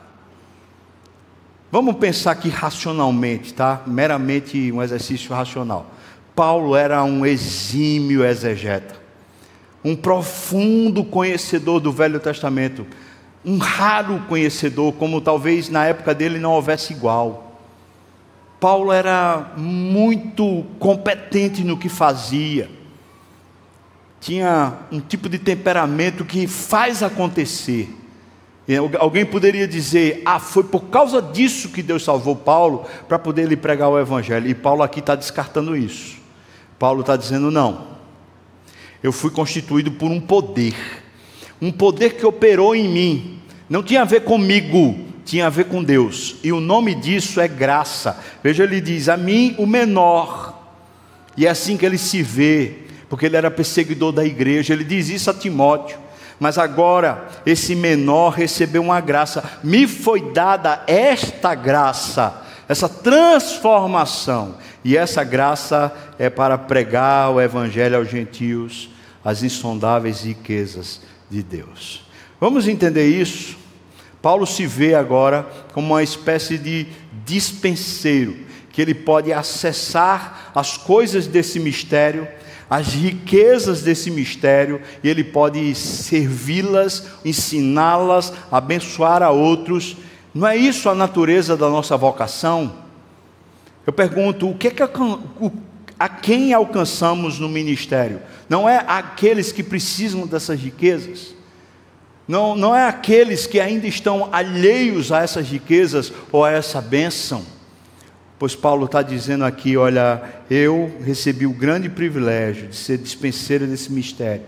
Vamos 1.71 1.97
pensar 1.97 2.31
aqui 2.31 2.49
racionalmente, 2.49 3.53
tá? 3.53 3.83
Meramente 3.87 4.71
um 4.71 4.81
exercício 4.81 5.35
racional. 5.35 5.91
Paulo 6.35 6.77
era 6.77 7.03
um 7.03 7.27
exímio 7.27 8.25
exegeta, 8.25 8.95
um 9.85 9.97
profundo 9.97 11.03
conhecedor 11.03 11.81
do 11.81 11.91
Velho 11.91 12.21
Testamento, 12.21 12.87
um 13.45 13.59
raro 13.59 14.23
conhecedor, 14.29 14.93
como 14.93 15.21
talvez 15.21 15.69
na 15.69 15.87
época 15.87 16.15
dele 16.15 16.39
não 16.39 16.53
houvesse 16.53 16.93
igual. 16.93 17.61
Paulo 18.61 18.93
era 18.93 19.53
muito 19.57 20.65
competente 20.79 21.65
no 21.65 21.77
que 21.77 21.89
fazia, 21.89 22.71
tinha 24.21 24.75
um 24.91 25.01
tipo 25.01 25.29
de 25.29 25.39
temperamento 25.39 26.25
que 26.25 26.47
faz 26.47 27.03
acontecer. 27.03 27.89
Alguém 28.99 29.25
poderia 29.25 29.69
dizer, 29.69 30.23
ah, 30.25 30.41
foi 30.41 30.65
por 30.65 30.87
causa 30.87 31.23
disso 31.23 31.69
que 31.69 31.83
Deus 31.83 32.03
salvou 32.03 32.35
Paulo, 32.35 32.85
para 33.07 33.19
poder 33.19 33.47
lhe 33.47 33.57
pregar 33.57 33.89
o 33.89 33.99
Evangelho. 33.99 34.49
E 34.49 34.55
Paulo 34.55 34.83
aqui 34.83 34.99
está 34.99 35.15
descartando 35.15 35.77
isso. 35.77 36.17
Paulo 36.79 37.01
está 37.01 37.17
dizendo: 37.17 37.51
não, 37.51 37.87
eu 39.03 39.13
fui 39.13 39.31
constituído 39.31 39.93
por 39.93 40.11
um 40.11 40.21
poder, 40.21 40.75
um 41.61 41.71
poder 41.71 42.17
que 42.17 42.27
operou 42.27 42.75
em 42.75 42.89
mim, 42.89 43.41
não 43.69 43.83
tinha 43.83 44.03
a 44.03 44.05
ver 44.05 44.23
comigo, 44.23 44.99
tinha 45.25 45.47
a 45.47 45.51
ver 45.51 45.67
com 45.67 45.83
Deus, 45.83 46.37
e 46.43 46.53
o 46.53 46.61
nome 46.61 46.95
disso 46.95 47.41
é 47.41 47.49
graça. 47.49 48.19
Veja, 48.43 48.65
ele 48.65 48.81
diz: 48.81 49.09
a 49.09 49.17
mim, 49.17 49.55
o 49.59 49.67
menor, 49.67 50.61
e 51.37 51.47
é 51.47 51.51
assim 51.51 51.77
que 51.77 51.87
ele 51.87 51.99
se 51.99 52.23
vê, 52.23 52.86
porque 53.09 53.27
ele 53.27 53.37
era 53.37 53.51
perseguidor 53.51 54.13
da 54.13 54.25
igreja, 54.25 54.73
ele 54.73 54.85
diz 54.85 55.09
isso 55.09 55.31
a 55.31 55.35
Timóteo. 55.35 55.99
Mas 56.39 56.59
agora, 56.59 57.29
esse 57.47 57.75
menor 57.75 58.31
recebeu 58.31 58.83
uma 58.83 59.01
graça, 59.01 59.43
me 59.65 59.87
foi 59.87 60.33
dada 60.33 60.83
esta 60.87 61.55
graça, 61.55 62.43
essa 62.69 62.89
transformação, 62.89 64.57
e 64.85 64.97
essa 64.97 65.25
graça 65.25 65.93
é 66.19 66.29
para 66.29 66.59
pregar 66.59 67.31
o 67.31 67.41
Evangelho 67.41 67.97
aos 67.97 68.09
gentios, 68.09 68.91
as 69.25 69.43
insondáveis 69.43 70.23
riquezas 70.23 71.01
de 71.31 71.43
Deus. 71.43 72.05
Vamos 72.41 72.69
entender 72.69 73.09
isso? 73.09 73.57
Paulo 74.21 74.47
se 74.47 74.67
vê 74.67 74.95
agora 74.95 75.47
como 75.73 75.95
uma 75.95 76.03
espécie 76.03 76.59
de 76.59 76.87
dispenseiro, 77.25 78.37
que 78.71 78.83
ele 78.83 78.95
pode 78.95 79.33
acessar 79.33 80.51
as 80.55 80.77
coisas 80.77 81.27
desse 81.27 81.59
mistério, 81.59 82.29
as 82.69 82.89
riquezas 82.89 83.83
desse 83.83 84.11
mistério, 84.11 84.81
e 85.03 85.09
ele 85.09 85.23
pode 85.23 85.75
servi-las, 85.75 87.05
ensiná-las, 87.25 88.33
abençoar 88.51 89.23
a 89.23 89.31
outros. 89.31 89.97
Não 90.35 90.47
é 90.47 90.57
isso 90.57 90.89
a 90.89 90.95
natureza 90.95 91.57
da 91.57 91.69
nossa 91.69 91.97
vocação? 91.97 92.75
Eu 93.87 93.93
pergunto, 93.93 94.51
o 94.51 94.57
que 94.57 94.69
é 94.69 94.71
que 94.71 94.83
a 95.99 96.09
quem 96.09 96.53
alcançamos 96.53 97.39
no 97.39 97.49
ministério? 97.49 98.21
Não 98.49 98.69
é 98.69 98.85
aqueles 98.87 99.53
que 99.53 99.63
precisam 99.63 100.27
dessas 100.27 100.61
riquezas? 100.61 101.35
Não, 102.27 102.57
não 102.57 102.75
é 102.75 102.89
aqueles 102.89 103.47
que 103.47 103.61
ainda 103.61 103.87
estão 103.87 104.29
alheios 104.33 105.13
a 105.13 105.23
essas 105.23 105.47
riquezas 105.49 106.13
ou 106.33 106.45
a 106.45 106.51
essa 106.51 106.81
bênção? 106.81 107.56
Pois 108.39 108.55
Paulo 108.55 108.87
está 108.87 109.03
dizendo 109.03 109.45
aqui: 109.45 109.77
olha, 109.77 110.23
eu 110.51 110.95
recebi 111.05 111.47
o 111.47 111.53
grande 111.53 111.89
privilégio 111.89 112.69
de 112.69 112.77
ser 112.77 112.99
dispenseiro 112.99 113.67
desse 113.67 113.91
mistério, 113.91 114.45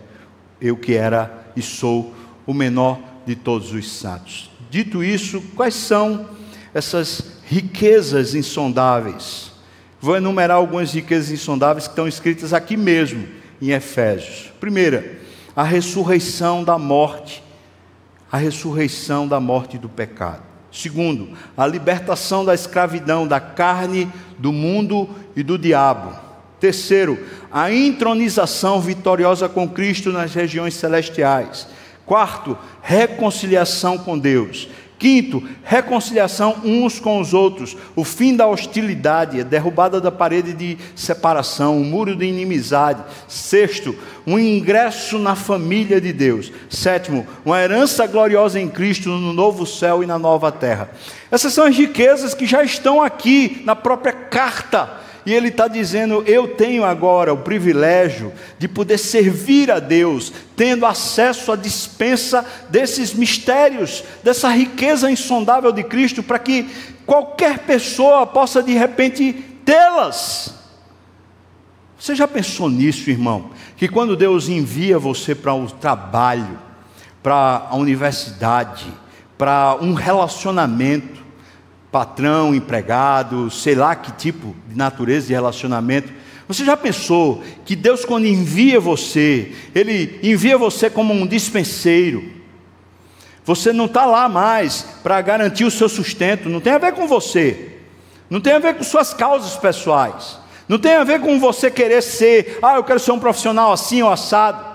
eu 0.61 0.77
que 0.77 0.94
era 0.94 1.46
e 1.57 1.62
sou 1.62 2.14
o 2.46 2.53
menor 2.53 3.01
de 3.27 3.35
todos 3.35 3.72
os 3.72 3.90
santos. 3.90 4.51
Dito 4.70 5.03
isso, 5.03 5.40
quais 5.55 5.74
são 5.74 6.29
essas 6.74 7.38
riquezas 7.46 8.35
insondáveis. 8.35 9.51
Vou 10.01 10.16
enumerar 10.16 10.57
algumas 10.59 10.92
riquezas 10.92 11.31
insondáveis 11.31 11.87
que 11.87 11.92
estão 11.92 12.07
escritas 12.07 12.53
aqui 12.53 12.77
mesmo, 12.77 13.27
em 13.61 13.70
Efésios. 13.70 14.53
Primeira, 14.61 15.18
a 15.57 15.62
ressurreição 15.62 16.62
da 16.62 16.79
morte, 16.79 17.42
a 18.31 18.37
ressurreição 18.37 19.27
da 19.27 19.40
morte 19.40 19.77
e 19.77 19.79
do 19.79 19.88
pecado. 19.88 20.47
Segundo, 20.70 21.31
a 21.57 21.66
libertação 21.66 22.44
da 22.44 22.54
escravidão 22.54 23.26
da 23.26 23.40
carne, 23.40 24.11
do 24.38 24.52
mundo 24.52 25.09
e 25.35 25.42
do 25.42 25.59
diabo. 25.59 26.14
Terceiro, 26.61 27.18
a 27.50 27.72
intronização 27.72 28.81
vitoriosa 28.81 29.48
com 29.48 29.68
Cristo 29.68 30.11
nas 30.11 30.35
regiões 30.35 30.74
celestiais. 30.74 31.68
Quarto, 32.04 32.57
reconciliação 32.83 33.98
com 33.98 34.18
Deus. 34.18 34.68
Quinto, 34.98 35.42
reconciliação 35.62 36.56
uns 36.64 36.98
com 36.98 37.20
os 37.20 37.32
outros, 37.32 37.76
o 37.94 38.02
fim 38.02 38.34
da 38.34 38.48
hostilidade, 38.48 39.40
a 39.40 39.44
derrubada 39.44 40.00
da 40.00 40.11
parede 40.11 40.52
de 40.52 40.76
separação, 40.96 41.80
o 41.80 41.84
muro 41.84 42.16
de 42.16 42.26
inimizade. 42.26 43.04
Sexto, 43.28 43.94
um 44.26 44.38
ingresso 44.38 45.18
na 45.18 45.37
família 45.37 46.00
de 46.00 46.12
Deus. 46.12 46.52
Sétimo, 46.68 47.26
uma 47.44 47.62
herança 47.62 48.06
gloriosa 48.06 48.58
em 48.58 48.68
Cristo 48.68 49.08
no 49.08 49.32
novo 49.32 49.64
céu 49.64 50.02
e 50.02 50.06
na 50.06 50.18
nova 50.18 50.50
terra. 50.50 50.90
Essas 51.30 51.52
são 51.52 51.64
as 51.64 51.76
riquezas 51.76 52.34
que 52.34 52.46
já 52.46 52.64
estão 52.64 53.00
aqui 53.00 53.62
na 53.64 53.76
própria 53.76 54.12
carta 54.12 55.07
e 55.28 55.34
ele 55.34 55.48
está 55.48 55.68
dizendo: 55.68 56.24
Eu 56.26 56.48
tenho 56.48 56.86
agora 56.86 57.34
o 57.34 57.42
privilégio 57.42 58.32
de 58.58 58.66
poder 58.66 58.96
servir 58.96 59.70
a 59.70 59.78
Deus, 59.78 60.32
tendo 60.56 60.86
acesso 60.86 61.52
à 61.52 61.56
dispensa 61.56 62.42
desses 62.70 63.12
mistérios, 63.12 64.02
dessa 64.24 64.48
riqueza 64.48 65.10
insondável 65.10 65.70
de 65.70 65.84
Cristo, 65.84 66.22
para 66.22 66.38
que 66.38 66.70
qualquer 67.04 67.58
pessoa 67.58 68.26
possa 68.26 68.62
de 68.62 68.72
repente 68.72 69.34
tê-las. 69.66 70.54
Você 71.98 72.14
já 72.14 72.26
pensou 72.26 72.70
nisso, 72.70 73.10
irmão? 73.10 73.50
Que 73.76 73.86
quando 73.86 74.16
Deus 74.16 74.48
envia 74.48 74.98
você 74.98 75.34
para 75.34 75.52
o 75.52 75.70
trabalho, 75.70 76.58
para 77.22 77.66
a 77.68 77.76
universidade, 77.76 78.86
para 79.36 79.76
um 79.78 79.92
relacionamento, 79.92 81.22
patrão, 81.90 82.55
empregado, 82.55 83.51
sei 83.51 83.74
lá 83.74 83.94
que 83.94 84.12
tipo 84.12 84.55
de 84.68 84.77
natureza 84.77 85.27
de 85.27 85.33
relacionamento. 85.33 86.12
Você 86.46 86.64
já 86.64 86.77
pensou 86.77 87.42
que 87.64 87.77
Deus, 87.77 88.05
quando 88.05 88.27
envia 88.27 88.81
você, 88.81 89.53
Ele 89.74 90.18
envia 90.22 90.57
você 90.57 90.88
como 90.88 91.12
um 91.12 91.27
dispenseiro? 91.27 92.24
Você 93.44 93.72
não 93.72 93.87
está 93.87 94.05
lá 94.05 94.29
mais 94.29 94.83
para 95.03 95.20
garantir 95.22 95.64
o 95.64 95.70
seu 95.70 95.88
sustento, 95.88 96.48
não 96.48 96.61
tem 96.61 96.74
a 96.74 96.79
ver 96.79 96.92
com 96.92 97.07
você, 97.07 97.79
não 98.29 98.40
tem 98.40 98.53
a 98.53 98.59
ver 98.59 98.74
com 98.74 98.85
suas 98.85 99.14
causas 99.14 99.57
pessoais, 99.57 100.38
não 100.68 100.79
tem 100.79 100.94
a 100.94 101.05
ver 101.05 101.20
com 101.20 101.40
você 101.40 101.70
querer 101.70 102.03
ser, 102.03 102.59
ah, 102.62 102.77
eu 102.77 102.85
quero 102.85 103.01
ser 103.01 103.12
um 103.12 103.18
profissional 103.18 103.72
assim 103.72 104.03
ou 104.03 104.11
assado. 104.11 104.67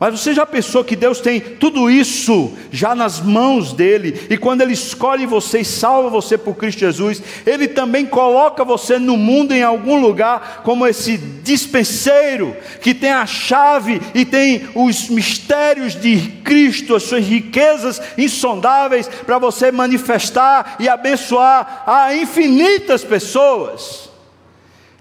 Mas 0.00 0.20
você 0.20 0.32
já 0.32 0.46
pensou 0.46 0.84
que 0.84 0.94
Deus 0.94 1.18
tem 1.18 1.40
tudo 1.40 1.90
isso 1.90 2.56
já 2.70 2.94
nas 2.94 3.20
mãos 3.20 3.72
dele, 3.72 4.28
e 4.30 4.36
quando 4.36 4.60
ele 4.60 4.72
escolhe 4.72 5.26
você 5.26 5.60
e 5.60 5.64
salva 5.64 6.08
você 6.08 6.38
por 6.38 6.54
Cristo 6.54 6.78
Jesus, 6.78 7.20
ele 7.44 7.66
também 7.66 8.06
coloca 8.06 8.64
você 8.64 8.96
no 8.96 9.16
mundo 9.16 9.52
em 9.52 9.62
algum 9.62 10.00
lugar 10.00 10.62
como 10.62 10.86
esse 10.86 11.18
dispenseiro 11.18 12.56
que 12.80 12.94
tem 12.94 13.10
a 13.10 13.26
chave 13.26 14.00
e 14.14 14.24
tem 14.24 14.68
os 14.72 15.08
mistérios 15.08 16.00
de 16.00 16.16
Cristo, 16.44 16.94
as 16.94 17.02
suas 17.02 17.24
riquezas 17.24 18.00
insondáveis 18.16 19.08
para 19.08 19.38
você 19.38 19.72
manifestar 19.72 20.76
e 20.78 20.88
abençoar 20.88 21.82
a 21.84 22.14
infinitas 22.14 23.02
pessoas. 23.02 24.08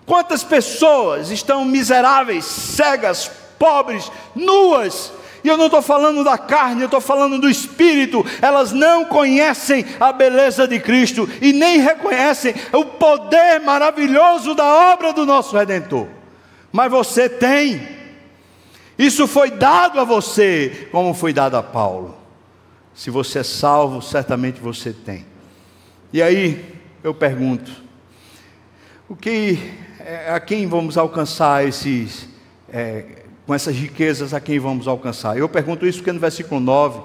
Quantas 0.07 0.43
pessoas 0.43 1.29
estão 1.29 1.63
miseráveis, 1.65 2.45
cegas, 2.45 3.29
pobres, 3.58 4.12
nuas. 4.36 5.12
E 5.43 5.48
eu 5.48 5.58
não 5.58 5.67
estou 5.67 5.82
falando 5.82 6.24
da 6.24 6.38
carne, 6.38 6.82
eu 6.82 6.88
estou 6.88 7.00
falando 7.00 7.39
do 7.39 7.50
espírito. 7.50 8.26
Elas 8.41 8.72
não 8.72 9.06
conhecem 9.06 9.86
a 10.00 10.12
beleza 10.12 10.67
de 10.67 10.80
Cristo 10.80 11.30
e 11.41 11.54
nem 11.54 11.80
reconhecem 11.80 12.54
o 12.74 12.84
poder 12.84 13.60
maravilhoso 13.62 14.54
da 14.54 14.65
obra 14.91 15.13
do 15.13 15.26
nosso 15.26 15.56
Redentor. 15.56 16.08
Mas 16.72 16.91
você 16.91 17.30
tem. 17.30 17.88
Isso 18.98 19.28
foi 19.28 19.52
dado 19.52 20.00
a 20.00 20.04
você, 20.04 20.89
como 20.91 21.13
foi 21.13 21.32
dado 21.32 21.56
a 21.56 21.63
Paulo. 21.63 22.17
Se 22.93 23.12
você 23.12 23.39
é 23.39 23.43
salvo, 23.43 24.02
certamente 24.02 24.60
você 24.60 24.91
tem. 24.91 25.26
E 26.12 26.22
aí 26.22 26.76
eu 27.04 27.13
pergunto: 27.13 27.72
o 29.08 29.15
que, 29.15 29.60
é, 30.00 30.32
a 30.32 30.39
quem 30.39 30.67
vamos 30.67 30.98
alcançar 30.98 31.65
esses 31.65 32.28
é, 32.70 33.24
com 33.47 33.55
essas 33.55 33.75
riquezas 33.75 34.33
a 34.33 34.41
quem 34.41 34.60
vamos 34.60 34.88
alcançar? 34.88 35.38
Eu 35.38 35.47
pergunto 35.47 35.88
isso 35.88 35.99
porque 35.99 36.12
no 36.12 36.19
versículo 36.19 36.60
9 36.60 37.01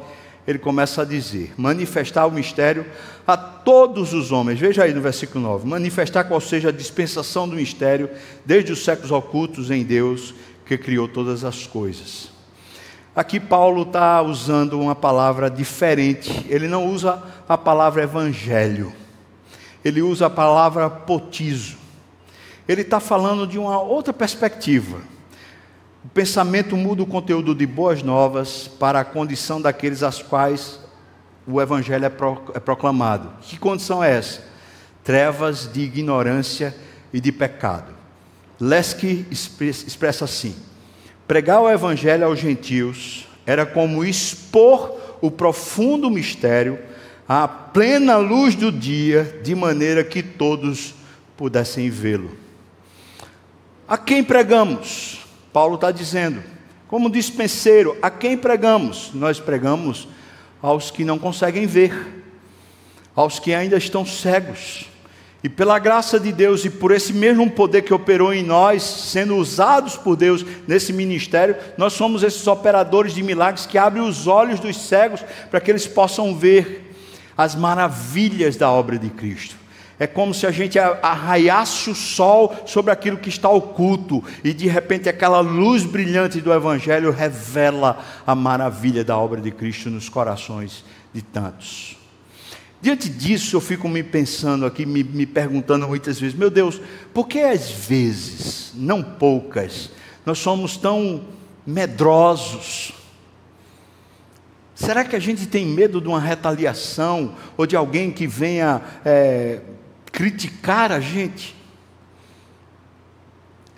ele 0.47 0.59
começa 0.59 1.03
a 1.03 1.05
dizer: 1.05 1.55
manifestar 1.57 2.27
o 2.27 2.33
mistério 2.33 2.85
a 3.27 3.37
todos 3.37 4.13
os 4.13 4.33
homens. 4.33 4.59
Veja 4.59 4.83
aí 4.83 4.93
no 4.93 5.01
versículo 5.01 5.43
9: 5.43 5.69
manifestar 5.69 6.25
qual 6.25 6.41
seja 6.41 6.71
a 6.71 6.73
dispensação 6.73 7.49
do 7.49 7.55
mistério 7.55 8.11
desde 8.45 8.73
os 8.73 8.85
séculos 8.85 9.13
ocultos 9.13 9.71
em 9.71 9.85
Deus 9.85 10.35
que 10.67 10.77
criou 10.77 11.07
todas 11.07 11.45
as 11.45 11.67
coisas. 11.67 12.31
Aqui 13.15 13.39
Paulo 13.39 13.83
está 13.83 14.23
usando 14.23 14.81
uma 14.81 14.95
palavra 14.95 15.51
diferente, 15.51 16.47
ele 16.49 16.67
não 16.67 16.87
usa 16.87 17.23
a 17.47 17.59
palavra 17.59 18.03
evangelho, 18.03 18.93
ele 19.85 20.01
usa 20.01 20.27
a 20.27 20.31
palavra 20.31 20.91
potizo. 20.91 21.77
Ele 22.67 22.83
está 22.83 23.01
falando 23.01 23.47
de 23.47 23.59
uma 23.59 23.81
outra 23.81 24.13
perspectiva. 24.13 25.12
O 26.05 26.09
pensamento 26.09 26.77
muda 26.77 27.03
o 27.03 27.07
conteúdo 27.07 27.55
de 27.55 27.65
boas 27.65 28.03
novas 28.03 28.67
para 28.67 29.01
a 29.01 29.05
condição 29.05 29.61
daqueles 29.61 30.03
às 30.03 30.21
quais 30.21 30.81
o 31.47 31.61
evangelho 31.61 32.05
é, 32.05 32.13
é 32.55 32.61
proclamado. 32.61 33.31
Que 33.41 33.59
condição 33.59 34.03
é 34.03 34.17
essa? 34.17 34.43
Trevas 35.05 35.71
de 35.73 35.81
ignorância 35.81 36.75
e 37.13 37.21
de 37.21 37.31
pecado. 37.31 37.93
Leske 38.61 39.27
expressa 39.31 40.25
assim: 40.25 40.57
pregar 41.27 41.61
o 41.61 41.71
evangelho 41.71 42.27
aos 42.27 42.39
gentios 42.39 43.29
era 43.47 43.65
como 43.65 44.05
expor 44.05 44.97
o 45.21 45.31
profundo 45.31 46.11
mistério 46.11 46.79
à 47.29 47.47
plena 47.47 48.17
luz 48.17 48.55
do 48.57 48.73
dia, 48.73 49.41
de 49.43 49.55
maneira 49.55 50.03
que 50.03 50.23
todos 50.23 50.95
pudessem 51.37 51.89
vê-lo. 51.89 52.37
A 53.87 53.97
quem 53.97 54.23
pregamos? 54.23 55.22
Paulo 55.53 55.75
está 55.75 55.91
dizendo, 55.91 56.43
como 56.89 57.11
dispenseiro, 57.11 57.97
a 58.01 58.11
quem 58.11 58.37
pregamos? 58.37 59.11
Nós 59.15 59.39
pregamos 59.41 60.09
aos 60.61 60.91
que 60.91 61.05
não 61.05 61.19
conseguem 61.19 61.67
ver, 61.67 62.25
aos 63.15 63.39
que 63.39 63.53
ainda 63.53 63.77
estão 63.77 64.07
cegos. 64.07 64.87
E 65.43 65.49
pela 65.49 65.79
graça 65.79 66.21
de 66.21 66.33
Deus 66.33 66.65
e 66.65 66.71
por 66.71 66.93
esse 66.93 67.13
mesmo 67.13 67.51
poder 67.51 67.83
que 67.83 67.93
operou 67.93 68.33
em 68.33 68.45
nós, 68.45 68.83
sendo 68.83 69.37
usados 69.37 69.97
por 69.97 70.15
Deus 70.15 70.47
nesse 70.69 70.93
ministério, 70.93 71.57
nós 71.77 71.95
somos 71.95 72.23
esses 72.23 72.47
operadores 72.47 73.13
de 73.13 73.23
milagres 73.23 73.67
que 73.67 73.77
abrem 73.77 74.05
os 74.05 74.29
olhos 74.29 74.61
dos 74.61 74.77
cegos 74.77 75.21
para 75.51 75.61
que 75.61 75.71
eles 75.71 75.87
possam 75.87 76.37
ver 76.37 76.95
as 77.37 77.57
maravilhas 77.57 78.57
da 78.57 78.71
obra 78.71 78.97
de 78.97 79.11
Cristo. 79.11 79.62
É 80.03 80.07
como 80.09 80.35
se 80.35 80.49
a 80.49 80.51
gente 80.51 80.81
arraiasse 80.81 81.89
o 81.89 81.95
sol 81.95 82.53
sobre 82.67 82.91
aquilo 82.91 83.19
que 83.19 83.29
está 83.29 83.49
oculto, 83.49 84.21
e 84.43 84.53
de 84.53 84.67
repente 84.67 85.09
aquela 85.09 85.39
luz 85.39 85.85
brilhante 85.85 86.41
do 86.41 86.53
Evangelho 86.53 87.13
revela 87.13 88.05
a 88.27 88.35
maravilha 88.35 89.05
da 89.05 89.17
obra 89.17 89.41
de 89.41 89.53
Cristo 89.53 89.91
nos 89.91 90.09
corações 90.09 90.85
de 91.15 91.23
tantos. 91.23 91.97
Diante 92.81 93.09
disso, 93.09 93.55
eu 93.55 93.61
fico 93.61 93.89
me 93.89 94.03
pensando 94.03 94.67
aqui, 94.67 94.85
me, 94.85 95.05
me 95.05 95.25
perguntando 95.25 95.87
muitas 95.87 96.19
vezes: 96.19 96.37
meu 96.37 96.51
Deus, 96.51 96.81
por 97.15 97.29
que 97.29 97.39
às 97.39 97.71
vezes, 97.71 98.73
não 98.75 99.05
poucas, 99.05 99.93
nós 100.27 100.37
somos 100.37 100.77
tão 100.77 101.23
medrosos? 101.65 102.93
Será 104.75 105.05
que 105.05 105.15
a 105.15 105.21
gente 105.21 105.47
tem 105.47 105.65
medo 105.65 106.01
de 106.01 106.09
uma 106.09 106.19
retaliação 106.19 107.37
ou 107.57 107.69
de 107.69 107.77
alguém 107.77 108.11
que 108.11 108.27
venha 108.27 108.83
é, 109.05 109.61
criticar 110.13 110.93
a 110.93 111.01
gente? 111.01 111.57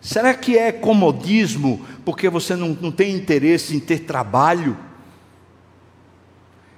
Será 0.00 0.34
que 0.34 0.58
é 0.58 0.70
comodismo 0.70 1.86
porque 2.04 2.28
você 2.28 2.54
não, 2.54 2.76
não 2.78 2.92
tem 2.92 3.14
interesse 3.14 3.74
em 3.74 3.80
ter 3.80 4.00
trabalho? 4.00 4.76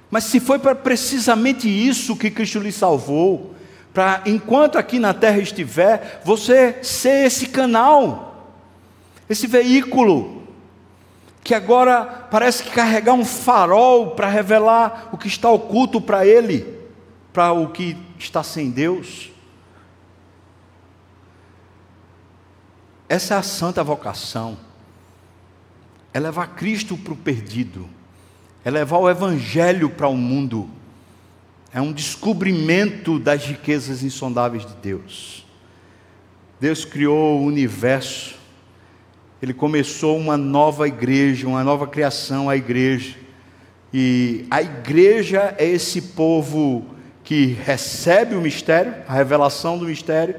Mas 0.09 0.25
se 0.25 0.39
foi 0.39 0.61
para 0.61 0.75
precisamente 0.77 1.69
isso 1.69 2.15
que 2.15 2.31
Cristo 2.31 2.61
lhe 2.61 2.71
salvou, 2.71 3.55
para 3.93 4.23
enquanto 4.27 4.79
aqui 4.79 4.99
na 4.99 5.13
terra 5.13 5.39
estiver, 5.39 6.23
você 6.25 6.79
ser 6.83 7.27
esse 7.27 7.49
canal, 7.49 8.55
esse 9.29 9.49
veículo, 9.49 10.47
que 11.43 11.55
agora 11.55 12.05
parece 12.31 12.63
que 12.63 12.71
carregar 12.71 13.15
um 13.15 13.25
farol 13.25 14.11
para 14.11 14.29
revelar 14.29 15.09
o 15.13 15.19
que 15.19 15.29
está 15.29 15.51
oculto 15.51 16.01
para 16.01 16.27
ele, 16.27 16.67
para 17.33 17.53
o 17.53 17.69
que 17.71 17.97
está 18.19 18.43
sem 18.43 18.71
Deus. 18.71 19.31
Essa 23.09 23.35
é 23.35 23.37
a 23.39 23.43
santa 23.43 23.85
vocação. 23.85 24.57
É 26.13 26.19
levar 26.19 26.55
Cristo 26.57 26.97
para 26.97 27.13
o 27.13 27.17
perdido. 27.17 27.89
É 28.65 28.71
levar 28.71 28.99
o 28.99 29.09
Evangelho 29.09 29.89
para 29.91 30.09
o 30.09 30.17
mundo. 30.17 30.69
É 31.73 31.81
um 31.81 31.93
descobrimento 31.93 33.19
das 33.19 33.45
riquezas 33.45 34.03
insondáveis 34.03 34.67
de 34.67 34.75
Deus. 34.75 35.47
Deus 36.59 36.85
criou 36.85 37.41
o 37.41 37.45
universo. 37.45 38.35
Ele 39.41 39.53
começou 39.53 40.17
uma 40.17 40.37
nova 40.37 40.89
igreja, 40.89 41.47
uma 41.47 41.63
nova 41.63 41.87
criação, 41.87 42.49
a 42.49 42.57
igreja. 42.57 43.15
E 43.93 44.47
a 44.51 44.63
igreja 44.63 45.55
é 45.59 45.67
esse 45.67 46.01
povo 46.01 46.87
que 47.23 47.47
recebe 47.47 48.35
o 48.35 48.41
mistério, 48.41 48.95
a 49.07 49.13
revelação 49.13 49.79
do 49.79 49.85
mistério, 49.85 50.37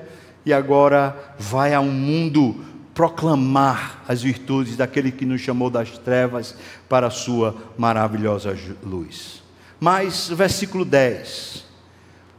e 0.48 0.54
agora 0.54 1.36
vai 1.38 1.74
ao 1.74 1.84
mundo 1.84 2.56
proclamar 2.94 4.02
as 4.08 4.24
virtudes 4.24 4.78
daquele 4.78 5.12
que 5.12 5.26
nos 5.26 5.42
chamou 5.42 5.70
das 5.70 5.98
trevas 5.98 6.56
para 6.88 7.08
a 7.08 7.12
sua 7.12 7.54
maravilhosa 7.78 8.58
luz. 8.82 9.44
Mas, 9.78 10.30
versículo 10.30 10.86
10. 10.86 11.66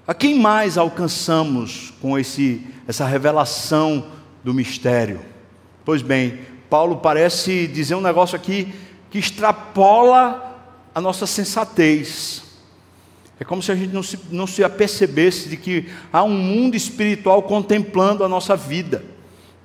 A 0.06 0.14
quem 0.14 0.40
mais 0.40 0.78
alcançamos 0.78 1.92
com 2.00 2.18
esse, 2.18 2.66
essa 2.88 3.04
revelação 3.04 4.06
do 4.42 4.54
mistério? 4.54 5.20
Pois 5.84 6.00
bem, 6.00 6.40
Paulo 6.70 6.96
parece 6.96 7.66
dizer 7.66 7.94
um 7.94 8.00
negócio 8.00 8.36
aqui 8.36 8.72
que 9.10 9.18
extrapola 9.18 10.58
a 10.94 11.00
nossa 11.00 11.26
sensatez. 11.26 12.42
É 13.40 13.44
como 13.44 13.62
se 13.62 13.70
a 13.70 13.74
gente 13.74 13.92
não 13.94 14.02
se, 14.02 14.18
não 14.30 14.46
se 14.46 14.64
apercebesse 14.64 15.48
de 15.48 15.56
que 15.56 15.88
há 16.12 16.24
um 16.24 16.36
mundo 16.36 16.76
espiritual 16.76 17.42
contemplando 17.42 18.24
a 18.24 18.28
nossa 18.28 18.56
vida. 18.56 19.04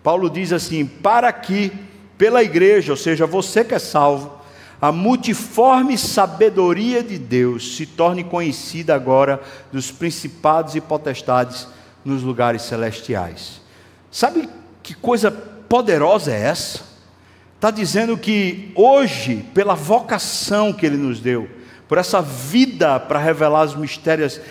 Paulo 0.03 0.29
diz 0.29 0.53
assim: 0.53 0.85
para 0.85 1.31
que, 1.31 1.71
pela 2.17 2.43
igreja, 2.43 2.93
ou 2.93 2.97
seja, 2.97 3.25
você 3.25 3.63
que 3.63 3.73
é 3.73 3.79
salvo, 3.79 4.31
a 4.79 4.91
multiforme 4.91 5.97
sabedoria 5.97 7.01
de 7.01 7.17
Deus 7.17 7.77
se 7.77 7.85
torne 7.85 8.23
conhecida 8.23 8.93
agora 8.93 9.41
dos 9.71 9.89
principados 9.91 10.75
e 10.75 10.81
potestades 10.81 11.67
nos 12.03 12.21
lugares 12.21 12.63
celestiais. 12.63 13.61
Sabe 14.11 14.49
que 14.83 14.93
coisa 14.93 15.31
poderosa 15.31 16.33
é 16.33 16.41
essa? 16.41 16.81
Está 17.55 17.71
dizendo 17.71 18.17
que 18.17 18.73
hoje, 18.75 19.45
pela 19.53 19.73
vocação 19.73 20.73
que 20.73 20.85
Ele 20.85 20.97
nos 20.97 21.21
deu, 21.21 21.47
por 21.87 21.97
essa 21.97 22.21
vida 22.21 22.62
vida 22.73 22.99
para 22.99 23.19
revelar 23.19 23.63
os 23.63 23.75
mistérios, 23.75 24.41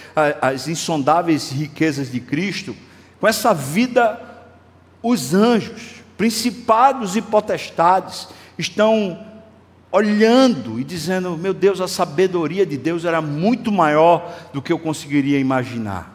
as 0.40 0.68
insondáveis 0.68 1.50
riquezas 1.50 2.10
de 2.10 2.20
Cristo, 2.20 2.74
com 3.20 3.26
essa 3.26 3.52
vida, 3.52 4.20
os 5.02 5.34
anjos, 5.34 6.02
principados 6.16 7.16
e 7.16 7.22
potestades, 7.22 8.28
estão 8.56 9.18
olhando 9.90 10.78
e 10.78 10.84
dizendo: 10.84 11.36
Meu 11.36 11.52
Deus, 11.52 11.80
a 11.80 11.88
sabedoria 11.88 12.64
de 12.64 12.76
Deus 12.76 13.04
era 13.04 13.20
muito 13.20 13.72
maior 13.72 14.32
do 14.52 14.62
que 14.62 14.72
eu 14.72 14.78
conseguiria 14.78 15.38
imaginar. 15.38 16.10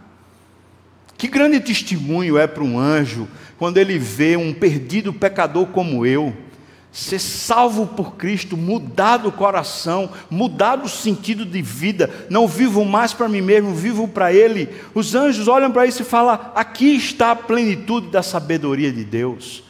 Que 1.18 1.28
grande 1.28 1.60
testemunho 1.60 2.38
é 2.38 2.47
para 2.47 2.64
um 2.64 2.80
anjo 2.80 3.28
quando 3.58 3.78
ele 3.78 3.97
vê 3.97 4.38
um 4.38 4.53
perdido 4.53 5.12
pecador 5.12 5.66
como 5.68 6.05
eu 6.05 6.34
ser 6.91 7.19
salvo 7.19 7.85
por 7.85 8.15
Cristo, 8.15 8.57
mudar 8.57 9.25
o 9.25 9.31
coração, 9.31 10.09
mudar 10.29 10.83
o 10.83 10.89
sentido 10.89 11.45
de 11.45 11.61
vida, 11.61 12.09
não 12.29 12.47
vivo 12.47 12.83
mais 12.83 13.13
para 13.13 13.29
mim 13.29 13.41
mesmo, 13.41 13.73
vivo 13.73 14.07
para 14.07 14.33
Ele. 14.33 14.69
Os 14.93 15.13
anjos 15.13 15.47
olham 15.47 15.71
para 15.71 15.85
isso 15.85 16.01
e 16.01 16.05
falam: 16.05 16.39
aqui 16.55 16.95
está 16.95 17.31
a 17.31 17.35
plenitude 17.35 18.07
da 18.07 18.23
sabedoria 18.23 18.91
de 18.91 19.03
Deus. 19.03 19.63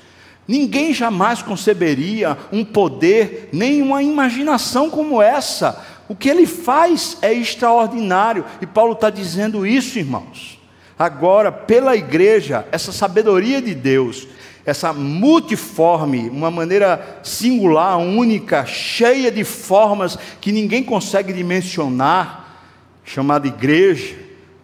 Ninguém 0.48 0.94
jamais 0.94 1.42
conceberia 1.42 2.38
um 2.54 2.64
poder, 2.64 3.50
nem 3.52 3.82
uma 3.82 4.02
imaginação 4.02 4.90
como 4.90 5.22
essa. 5.22 5.86
O 6.08 6.16
que 6.16 6.30
ele 6.30 6.46
faz 6.46 7.18
é 7.22 7.34
extraordinário, 7.34 8.46
e 8.62 8.66
Paulo 8.66 8.94
está 8.94 9.10
dizendo 9.10 9.68
isso, 9.68 10.00
irmãos. 10.00 10.58
Agora, 10.98 11.52
pela 11.52 11.96
igreja, 11.96 12.66
essa 12.72 12.92
sabedoria 12.92 13.62
de 13.62 13.76
Deus, 13.76 14.26
essa 14.68 14.92
multiforme, 14.92 16.30
uma 16.30 16.52
maneira 16.52 17.22
singular, 17.24 17.98
única, 17.98 18.66
cheia 18.66 19.32
de 19.32 19.46
formas 19.46 20.20
que 20.42 20.52
ninguém 20.52 20.84
consegue 20.84 21.32
dimensionar, 21.32 22.60
chamada 23.06 23.48
igreja, 23.48 24.14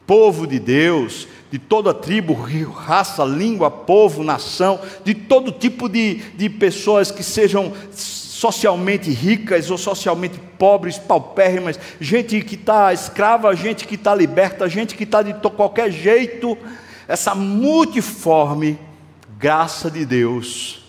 povo 0.06 0.46
de 0.46 0.60
Deus, 0.60 1.26
de 1.50 1.58
toda 1.58 1.94
tribo, 1.94 2.34
raça, 2.34 3.24
língua, 3.24 3.72
povo, 3.72 4.26
nação, 4.26 4.78
de 5.06 5.14
todo 5.14 5.54
tipo 5.54 5.88
de, 5.88 6.16
de 6.16 6.50
pessoas 6.50 7.10
que 7.10 7.24
sejam 7.24 7.72
socialmente 7.94 9.10
ricas 9.10 9.72
ou 9.72 9.78
socialmente 9.78 10.38
pobres, 10.60 10.98
paupérrimas, 10.98 11.80
gente 12.02 12.42
que 12.42 12.56
está 12.56 12.92
escrava, 12.92 13.56
gente 13.56 13.88
que 13.88 13.96
está 13.96 14.14
liberta, 14.14 14.68
gente 14.68 14.96
que 14.96 15.06
está 15.06 15.22
de 15.22 15.34
qualquer 15.52 15.90
jeito, 15.90 16.58
essa 17.08 17.34
multiforme 17.34 18.78
graça 19.44 19.92
de 19.92 20.06
Deus 20.06 20.86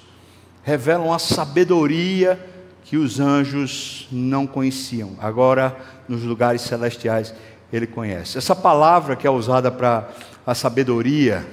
revela 0.62 1.02
uma 1.02 1.18
sabedoria 1.18 2.38
que 2.84 2.96
os 2.96 3.18
anjos 3.18 4.06
não 4.12 4.46
conheciam. 4.46 5.16
Agora, 5.18 5.76
nos 6.08 6.22
lugares 6.22 6.62
celestiais, 6.62 7.34
ele 7.72 7.84
conhece. 7.84 8.38
Essa 8.38 8.54
palavra 8.54 9.16
que 9.16 9.26
é 9.26 9.30
usada 9.30 9.72
para 9.72 10.08
a 10.46 10.54
sabedoria 10.54 11.44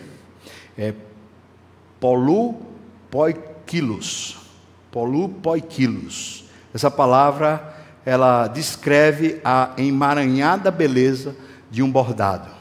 é 0.77 0.93
polu 1.99 2.61
poikilos. 3.09 4.37
Polu 4.91 5.27
poikilos. 5.27 6.43
Essa 6.71 6.91
palavra 6.91 7.77
ela 8.05 8.47
descreve 8.47 9.41
a 9.43 9.71
emaranhada 9.75 10.69
beleza 10.69 11.35
de 11.71 11.81
um 11.81 11.91
bordado. 11.91 12.60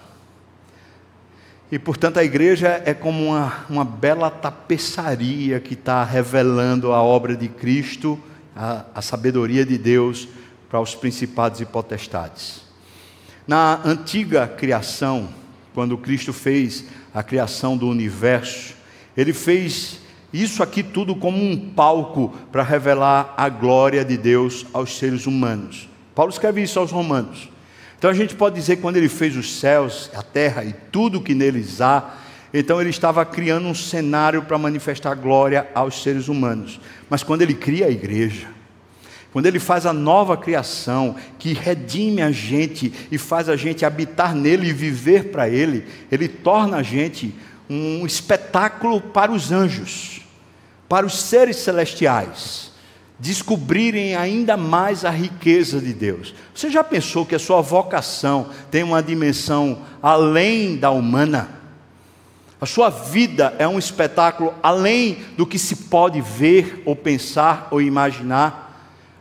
E 1.72 1.78
portanto 1.78 2.18
a 2.18 2.24
igreja 2.24 2.82
é 2.84 2.92
como 2.92 3.26
uma, 3.26 3.64
uma 3.68 3.84
bela 3.84 4.28
tapeçaria 4.28 5.60
que 5.60 5.74
está 5.74 6.02
revelando 6.02 6.92
a 6.92 7.00
obra 7.00 7.36
de 7.36 7.48
Cristo, 7.48 8.18
a, 8.56 8.84
a 8.94 9.00
sabedoria 9.00 9.64
de 9.64 9.78
Deus 9.78 10.26
para 10.68 10.80
os 10.80 10.94
principados 10.94 11.60
e 11.60 11.64
potestades. 11.64 12.62
Na 13.46 13.80
antiga 13.84 14.48
criação, 14.48 15.28
quando 15.72 15.96
Cristo 15.96 16.32
fez 16.32 16.84
a 17.14 17.22
criação 17.22 17.76
do 17.76 17.88
universo, 17.88 18.74
ele 19.16 19.32
fez 19.32 20.00
isso 20.32 20.62
aqui 20.62 20.82
tudo 20.82 21.14
como 21.14 21.42
um 21.42 21.70
palco 21.70 22.34
para 22.50 22.62
revelar 22.62 23.34
a 23.36 23.48
glória 23.48 24.04
de 24.04 24.16
Deus 24.16 24.66
aos 24.72 24.96
seres 24.96 25.26
humanos. 25.26 25.88
Paulo 26.14 26.32
escreve 26.32 26.62
isso 26.62 26.78
aos 26.78 26.90
Romanos. 26.90 27.48
Então 28.00 28.08
a 28.08 28.14
gente 28.14 28.34
pode 28.34 28.54
dizer 28.54 28.76
que 28.76 28.82
quando 28.82 28.96
ele 28.96 29.10
fez 29.10 29.36
os 29.36 29.60
céus, 29.60 30.10
a 30.14 30.22
terra 30.22 30.64
e 30.64 30.72
tudo 30.90 31.20
que 31.20 31.34
neles 31.34 31.82
há, 31.82 32.14
então 32.52 32.80
ele 32.80 32.88
estava 32.88 33.26
criando 33.26 33.68
um 33.68 33.74
cenário 33.74 34.40
para 34.40 34.56
manifestar 34.56 35.14
glória 35.14 35.68
aos 35.74 36.02
seres 36.02 36.26
humanos. 36.26 36.80
Mas 37.10 37.22
quando 37.22 37.42
ele 37.42 37.52
cria 37.52 37.84
a 37.84 37.90
igreja, 37.90 38.48
quando 39.34 39.44
ele 39.44 39.58
faz 39.58 39.84
a 39.84 39.92
nova 39.92 40.34
criação, 40.34 41.14
que 41.38 41.52
redime 41.52 42.22
a 42.22 42.30
gente 42.30 42.90
e 43.12 43.18
faz 43.18 43.50
a 43.50 43.54
gente 43.54 43.84
habitar 43.84 44.34
nele 44.34 44.70
e 44.70 44.72
viver 44.72 45.24
para 45.24 45.46
ele, 45.46 45.84
ele 46.10 46.26
torna 46.26 46.78
a 46.78 46.82
gente 46.82 47.34
um 47.68 48.06
espetáculo 48.06 48.98
para 48.98 49.30
os 49.30 49.52
anjos, 49.52 50.22
para 50.88 51.04
os 51.04 51.20
seres 51.20 51.56
celestiais, 51.56 52.69
descobrirem 53.20 54.16
ainda 54.16 54.56
mais 54.56 55.04
a 55.04 55.10
riqueza 55.10 55.78
de 55.78 55.92
Deus. 55.92 56.34
Você 56.54 56.70
já 56.70 56.82
pensou 56.82 57.26
que 57.26 57.34
a 57.34 57.38
sua 57.38 57.60
vocação 57.60 58.48
tem 58.70 58.82
uma 58.82 59.02
dimensão 59.02 59.82
além 60.02 60.76
da 60.76 60.90
humana? 60.90 61.60
A 62.58 62.66
sua 62.66 62.88
vida 62.90 63.54
é 63.58 63.68
um 63.68 63.78
espetáculo 63.78 64.54
além 64.62 65.18
do 65.36 65.46
que 65.46 65.58
se 65.58 65.76
pode 65.76 66.20
ver 66.20 66.82
ou 66.84 66.96
pensar 66.96 67.68
ou 67.70 67.80
imaginar 67.80 68.68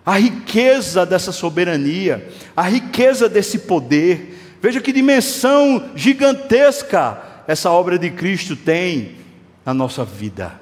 a 0.05 0.17
riqueza 0.17 1.05
dessa 1.05 1.31
soberania, 1.31 2.33
a 2.55 2.63
riqueza 2.63 3.29
desse 3.29 3.59
poder. 3.59 4.57
Veja 4.61 4.81
que 4.81 4.91
dimensão 4.91 5.91
gigantesca 5.95 7.21
essa 7.47 7.69
obra 7.69 7.99
de 7.99 8.09
Cristo 8.09 8.55
tem 8.55 9.17
na 9.65 9.73
nossa 9.73 10.03
vida. 10.03 10.59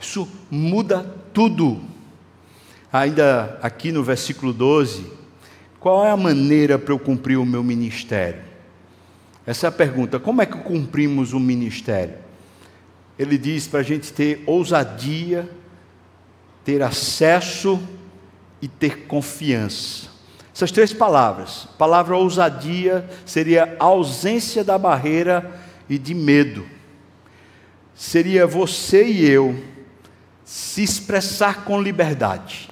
Isso 0.00 0.28
muda 0.50 1.06
tudo. 1.32 1.80
Ainda 2.92 3.58
aqui 3.62 3.90
no 3.90 4.04
versículo 4.04 4.52
12, 4.52 5.06
qual 5.80 6.04
é 6.04 6.10
a 6.10 6.16
maneira 6.16 6.78
para 6.78 6.92
eu 6.92 6.98
cumprir 6.98 7.38
o 7.38 7.46
meu 7.46 7.64
ministério? 7.64 8.42
Essa 9.46 9.66
é 9.66 9.68
a 9.68 9.72
pergunta: 9.72 10.20
como 10.20 10.42
é 10.42 10.46
que 10.46 10.58
cumprimos 10.58 11.32
o 11.32 11.40
ministério? 11.40 12.16
Ele 13.18 13.38
diz 13.38 13.66
para 13.66 13.80
a 13.80 13.82
gente 13.82 14.12
ter 14.12 14.42
ousadia, 14.46 15.48
ter 16.64 16.82
acesso 16.82 17.80
e 18.60 18.68
ter 18.68 19.06
confiança. 19.06 20.10
Essas 20.54 20.70
três 20.70 20.92
palavras. 20.92 21.68
A 21.72 21.76
palavra 21.78 22.14
ousadia 22.14 23.08
seria 23.24 23.74
ausência 23.78 24.62
da 24.62 24.76
barreira 24.76 25.58
e 25.88 25.98
de 25.98 26.14
medo. 26.14 26.66
Seria 27.94 28.46
você 28.46 29.04
e 29.04 29.24
eu 29.26 29.58
se 30.44 30.82
expressar 30.82 31.64
com 31.64 31.80
liberdade. 31.80 32.71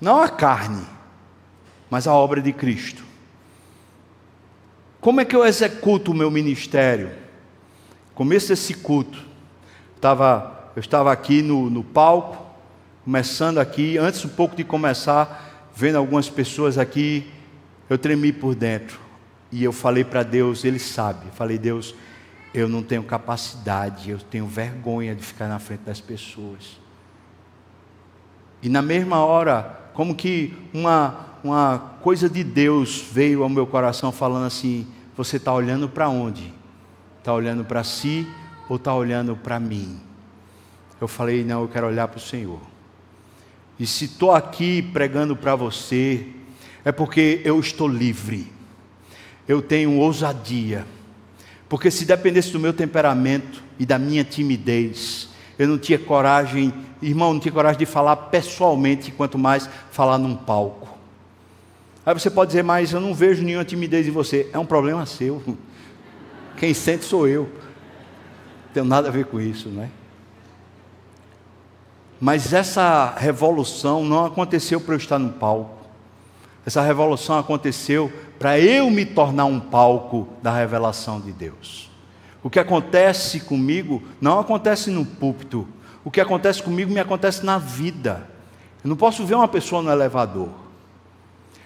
Não 0.00 0.20
a 0.20 0.28
carne, 0.28 0.84
mas 1.90 2.06
a 2.06 2.14
obra 2.14 2.40
de 2.40 2.52
Cristo. 2.52 3.04
Como 5.00 5.20
é 5.20 5.24
que 5.24 5.36
eu 5.36 5.44
executo 5.44 6.12
o 6.12 6.14
meu 6.14 6.30
ministério? 6.30 7.10
Começo 8.14 8.48
desse 8.48 8.74
culto, 8.74 9.22
estava, 9.96 10.70
eu 10.74 10.80
estava 10.80 11.12
aqui 11.12 11.42
no, 11.42 11.68
no 11.68 11.84
palco, 11.84 12.44
começando 13.04 13.58
aqui, 13.58 13.98
antes 13.98 14.24
um 14.24 14.28
pouco 14.30 14.56
de 14.56 14.64
começar, 14.64 15.70
vendo 15.74 15.96
algumas 15.96 16.30
pessoas 16.30 16.78
aqui, 16.78 17.30
eu 17.88 17.98
tremi 17.98 18.32
por 18.32 18.54
dentro. 18.54 18.98
E 19.52 19.62
eu 19.62 19.72
falei 19.72 20.04
para 20.04 20.22
Deus, 20.22 20.64
Ele 20.64 20.78
sabe. 20.78 21.26
Falei, 21.32 21.58
Deus, 21.58 21.94
eu 22.54 22.68
não 22.68 22.82
tenho 22.82 23.02
capacidade, 23.02 24.10
eu 24.10 24.18
tenho 24.18 24.46
vergonha 24.46 25.14
de 25.14 25.22
ficar 25.22 25.48
na 25.48 25.58
frente 25.58 25.80
das 25.80 26.00
pessoas. 26.00 26.80
E 28.62 28.68
na 28.68 28.80
mesma 28.80 29.24
hora, 29.24 29.83
como 29.94 30.14
que 30.14 30.52
uma, 30.74 31.38
uma 31.42 31.78
coisa 32.02 32.28
de 32.28 32.44
Deus 32.44 33.02
veio 33.10 33.42
ao 33.42 33.48
meu 33.48 33.66
coração 33.66 34.12
falando 34.12 34.44
assim: 34.46 34.86
você 35.16 35.36
está 35.38 35.54
olhando 35.54 35.88
para 35.88 36.08
onde? 36.08 36.52
Está 37.20 37.32
olhando 37.32 37.64
para 37.64 37.82
si 37.82 38.26
ou 38.68 38.76
está 38.76 38.92
olhando 38.94 39.36
para 39.36 39.58
mim? 39.58 39.98
Eu 41.00 41.08
falei: 41.08 41.44
não, 41.44 41.62
eu 41.62 41.68
quero 41.68 41.86
olhar 41.86 42.08
para 42.08 42.18
o 42.18 42.20
Senhor. 42.20 42.60
E 43.78 43.86
se 43.86 44.04
estou 44.04 44.32
aqui 44.32 44.82
pregando 44.82 45.34
para 45.34 45.54
você, 45.56 46.26
é 46.84 46.92
porque 46.92 47.40
eu 47.44 47.58
estou 47.58 47.88
livre, 47.88 48.52
eu 49.48 49.62
tenho 49.62 49.98
ousadia. 49.98 50.84
Porque 51.68 51.90
se 51.90 52.04
dependesse 52.04 52.52
do 52.52 52.60
meu 52.60 52.72
temperamento 52.72 53.62
e 53.78 53.86
da 53.86 53.98
minha 53.98 54.22
timidez, 54.22 55.28
eu 55.58 55.68
não 55.68 55.78
tinha 55.78 55.98
coragem, 55.98 56.72
irmão, 57.00 57.32
não 57.32 57.40
tinha 57.40 57.52
coragem 57.52 57.78
de 57.78 57.86
falar 57.86 58.16
pessoalmente, 58.16 59.12
quanto 59.12 59.38
mais 59.38 59.68
falar 59.90 60.18
num 60.18 60.34
palco. 60.34 60.88
Aí 62.04 62.12
você 62.12 62.30
pode 62.30 62.50
dizer, 62.50 62.62
mas 62.62 62.92
eu 62.92 63.00
não 63.00 63.14
vejo 63.14 63.42
nenhuma 63.42 63.64
timidez 63.64 64.06
em 64.06 64.10
você. 64.10 64.50
É 64.52 64.58
um 64.58 64.66
problema 64.66 65.06
seu. 65.06 65.42
Quem 66.56 66.74
sente 66.74 67.04
sou 67.04 67.26
eu. 67.26 67.44
Não 67.44 68.72
tem 68.74 68.82
nada 68.84 69.08
a 69.08 69.10
ver 69.10 69.26
com 69.26 69.40
isso, 69.40 69.68
não 69.68 69.84
é? 69.84 69.88
Mas 72.20 72.52
essa 72.52 73.14
revolução 73.16 74.04
não 74.04 74.24
aconteceu 74.24 74.80
para 74.80 74.94
eu 74.94 74.98
estar 74.98 75.18
no 75.18 75.32
palco. 75.32 75.84
Essa 76.66 76.80
revolução 76.80 77.38
aconteceu 77.38 78.12
para 78.38 78.58
eu 78.58 78.90
me 78.90 79.04
tornar 79.04 79.44
um 79.44 79.60
palco 79.60 80.28
da 80.42 80.54
revelação 80.54 81.20
de 81.20 81.32
Deus. 81.32 81.90
O 82.44 82.50
que 82.50 82.60
acontece 82.60 83.40
comigo 83.40 84.02
não 84.20 84.38
acontece 84.38 84.90
no 84.90 85.06
púlpito. 85.06 85.66
O 86.04 86.10
que 86.10 86.20
acontece 86.20 86.62
comigo 86.62 86.92
me 86.92 87.00
acontece 87.00 87.44
na 87.44 87.56
vida. 87.56 88.28
Eu 88.84 88.90
não 88.90 88.96
posso 88.96 89.24
ver 89.24 89.34
uma 89.34 89.48
pessoa 89.48 89.80
no 89.80 89.90
elevador. 89.90 90.50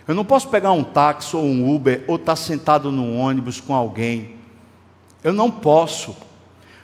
Eu 0.06 0.14
não 0.14 0.24
posso 0.24 0.48
pegar 0.48 0.70
um 0.70 0.84
táxi 0.84 1.34
ou 1.34 1.42
um 1.42 1.74
Uber 1.74 2.04
ou 2.06 2.14
estar 2.14 2.36
sentado 2.36 2.92
num 2.92 3.18
ônibus 3.18 3.60
com 3.60 3.74
alguém. 3.74 4.36
Eu 5.24 5.32
não 5.32 5.50
posso. 5.50 6.16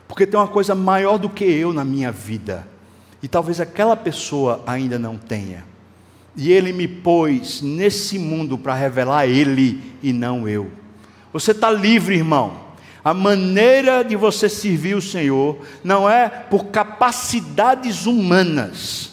Porque 0.08 0.26
tem 0.26 0.40
uma 0.40 0.48
coisa 0.48 0.74
maior 0.74 1.16
do 1.16 1.30
que 1.30 1.44
eu 1.44 1.72
na 1.72 1.84
minha 1.84 2.10
vida. 2.10 2.66
E 3.22 3.28
talvez 3.28 3.60
aquela 3.60 3.96
pessoa 3.96 4.60
ainda 4.66 4.98
não 4.98 5.16
tenha. 5.16 5.64
E 6.36 6.50
ele 6.50 6.72
me 6.72 6.88
pôs 6.88 7.62
nesse 7.62 8.18
mundo 8.18 8.58
para 8.58 8.74
revelar 8.74 9.28
ele 9.28 9.96
e 10.02 10.12
não 10.12 10.48
eu. 10.48 10.72
Você 11.32 11.52
está 11.52 11.70
livre, 11.70 12.16
irmão. 12.16 12.63
A 13.04 13.12
maneira 13.12 14.02
de 14.02 14.16
você 14.16 14.48
servir 14.48 14.94
o 14.94 15.02
Senhor 15.02 15.58
não 15.84 16.08
é 16.08 16.28
por 16.28 16.66
capacidades 16.66 18.06
humanas. 18.06 19.12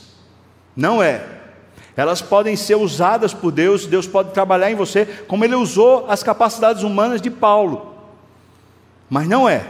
Não 0.73 1.03
é. 1.03 1.21
Elas 1.97 2.21
podem 2.21 2.55
ser 2.55 2.75
usadas 2.75 3.33
por 3.33 3.51
Deus, 3.51 3.85
Deus 3.85 4.07
pode 4.07 4.31
trabalhar 4.31 4.71
em 4.71 4.75
você, 4.75 5.05
como 5.27 5.43
ele 5.43 5.55
usou 5.55 6.05
as 6.09 6.23
capacidades 6.23 6.83
humanas 6.83 7.21
de 7.21 7.29
Paulo. 7.29 7.93
Mas 9.09 9.27
não 9.27 9.47
é. 9.47 9.65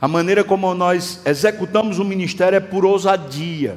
A 0.00 0.06
maneira 0.06 0.44
como 0.44 0.72
nós 0.72 1.20
executamos 1.26 1.98
o 1.98 2.04
ministério 2.04 2.56
é 2.56 2.60
por 2.60 2.84
ousadia, 2.84 3.76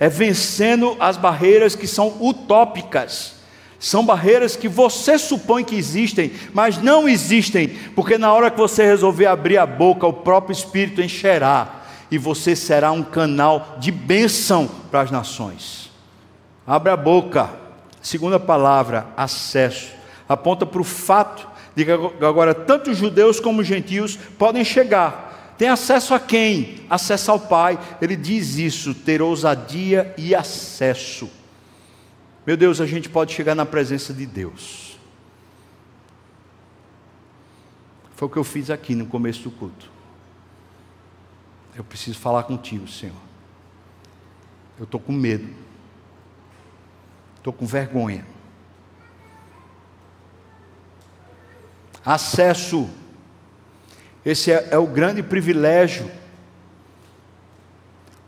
é 0.00 0.08
vencendo 0.08 0.96
as 0.98 1.16
barreiras 1.16 1.76
que 1.76 1.86
são 1.86 2.16
utópicas. 2.20 3.36
São 3.78 4.04
barreiras 4.04 4.56
que 4.56 4.68
você 4.68 5.18
supõe 5.18 5.64
que 5.64 5.74
existem, 5.74 6.32
mas 6.52 6.78
não 6.78 7.08
existem, 7.08 7.68
porque 7.94 8.16
na 8.16 8.32
hora 8.32 8.50
que 8.50 8.56
você 8.56 8.84
resolver 8.84 9.26
abrir 9.26 9.58
a 9.58 9.66
boca, 9.66 10.06
o 10.06 10.12
próprio 10.12 10.52
Espírito 10.52 11.02
encherá 11.02 11.82
e 12.10 12.18
você 12.18 12.54
será 12.54 12.92
um 12.92 13.02
canal 13.02 13.76
de 13.78 13.90
bênção 13.90 14.68
para 14.90 15.00
as 15.00 15.10
nações. 15.10 15.90
Abre 16.66 16.90
a 16.90 16.96
boca. 16.96 17.50
Segunda 18.00 18.38
palavra, 18.38 19.06
acesso. 19.16 19.92
Aponta 20.28 20.64
para 20.64 20.80
o 20.80 20.84
fato 20.84 21.48
de 21.74 21.84
que 21.84 21.90
agora 22.24 22.54
tanto 22.54 22.94
judeus 22.94 23.40
como 23.40 23.64
gentios 23.64 24.16
podem 24.38 24.64
chegar. 24.64 25.54
Tem 25.58 25.68
acesso 25.68 26.14
a 26.14 26.20
quem? 26.20 26.80
Acesso 26.88 27.30
ao 27.30 27.40
Pai. 27.40 27.78
Ele 28.00 28.16
diz 28.16 28.56
isso: 28.56 28.94
ter 28.94 29.20
ousadia 29.22 30.14
e 30.16 30.34
acesso. 30.34 31.28
Meu 32.46 32.58
Deus, 32.58 32.78
a 32.80 32.86
gente 32.86 33.08
pode 33.08 33.32
chegar 33.32 33.54
na 33.54 33.64
presença 33.64 34.12
de 34.12 34.26
Deus. 34.26 34.98
Foi 38.14 38.28
o 38.28 38.30
que 38.30 38.36
eu 38.36 38.44
fiz 38.44 38.68
aqui 38.68 38.94
no 38.94 39.06
começo 39.06 39.42
do 39.44 39.50
culto. 39.50 39.90
Eu 41.74 41.82
preciso 41.82 42.18
falar 42.18 42.42
contigo, 42.42 42.86
Senhor. 42.86 43.16
Eu 44.78 44.84
estou 44.84 45.00
com 45.00 45.12
medo. 45.12 45.48
Estou 47.36 47.52
com 47.52 47.66
vergonha. 47.66 48.26
Acesso. 52.04 52.90
Esse 54.24 54.52
é, 54.52 54.68
é 54.70 54.78
o 54.78 54.86
grande 54.86 55.22
privilégio. 55.22 56.10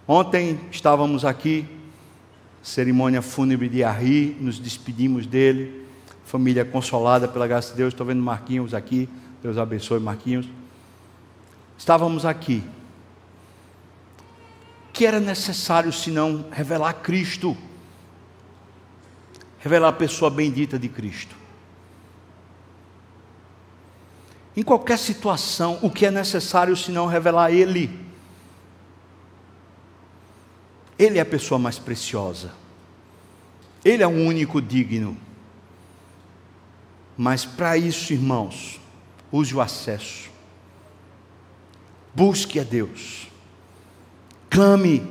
Ontem 0.08 0.58
estávamos 0.70 1.24
aqui 1.24 1.75
cerimônia 2.66 3.22
fúnebre 3.22 3.68
de 3.68 3.84
Arri, 3.84 4.36
nos 4.40 4.58
despedimos 4.58 5.24
dele, 5.24 5.86
família 6.24 6.64
consolada 6.64 7.28
pela 7.28 7.46
graça 7.46 7.70
de 7.70 7.76
Deus, 7.76 7.94
estou 7.94 8.04
vendo 8.04 8.20
Marquinhos 8.20 8.74
aqui, 8.74 9.08
Deus 9.40 9.56
abençoe 9.56 10.00
Marquinhos. 10.00 10.48
Estávamos 11.78 12.26
aqui. 12.26 12.64
O 14.88 14.92
que 14.92 15.06
era 15.06 15.20
necessário 15.20 15.92
senão 15.92 16.46
revelar 16.50 16.94
Cristo? 16.94 17.56
Revelar 19.60 19.90
a 19.90 19.92
pessoa 19.92 20.28
bendita 20.28 20.76
de 20.76 20.88
Cristo. 20.88 21.36
Em 24.56 24.64
qualquer 24.64 24.98
situação, 24.98 25.78
o 25.82 25.90
que 25.90 26.04
é 26.04 26.10
necessário 26.10 26.76
senão 26.76 27.06
revelar 27.06 27.52
Ele? 27.52 28.05
Ele 30.98 31.18
é 31.18 31.20
a 31.20 31.26
pessoa 31.26 31.58
mais 31.58 31.78
preciosa. 31.78 32.52
Ele 33.84 34.02
é 34.02 34.06
o 34.06 34.10
único 34.10 34.60
digno. 34.60 35.16
Mas 37.16 37.44
para 37.44 37.76
isso, 37.76 38.12
irmãos, 38.12 38.80
use 39.30 39.54
o 39.54 39.60
acesso. 39.60 40.30
Busque 42.14 42.58
a 42.58 42.64
Deus. 42.64 43.28
Clame, 44.50 45.06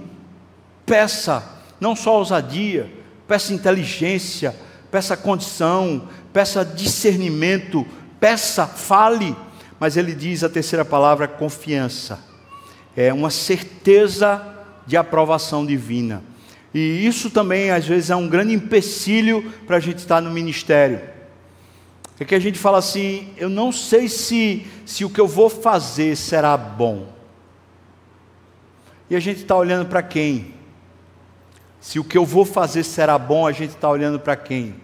peça, 0.86 1.44
não 1.80 1.96
só 1.96 2.18
ousadia, 2.18 2.92
peça 3.28 3.54
inteligência, 3.54 4.56
peça 4.90 5.16
condição, 5.16 6.10
peça 6.34 6.66
discernimento, 6.66 7.86
peça, 8.20 8.66
fale. 8.66 9.36
Mas 9.80 9.98
ele 9.98 10.16
diz 10.16 10.44
a 10.44 10.50
terceira 10.50 10.86
palavra, 10.86 11.28
confiança. 11.28 12.20
É 12.96 13.14
uma 13.14 13.30
certeza 13.30 14.55
de 14.86 14.98
aprovação 14.98 15.66
divina. 15.66 16.24
E 16.74 17.08
isso 17.08 17.30
também, 17.30 17.72
às 17.72 17.88
vezes, 17.88 18.10
é 18.10 18.16
um 18.16 18.28
grande 18.28 18.54
empecilho 18.54 19.52
para 19.66 19.78
a 19.78 19.80
gente 19.80 20.00
estar 20.00 20.22
no 20.22 20.30
ministério. 20.30 21.02
É 22.20 22.26
que 22.26 22.36
a 22.36 22.40
gente 22.40 22.60
fala 22.60 22.78
assim: 22.78 23.30
eu 23.38 23.50
não 23.50 23.72
sei 23.72 24.08
se, 24.08 24.66
se 24.86 25.04
o 25.04 25.10
que 25.10 25.20
eu 25.20 25.28
vou 25.28 25.50
fazer 25.50 26.16
será 26.16 26.56
bom. 26.56 27.14
E 29.10 29.16
a 29.16 29.20
gente 29.20 29.42
está 29.42 29.56
olhando 29.56 29.88
para 29.88 30.02
quem? 30.02 30.54
Se 31.80 32.00
o 32.00 32.04
que 32.04 32.18
eu 32.18 32.26
vou 32.26 32.46
fazer 32.46 32.84
será 32.84 33.18
bom, 33.20 33.46
a 33.46 33.52
gente 33.52 33.72
está 33.72 33.90
olhando 33.90 34.20
para 34.20 34.36
quem? 34.36 34.76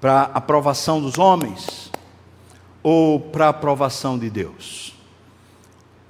Para 0.00 0.20
a 0.20 0.38
aprovação 0.38 1.00
dos 1.00 1.18
homens? 1.18 1.90
Ou 2.82 3.18
para 3.18 3.46
a 3.46 3.48
aprovação 3.48 4.18
de 4.18 4.30
Deus? 4.30 4.94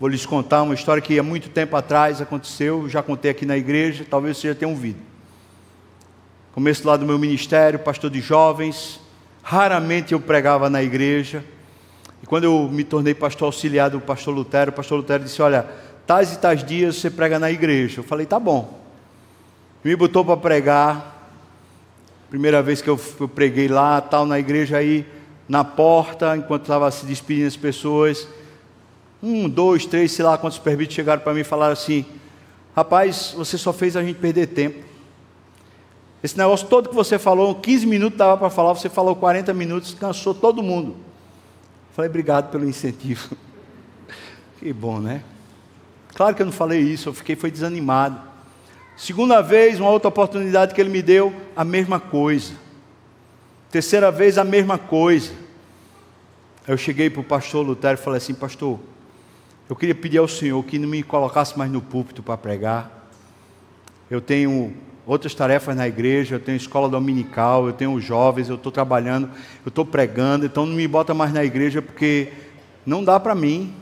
Vou 0.00 0.08
lhes 0.08 0.24
contar 0.24 0.62
uma 0.62 0.72
história 0.72 1.02
que 1.02 1.18
há 1.18 1.22
muito 1.22 1.50
tempo 1.50 1.76
atrás 1.76 2.22
aconteceu, 2.22 2.88
já 2.88 3.02
contei 3.02 3.30
aqui 3.30 3.44
na 3.44 3.58
igreja, 3.58 4.02
talvez 4.08 4.38
você 4.38 4.48
já 4.48 4.54
tenha 4.54 4.70
ouvido. 4.70 4.98
Começo 6.52 6.88
lá 6.88 6.96
do 6.96 7.04
meu 7.04 7.18
ministério, 7.18 7.78
pastor 7.78 8.08
de 8.08 8.18
jovens, 8.22 8.98
raramente 9.42 10.14
eu 10.14 10.18
pregava 10.18 10.70
na 10.70 10.82
igreja. 10.82 11.44
E 12.22 12.26
quando 12.26 12.44
eu 12.44 12.66
me 12.72 12.82
tornei 12.82 13.12
pastor 13.12 13.44
auxiliar 13.44 13.90
do 13.90 14.00
pastor 14.00 14.34
Lutero, 14.34 14.70
o 14.70 14.74
pastor 14.74 14.96
Lutero 14.96 15.22
disse: 15.22 15.42
Olha, 15.42 15.66
tais 16.06 16.32
e 16.32 16.38
tais 16.38 16.64
dias 16.64 16.96
você 16.96 17.10
prega 17.10 17.38
na 17.38 17.50
igreja. 17.50 18.00
Eu 18.00 18.04
falei: 18.04 18.24
Tá 18.24 18.40
bom. 18.40 18.80
Me 19.84 19.94
botou 19.94 20.24
para 20.24 20.36
pregar. 20.38 21.28
Primeira 22.30 22.62
vez 22.62 22.80
que 22.80 22.88
eu, 22.88 22.98
eu 23.20 23.28
preguei 23.28 23.68
lá, 23.68 24.00
tal, 24.00 24.24
na 24.24 24.38
igreja 24.38 24.78
aí, 24.78 25.04
na 25.46 25.62
porta, 25.62 26.34
enquanto 26.38 26.62
estava 26.62 26.90
se 26.90 27.04
despedindo 27.04 27.48
as 27.48 27.56
pessoas 27.56 28.26
um, 29.22 29.48
dois, 29.48 29.86
três, 29.86 30.12
sei 30.12 30.24
lá 30.24 30.38
quantos 30.38 30.58
perbitos 30.58 30.94
chegaram 30.94 31.22
para 31.22 31.34
mim 31.34 31.40
e 31.40 31.44
falaram 31.44 31.72
assim: 31.72 32.04
Rapaz, 32.74 33.34
você 33.36 33.58
só 33.58 33.72
fez 33.72 33.96
a 33.96 34.02
gente 34.02 34.18
perder 34.18 34.46
tempo. 34.48 34.84
Esse 36.22 36.36
negócio 36.36 36.68
todo 36.68 36.88
que 36.88 36.94
você 36.94 37.18
falou, 37.18 37.54
15 37.54 37.86
minutos 37.86 38.18
dava 38.18 38.36
para 38.36 38.50
falar, 38.50 38.74
você 38.74 38.88
falou 38.88 39.16
40 39.16 39.54
minutos, 39.54 39.94
cansou 39.94 40.34
todo 40.34 40.62
mundo. 40.62 40.96
Falei, 41.94 42.08
obrigado 42.08 42.50
pelo 42.50 42.68
incentivo. 42.68 43.36
que 44.60 44.72
bom, 44.72 45.00
né? 45.00 45.22
Claro 46.14 46.34
que 46.34 46.42
eu 46.42 46.46
não 46.46 46.52
falei 46.52 46.80
isso, 46.80 47.08
eu 47.08 47.14
fiquei 47.14 47.36
foi 47.36 47.50
desanimado. 47.50 48.20
Segunda 48.96 49.40
vez, 49.40 49.80
uma 49.80 49.88
outra 49.88 50.08
oportunidade 50.08 50.74
que 50.74 50.80
ele 50.80 50.90
me 50.90 51.00
deu, 51.00 51.34
a 51.56 51.64
mesma 51.64 51.98
coisa. 51.98 52.52
Terceira 53.70 54.10
vez, 54.10 54.36
a 54.36 54.44
mesma 54.44 54.76
coisa. 54.76 55.32
Eu 56.68 56.76
cheguei 56.76 57.08
para 57.08 57.22
o 57.22 57.24
pastor 57.24 57.66
Lutero 57.66 57.98
e 57.98 58.02
falei 58.02 58.18
assim, 58.18 58.34
pastor, 58.34 58.78
eu 59.70 59.76
queria 59.76 59.94
pedir 59.94 60.18
ao 60.18 60.26
Senhor 60.26 60.60
que 60.64 60.80
não 60.80 60.88
me 60.88 61.00
colocasse 61.00 61.56
mais 61.56 61.70
no 61.70 61.80
púlpito 61.80 62.24
para 62.24 62.36
pregar. 62.36 63.08
Eu 64.10 64.20
tenho 64.20 64.74
outras 65.06 65.32
tarefas 65.32 65.76
na 65.76 65.86
igreja, 65.86 66.34
eu 66.34 66.40
tenho 66.40 66.56
escola 66.56 66.88
dominical, 66.88 67.68
eu 67.68 67.72
tenho 67.72 68.00
jovens, 68.00 68.48
eu 68.48 68.56
estou 68.56 68.72
trabalhando, 68.72 69.30
eu 69.64 69.68
estou 69.68 69.86
pregando, 69.86 70.44
então 70.44 70.66
não 70.66 70.74
me 70.74 70.88
bota 70.88 71.14
mais 71.14 71.32
na 71.32 71.44
igreja 71.44 71.80
porque 71.80 72.32
não 72.84 73.04
dá 73.04 73.20
para 73.20 73.32
mim. 73.32 73.72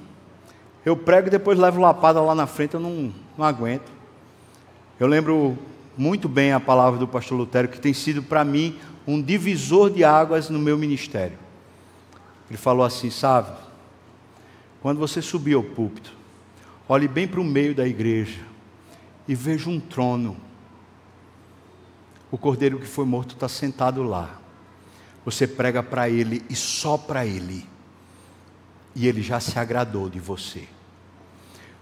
Eu 0.84 0.94
prego 0.94 1.28
e 1.28 1.30
depois 1.30 1.58
levo 1.58 1.80
lapada 1.80 2.20
lá 2.20 2.34
na 2.34 2.46
frente, 2.46 2.74
eu 2.74 2.80
não, 2.80 3.10
não 3.38 3.46
aguento. 3.46 3.90
Eu 5.00 5.06
lembro 5.06 5.56
muito 5.96 6.28
bem 6.28 6.52
a 6.52 6.60
palavra 6.60 6.98
do 6.98 7.08
pastor 7.08 7.38
Lutero, 7.38 7.66
que 7.66 7.80
tem 7.80 7.94
sido 7.94 8.22
para 8.22 8.44
mim 8.44 8.76
um 9.06 9.22
divisor 9.22 9.88
de 9.88 10.04
águas 10.04 10.50
no 10.50 10.58
meu 10.58 10.76
ministério. 10.76 11.38
Ele 12.50 12.58
falou 12.58 12.84
assim, 12.84 13.08
sabe? 13.08 13.67
Quando 14.88 15.00
você 15.00 15.20
subir 15.20 15.52
ao 15.52 15.62
púlpito, 15.62 16.14
olhe 16.88 17.06
bem 17.06 17.28
para 17.28 17.42
o 17.42 17.44
meio 17.44 17.74
da 17.74 17.86
igreja 17.86 18.40
e 19.28 19.34
veja 19.34 19.68
um 19.68 19.78
trono. 19.78 20.34
O 22.30 22.38
cordeiro 22.38 22.78
que 22.78 22.86
foi 22.86 23.04
morto 23.04 23.34
está 23.34 23.50
sentado 23.50 24.02
lá. 24.02 24.40
você 25.26 25.46
prega 25.46 25.82
para 25.82 26.08
Ele 26.08 26.42
e 26.48 26.56
só 26.56 26.96
para 26.96 27.26
Ele, 27.26 27.66
e 28.94 29.06
Ele 29.06 29.20
já 29.20 29.38
se 29.40 29.58
agradou 29.58 30.08
de 30.08 30.18
você. 30.18 30.66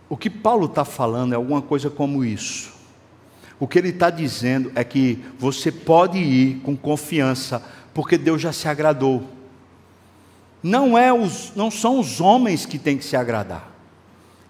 O 0.09 0.17
que 0.17 0.29
Paulo 0.29 0.67
está 0.67 0.85
falando 0.85 1.33
é 1.33 1.37
alguma 1.37 1.63
coisa 1.63 1.89
como 1.89 2.25
isso. 2.25 2.75
O 3.61 3.69
que 3.69 3.79
ele 3.79 3.91
está 3.91 4.11
dizendo 4.11 4.73
é 4.75 4.83
que 4.83 5.25
você 5.39 5.71
pode 5.71 6.19
ir 6.19 6.59
com 6.59 6.77
confiança, 6.77 7.63
porque 7.95 8.19
Deus 8.19 8.43
já 8.43 8.53
se 8.53 8.67
agradou. 8.67 9.36
Não, 10.63 10.97
é 10.97 11.13
os, 11.13 11.53
não 11.55 11.71
são 11.71 12.01
os 12.01 12.21
homens 12.21 12.67
que 12.67 12.79
têm 12.79 12.99
que 12.99 13.05
se 13.05 13.17
agradar. 13.17 13.71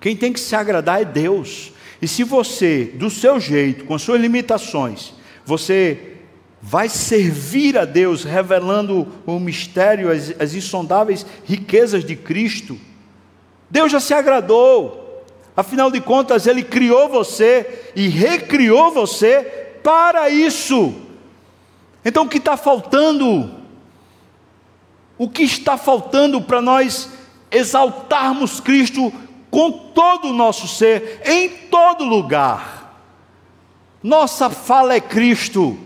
Quem 0.01 0.17
tem 0.17 0.33
que 0.33 0.41
se 0.41 0.55
agradar 0.55 1.03
é 1.03 1.05
Deus. 1.05 1.73
E 2.01 2.07
se 2.07 2.23
você, 2.23 2.85
do 2.95 3.11
seu 3.11 3.41
jeito, 3.41 3.85
com 3.85 3.95
as 3.95 4.03
suas 4.03 4.21
limitações, 4.21 5.13
você 5.45 6.17
vai 6.61 6.89
servir 6.89 7.79
a 7.79 7.85
Deus, 7.85 8.25
revelando 8.25 9.07
o 9.27 9.39
mistério, 9.39 10.11
as, 10.11 10.35
as 10.41 10.55
insondáveis 10.55 11.25
riquezas 11.45 12.05
de 12.05 12.17
Cristo, 12.17 12.79
Deus 13.71 13.91
já 13.91 14.01
se 14.01 14.15
agradou. 14.15 15.25
Afinal 15.57 15.91
de 15.91 16.01
contas, 16.01 16.47
Ele 16.47 16.63
criou 16.63 17.09
você 17.09 17.91
e 17.97 18.09
recriou 18.09 18.93
você 18.93 19.43
para 19.83 20.29
isso. 20.29 20.95
Então, 22.05 22.25
o 22.25 22.29
que 22.29 22.39
está 22.39 22.57
faltando? 22.57 23.51
O 25.19 25.29
que 25.29 25.43
está 25.43 25.77
faltando 25.77 26.41
para 26.43 26.61
nós 26.61 27.11
exaltarmos 27.51 28.61
Cristo 28.61 29.13
com 29.51 29.71
todo 29.71 30.29
o 30.29 30.33
nosso 30.33 30.69
ser, 30.69 31.23
em 31.25 31.49
todo 31.49 32.05
lugar? 32.05 33.03
Nossa 34.03 34.51
fala 34.51 34.95
é 34.95 35.01
Cristo, 35.01 35.79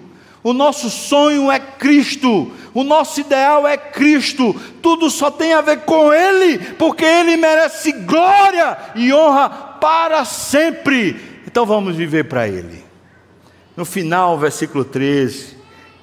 o 0.43 0.53
nosso 0.53 0.91
sonho 0.91 1.51
é 1.51 1.59
Cristo, 1.59 2.51
o 2.75 2.83
nosso 2.83 3.21
ideal 3.21 3.67
é 3.67 3.77
Cristo, 3.77 4.55
tudo 4.83 5.11
só 5.11 5.31
tem 5.31 5.53
a 5.53 5.61
ver 5.61 5.81
com 5.81 6.13
Ele, 6.13 6.59
porque 6.75 7.05
Ele 7.05 7.37
merece 7.37 7.93
glória 7.93 8.77
e 8.95 9.13
honra 9.13 9.49
para 9.81 10.25
sempre. 10.25 11.41
Então 11.47 11.65
vamos 11.65 11.97
viver 11.97 12.25
para 12.25 12.49
Ele. 12.49 12.85
No 13.77 13.85
final, 13.85 14.39
versículo 14.39 14.85
13, 14.85 15.57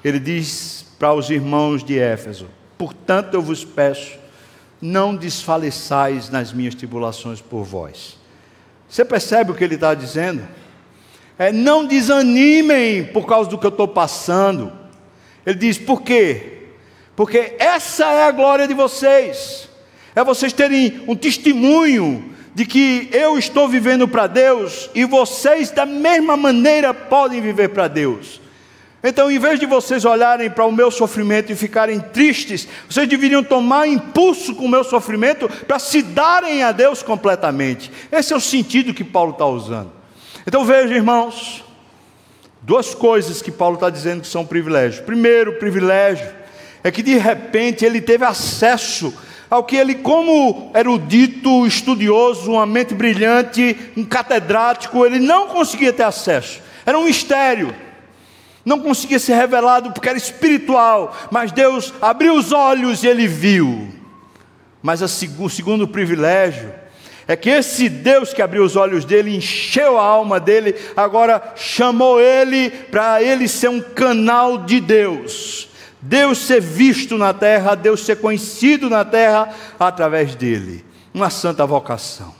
ele 0.04 0.20
diz 0.20 0.86
para 0.98 1.14
os 1.14 1.30
irmãos 1.30 1.84
de 1.84 2.00
Éfeso: 2.00 2.48
Portanto, 2.78 3.34
eu 3.34 3.42
vos 3.42 3.66
peço, 3.66 4.18
não 4.82 5.16
desfaleçais 5.16 6.30
nas 6.30 6.54
minhas 6.54 6.76
tribulações 6.76 7.42
por 7.42 7.64
vós. 7.64 8.18
Você 8.88 9.04
percebe 9.04 9.52
o 9.52 9.56
que 9.56 9.64
ele 9.64 9.76
está 9.76 9.94
dizendo? 9.94 10.48
É, 11.38 11.52
não 11.52 11.86
desanimem 11.86 13.06
por 13.06 13.26
causa 13.26 13.50
do 13.50 13.58
que 13.58 13.66
eu 13.66 13.70
estou 13.70 13.88
passando. 13.88 14.72
Ele 15.46 15.58
diz: 15.58 15.78
por 15.78 16.02
quê? 16.02 16.58
porque 17.18 17.56
essa 17.58 18.06
é 18.06 18.26
a 18.26 18.32
glória 18.32 18.68
de 18.68 18.76
vocês, 18.76 19.68
é 20.16 20.24
vocês 20.24 20.54
terem 20.54 21.02
um 21.08 21.16
testemunho 21.16 22.32
de 22.54 22.64
que 22.64 23.10
eu 23.12 23.40
estou 23.40 23.68
vivendo 23.68 24.08
para 24.08 24.28
Deus 24.28 24.88
e 24.94 25.04
vocês, 25.04 25.72
da 25.72 25.84
mesma 25.84 26.38
maneira, 26.38 26.94
podem 26.94 27.42
viver 27.42 27.70
para 27.70 27.88
Deus. 27.88 28.40
Então, 29.04 29.32
em 29.32 29.38
vez 29.38 29.60
de 29.60 29.66
vocês 29.66 30.06
olharem 30.06 30.50
para 30.50 30.66
o 30.66 30.72
meu 30.72 30.90
sofrimento 30.90 31.52
e 31.52 31.56
ficarem 31.56 32.00
tristes, 32.00 32.68
vocês 32.90 33.08
deveriam 33.08 33.44
tomar 33.44 33.88
impulso 33.88 34.56
com 34.56 34.66
o 34.66 34.70
meu 34.70 34.84
sofrimento 34.84 35.48
para 35.66 35.78
se 35.78 36.02
darem 36.02 36.64
a 36.64 36.72
Deus 36.72 37.04
completamente. 37.04 37.92
Esse 38.12 38.34
é 38.34 38.36
o 38.36 38.42
sentido 38.42 38.94
que 38.94 39.04
Paulo 39.04 39.32
está 39.32 39.46
usando. 39.46 39.92
Então, 40.48 40.66
veja, 40.66 40.96
irmãos, 40.96 41.64
duas 42.62 42.96
coisas 42.96 43.42
que 43.42 43.52
Paulo 43.52 43.76
está 43.76 43.90
dizendo 43.90 44.22
que 44.22 44.28
são 44.28 44.46
privilégios. 44.46 45.00
Primeiro, 45.06 45.54
privilégio 45.60 46.28
é 46.84 46.90
que 46.90 47.04
de 47.04 47.18
repente 47.18 47.86
ele 47.86 48.02
teve 48.02 48.26
acesso 48.26 49.14
ao 49.50 49.64
que 49.64 49.76
ele, 49.76 49.96
como 49.96 50.72
erudito, 50.76 51.66
estudioso, 51.66 52.52
uma 52.52 52.66
mente 52.66 52.94
brilhante, 52.94 53.78
um 53.96 54.04
catedrático, 54.04 55.06
ele 55.06 55.20
não 55.20 55.48
conseguia 55.48 55.94
ter 55.94 56.04
acesso. 56.04 56.62
Era 56.86 56.98
um 56.98 57.06
mistério. 57.06 57.74
Não 58.68 58.80
conseguia 58.80 59.18
ser 59.18 59.36
revelado 59.36 59.92
porque 59.92 60.10
era 60.10 60.18
espiritual, 60.18 61.16
mas 61.32 61.52
Deus 61.54 61.94
abriu 62.02 62.36
os 62.36 62.52
olhos 62.52 63.02
e 63.04 63.08
ele 63.08 63.26
viu. 63.26 63.88
Mas 64.82 65.02
o 65.02 65.50
segundo 65.50 65.88
privilégio 65.88 66.74
é 67.26 67.36
que 67.36 67.50
esse 67.50 67.88
Deus 67.88 68.34
que 68.34 68.42
abriu 68.42 68.64
os 68.64 68.76
olhos 68.76 69.06
dele, 69.06 69.36
encheu 69.36 69.98
a 69.98 70.04
alma 70.04 70.40
dele, 70.40 70.76
agora 70.98 71.54
chamou 71.56 72.20
ele 72.20 72.70
para 72.70 73.24
ele 73.24 73.48
ser 73.48 73.70
um 73.70 73.80
canal 73.80 74.58
de 74.66 74.82
Deus 74.82 75.68
Deus 76.02 76.38
ser 76.40 76.62
visto 76.62 77.18
na 77.18 77.34
terra, 77.34 77.76
Deus 77.76 78.06
ser 78.06 78.18
conhecido 78.18 78.90
na 78.90 79.04
terra 79.04 79.50
através 79.80 80.36
dele. 80.36 80.86
Uma 81.14 81.30
santa 81.30 81.66
vocação. 81.66 82.36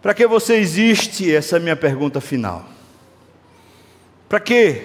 Para 0.00 0.14
que 0.14 0.26
você 0.26 0.54
existe? 0.54 1.32
Essa 1.32 1.56
é 1.56 1.58
a 1.58 1.62
minha 1.62 1.76
pergunta 1.76 2.20
final. 2.20 2.71
Para 4.32 4.40
que 4.40 4.80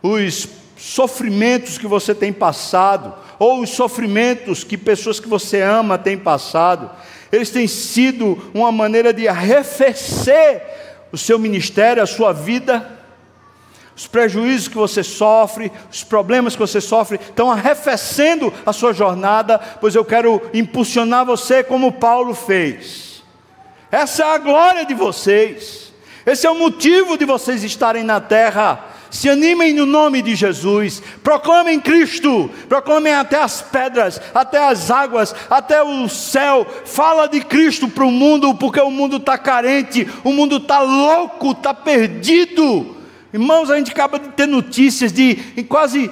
os 0.00 0.48
sofrimentos 0.76 1.76
que 1.76 1.88
você 1.88 2.14
tem 2.14 2.32
passado, 2.32 3.12
ou 3.36 3.60
os 3.60 3.70
sofrimentos 3.70 4.62
que 4.62 4.78
pessoas 4.78 5.18
que 5.18 5.26
você 5.26 5.60
ama 5.60 5.98
têm 5.98 6.16
passado, 6.16 6.88
eles 7.32 7.50
têm 7.50 7.66
sido 7.66 8.40
uma 8.54 8.70
maneira 8.70 9.12
de 9.12 9.26
arrefecer 9.26 10.62
o 11.10 11.18
seu 11.18 11.36
ministério, 11.36 12.00
a 12.00 12.06
sua 12.06 12.32
vida? 12.32 13.00
os 13.96 14.06
prejuízos 14.06 14.68
que 14.68 14.76
você 14.76 15.02
sofre, 15.02 15.72
os 15.90 16.04
problemas 16.04 16.54
que 16.54 16.60
você 16.60 16.80
sofre, 16.80 17.18
estão 17.20 17.50
arrefecendo 17.50 18.52
a 18.64 18.72
sua 18.72 18.92
jornada, 18.92 19.58
pois 19.80 19.96
eu 19.96 20.04
quero 20.04 20.40
impulsionar 20.54 21.26
você 21.26 21.64
como 21.64 21.90
Paulo 21.90 22.34
fez. 22.34 23.24
Essa 23.90 24.22
é 24.22 24.34
a 24.34 24.38
glória 24.38 24.84
de 24.84 24.94
vocês, 24.94 25.83
esse 26.26 26.46
é 26.46 26.50
o 26.50 26.58
motivo 26.58 27.18
de 27.18 27.24
vocês 27.24 27.62
estarem 27.62 28.02
na 28.02 28.20
terra. 28.20 28.92
Se 29.10 29.28
animem 29.28 29.72
no 29.72 29.86
nome 29.86 30.22
de 30.22 30.34
Jesus, 30.34 31.00
proclamem 31.22 31.78
Cristo, 31.78 32.50
proclamem 32.68 33.14
até 33.14 33.40
as 33.40 33.62
pedras, 33.62 34.20
até 34.34 34.58
as 34.58 34.90
águas, 34.90 35.34
até 35.48 35.82
o 35.82 36.08
céu. 36.08 36.66
Fala 36.84 37.28
de 37.28 37.40
Cristo 37.40 37.88
para 37.88 38.04
o 38.04 38.10
mundo, 38.10 38.54
porque 38.54 38.80
o 38.80 38.90
mundo 38.90 39.18
está 39.18 39.38
carente, 39.38 40.08
o 40.24 40.32
mundo 40.32 40.56
está 40.56 40.80
louco, 40.80 41.52
está 41.52 41.72
perdido 41.72 43.03
Irmãos, 43.34 43.68
a 43.68 43.76
gente 43.76 43.90
acaba 43.90 44.16
de 44.16 44.28
ter 44.28 44.46
notícias 44.46 45.12
de 45.12 45.34
quase, 45.68 46.08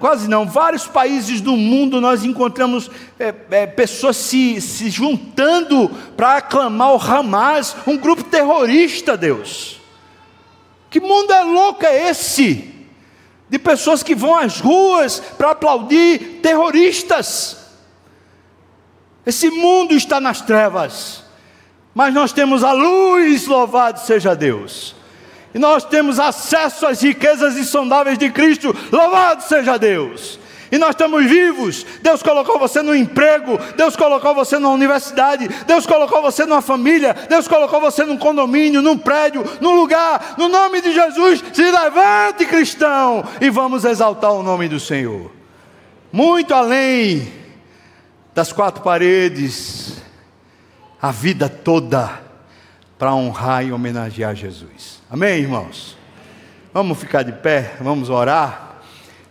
quase 0.00 0.26
não, 0.26 0.46
vários 0.46 0.86
países 0.86 1.42
do 1.42 1.58
mundo 1.58 2.00
nós 2.00 2.24
encontramos 2.24 2.90
é, 3.18 3.34
é, 3.50 3.66
pessoas 3.66 4.16
se, 4.16 4.62
se 4.62 4.88
juntando 4.88 5.90
para 6.16 6.38
aclamar 6.38 6.94
o 6.94 6.98
Hamas, 6.98 7.76
um 7.86 7.98
grupo 7.98 8.24
terrorista, 8.24 9.14
Deus. 9.14 9.78
Que 10.88 11.00
mundo 11.00 11.34
é 11.34 11.42
louco 11.42 11.84
é 11.84 12.08
esse? 12.08 12.74
De 13.46 13.58
pessoas 13.58 14.02
que 14.02 14.14
vão 14.14 14.34
às 14.34 14.58
ruas 14.58 15.20
para 15.36 15.50
aplaudir 15.50 16.40
terroristas. 16.40 17.58
Esse 19.26 19.50
mundo 19.50 19.92
está 19.92 20.18
nas 20.18 20.40
trevas, 20.40 21.24
mas 21.94 22.14
nós 22.14 22.32
temos 22.32 22.64
a 22.64 22.72
luz, 22.72 23.46
louvado 23.46 24.00
seja 24.00 24.34
Deus 24.34 25.03
e 25.54 25.58
nós 25.58 25.84
temos 25.84 26.18
acesso 26.18 26.84
às 26.84 27.00
riquezas 27.00 27.56
insondáveis 27.56 28.18
de 28.18 28.28
Cristo. 28.28 28.76
Louvado 28.90 29.44
seja 29.44 29.78
Deus! 29.78 30.42
E 30.72 30.78
nós 30.78 30.90
estamos 30.90 31.24
vivos. 31.26 31.86
Deus 32.02 32.20
colocou 32.20 32.58
você 32.58 32.82
no 32.82 32.96
emprego, 32.96 33.56
Deus 33.76 33.94
colocou 33.94 34.34
você 34.34 34.58
na 34.58 34.70
universidade, 34.70 35.46
Deus 35.66 35.86
colocou 35.86 36.20
você 36.20 36.44
numa 36.44 36.60
família, 36.60 37.14
Deus 37.28 37.46
colocou 37.46 37.80
você 37.80 38.04
num 38.04 38.16
condomínio, 38.16 38.82
num 38.82 38.98
prédio, 38.98 39.44
num 39.60 39.76
lugar. 39.76 40.34
No 40.36 40.48
nome 40.48 40.80
de 40.80 40.92
Jesus, 40.92 41.44
se 41.52 41.62
levante, 41.62 42.44
cristão, 42.46 43.24
e 43.40 43.50
vamos 43.50 43.84
exaltar 43.84 44.32
o 44.32 44.42
nome 44.42 44.68
do 44.68 44.80
Senhor. 44.80 45.30
Muito 46.10 46.52
além 46.52 47.32
das 48.34 48.52
quatro 48.52 48.82
paredes, 48.82 50.02
a 51.00 51.12
vida 51.12 51.48
toda 51.48 52.23
para 52.98 53.14
honrar 53.14 53.66
e 53.66 53.72
homenagear 53.72 54.34
Jesus. 54.34 55.02
Amém, 55.10 55.40
irmãos? 55.40 55.96
Vamos 56.72 56.98
ficar 56.98 57.22
de 57.22 57.32
pé, 57.32 57.76
vamos 57.80 58.08
orar. 58.08 58.82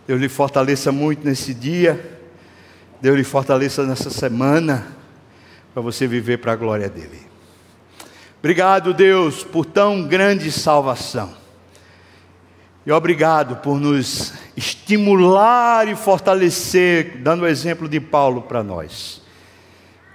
Deus 0.06 0.20
lhe 0.20 0.28
fortaleça 0.28 0.92
muito 0.92 1.24
nesse 1.24 1.54
dia. 1.54 2.18
Deus 3.00 3.16
lhe 3.16 3.24
fortaleça 3.24 3.84
nessa 3.84 4.08
semana, 4.08 4.86
para 5.72 5.82
você 5.82 6.06
viver 6.06 6.38
para 6.38 6.52
a 6.52 6.56
glória 6.56 6.88
dele. 6.88 7.20
Obrigado, 8.38 8.94
Deus, 8.94 9.42
por 9.42 9.64
tão 9.64 10.06
grande 10.06 10.50
salvação. 10.50 11.34
E 12.86 12.92
obrigado 12.92 13.56
por 13.56 13.80
nos 13.80 14.34
estimular 14.56 15.88
e 15.88 15.96
fortalecer, 15.96 17.18
dando 17.22 17.42
o 17.42 17.46
exemplo 17.46 17.88
de 17.88 17.98
Paulo 17.98 18.42
para 18.42 18.62
nós. 18.62 19.22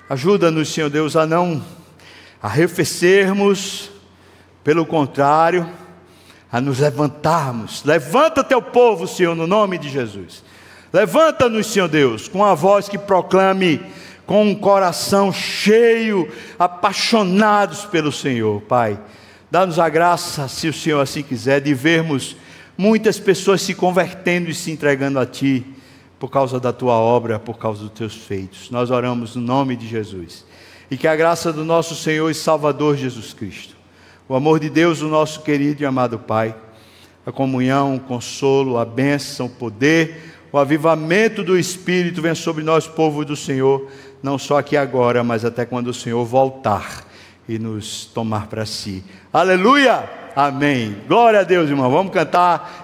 Ajuda-nos, 0.08 0.72
Senhor 0.72 0.89
Deus, 0.89 1.16
a 1.16 1.26
não 1.26 1.64
arrefecermos, 2.42 3.90
pelo 4.64 4.86
contrário, 4.86 5.70
a 6.52 6.60
nos 6.60 6.80
levantarmos. 6.80 7.84
Levanta 7.84 8.44
teu 8.44 8.62
povo, 8.62 9.08
Senhor, 9.08 9.36
no 9.36 9.46
nome 9.46 9.78
de 9.78 9.90
Jesus. 9.90 10.44
Levanta-nos, 10.92 11.68
Senhor 11.68 11.88
Deus, 11.88 12.28
com 12.28 12.44
a 12.44 12.56
voz 12.56 12.90
que 12.90 12.98
proclame, 12.98 13.82
com 14.26 14.44
um 14.46 14.56
coração 14.56 15.32
cheio, 15.32 16.32
apaixonados 16.58 17.86
pelo 17.86 18.12
Senhor, 18.12 18.62
Pai. 18.62 19.00
Dá-nos 19.52 19.80
a 19.80 19.90
graça, 19.90 20.48
se 20.48 20.68
o 20.68 20.74
Senhor 20.74 21.00
assim 21.00 21.24
quiser, 21.24 21.62
de 21.62 21.74
vermos 21.74 22.36
muitas 22.78 23.20
pessoas 23.20 23.62
se 23.62 23.74
convertendo 23.74 24.50
e 24.50 24.56
se 24.56 24.72
entregando 24.72 25.20
a 25.20 25.26
Ti, 25.26 25.66
por 26.20 26.30
causa 26.30 26.60
da 26.60 26.74
Tua 26.74 26.94
obra, 26.94 27.40
por 27.40 27.58
causa 27.58 27.84
dos 27.84 27.92
Teus 27.92 28.16
feitos. 28.16 28.70
Nós 28.70 28.90
oramos 28.92 29.36
no 29.36 29.42
nome 29.42 29.76
de 29.76 29.88
Jesus. 29.88 30.46
E 30.90 30.98
que 30.98 31.08
a 31.08 31.16
graça 31.16 31.54
do 31.54 31.64
nosso 31.64 31.96
Senhor 31.96 32.30
e 32.30 32.34
Salvador 32.34 32.98
Jesus 32.98 33.34
Cristo, 33.34 33.76
o 34.28 34.36
amor 34.36 34.60
de 34.60 34.70
Deus, 34.70 35.02
o 35.02 35.08
nosso 35.08 35.42
querido 35.42 35.84
e 35.84 35.86
amado 35.86 36.18
Pai, 36.18 36.56
a 37.26 37.32
comunhão, 37.32 37.96
o 37.96 38.00
consolo, 38.00 38.78
a 38.78 38.86
bênção, 38.86 39.46
o 39.46 39.50
poder, 39.50 40.36
o 40.52 40.58
avivamento 40.58 41.44
do 41.44 41.58
Espírito 41.58 42.22
venha 42.22 42.36
sobre 42.36 42.64
nós, 42.64 42.88
povo 42.88 43.24
do 43.24 43.36
Senhor, 43.36 43.88
não 44.22 44.38
só 44.38 44.58
aqui 44.58 44.76
agora, 44.76 45.24
mas 45.24 45.46
até 45.46 45.66
quando 45.66 45.88
o 45.88 45.94
Senhor 45.94 46.26
voltar 46.26 47.06
e 47.48 47.60
nos 47.60 48.06
tomar 48.06 48.48
para 48.48 48.66
si. 48.66 49.04
Aleluia! 49.32 50.20
Amém. 50.36 50.96
Glória 51.08 51.42
a 51.42 51.44
Deus, 51.44 51.70
irmão. 51.70 51.90
Vamos 51.90 52.14
cantar 52.14 52.78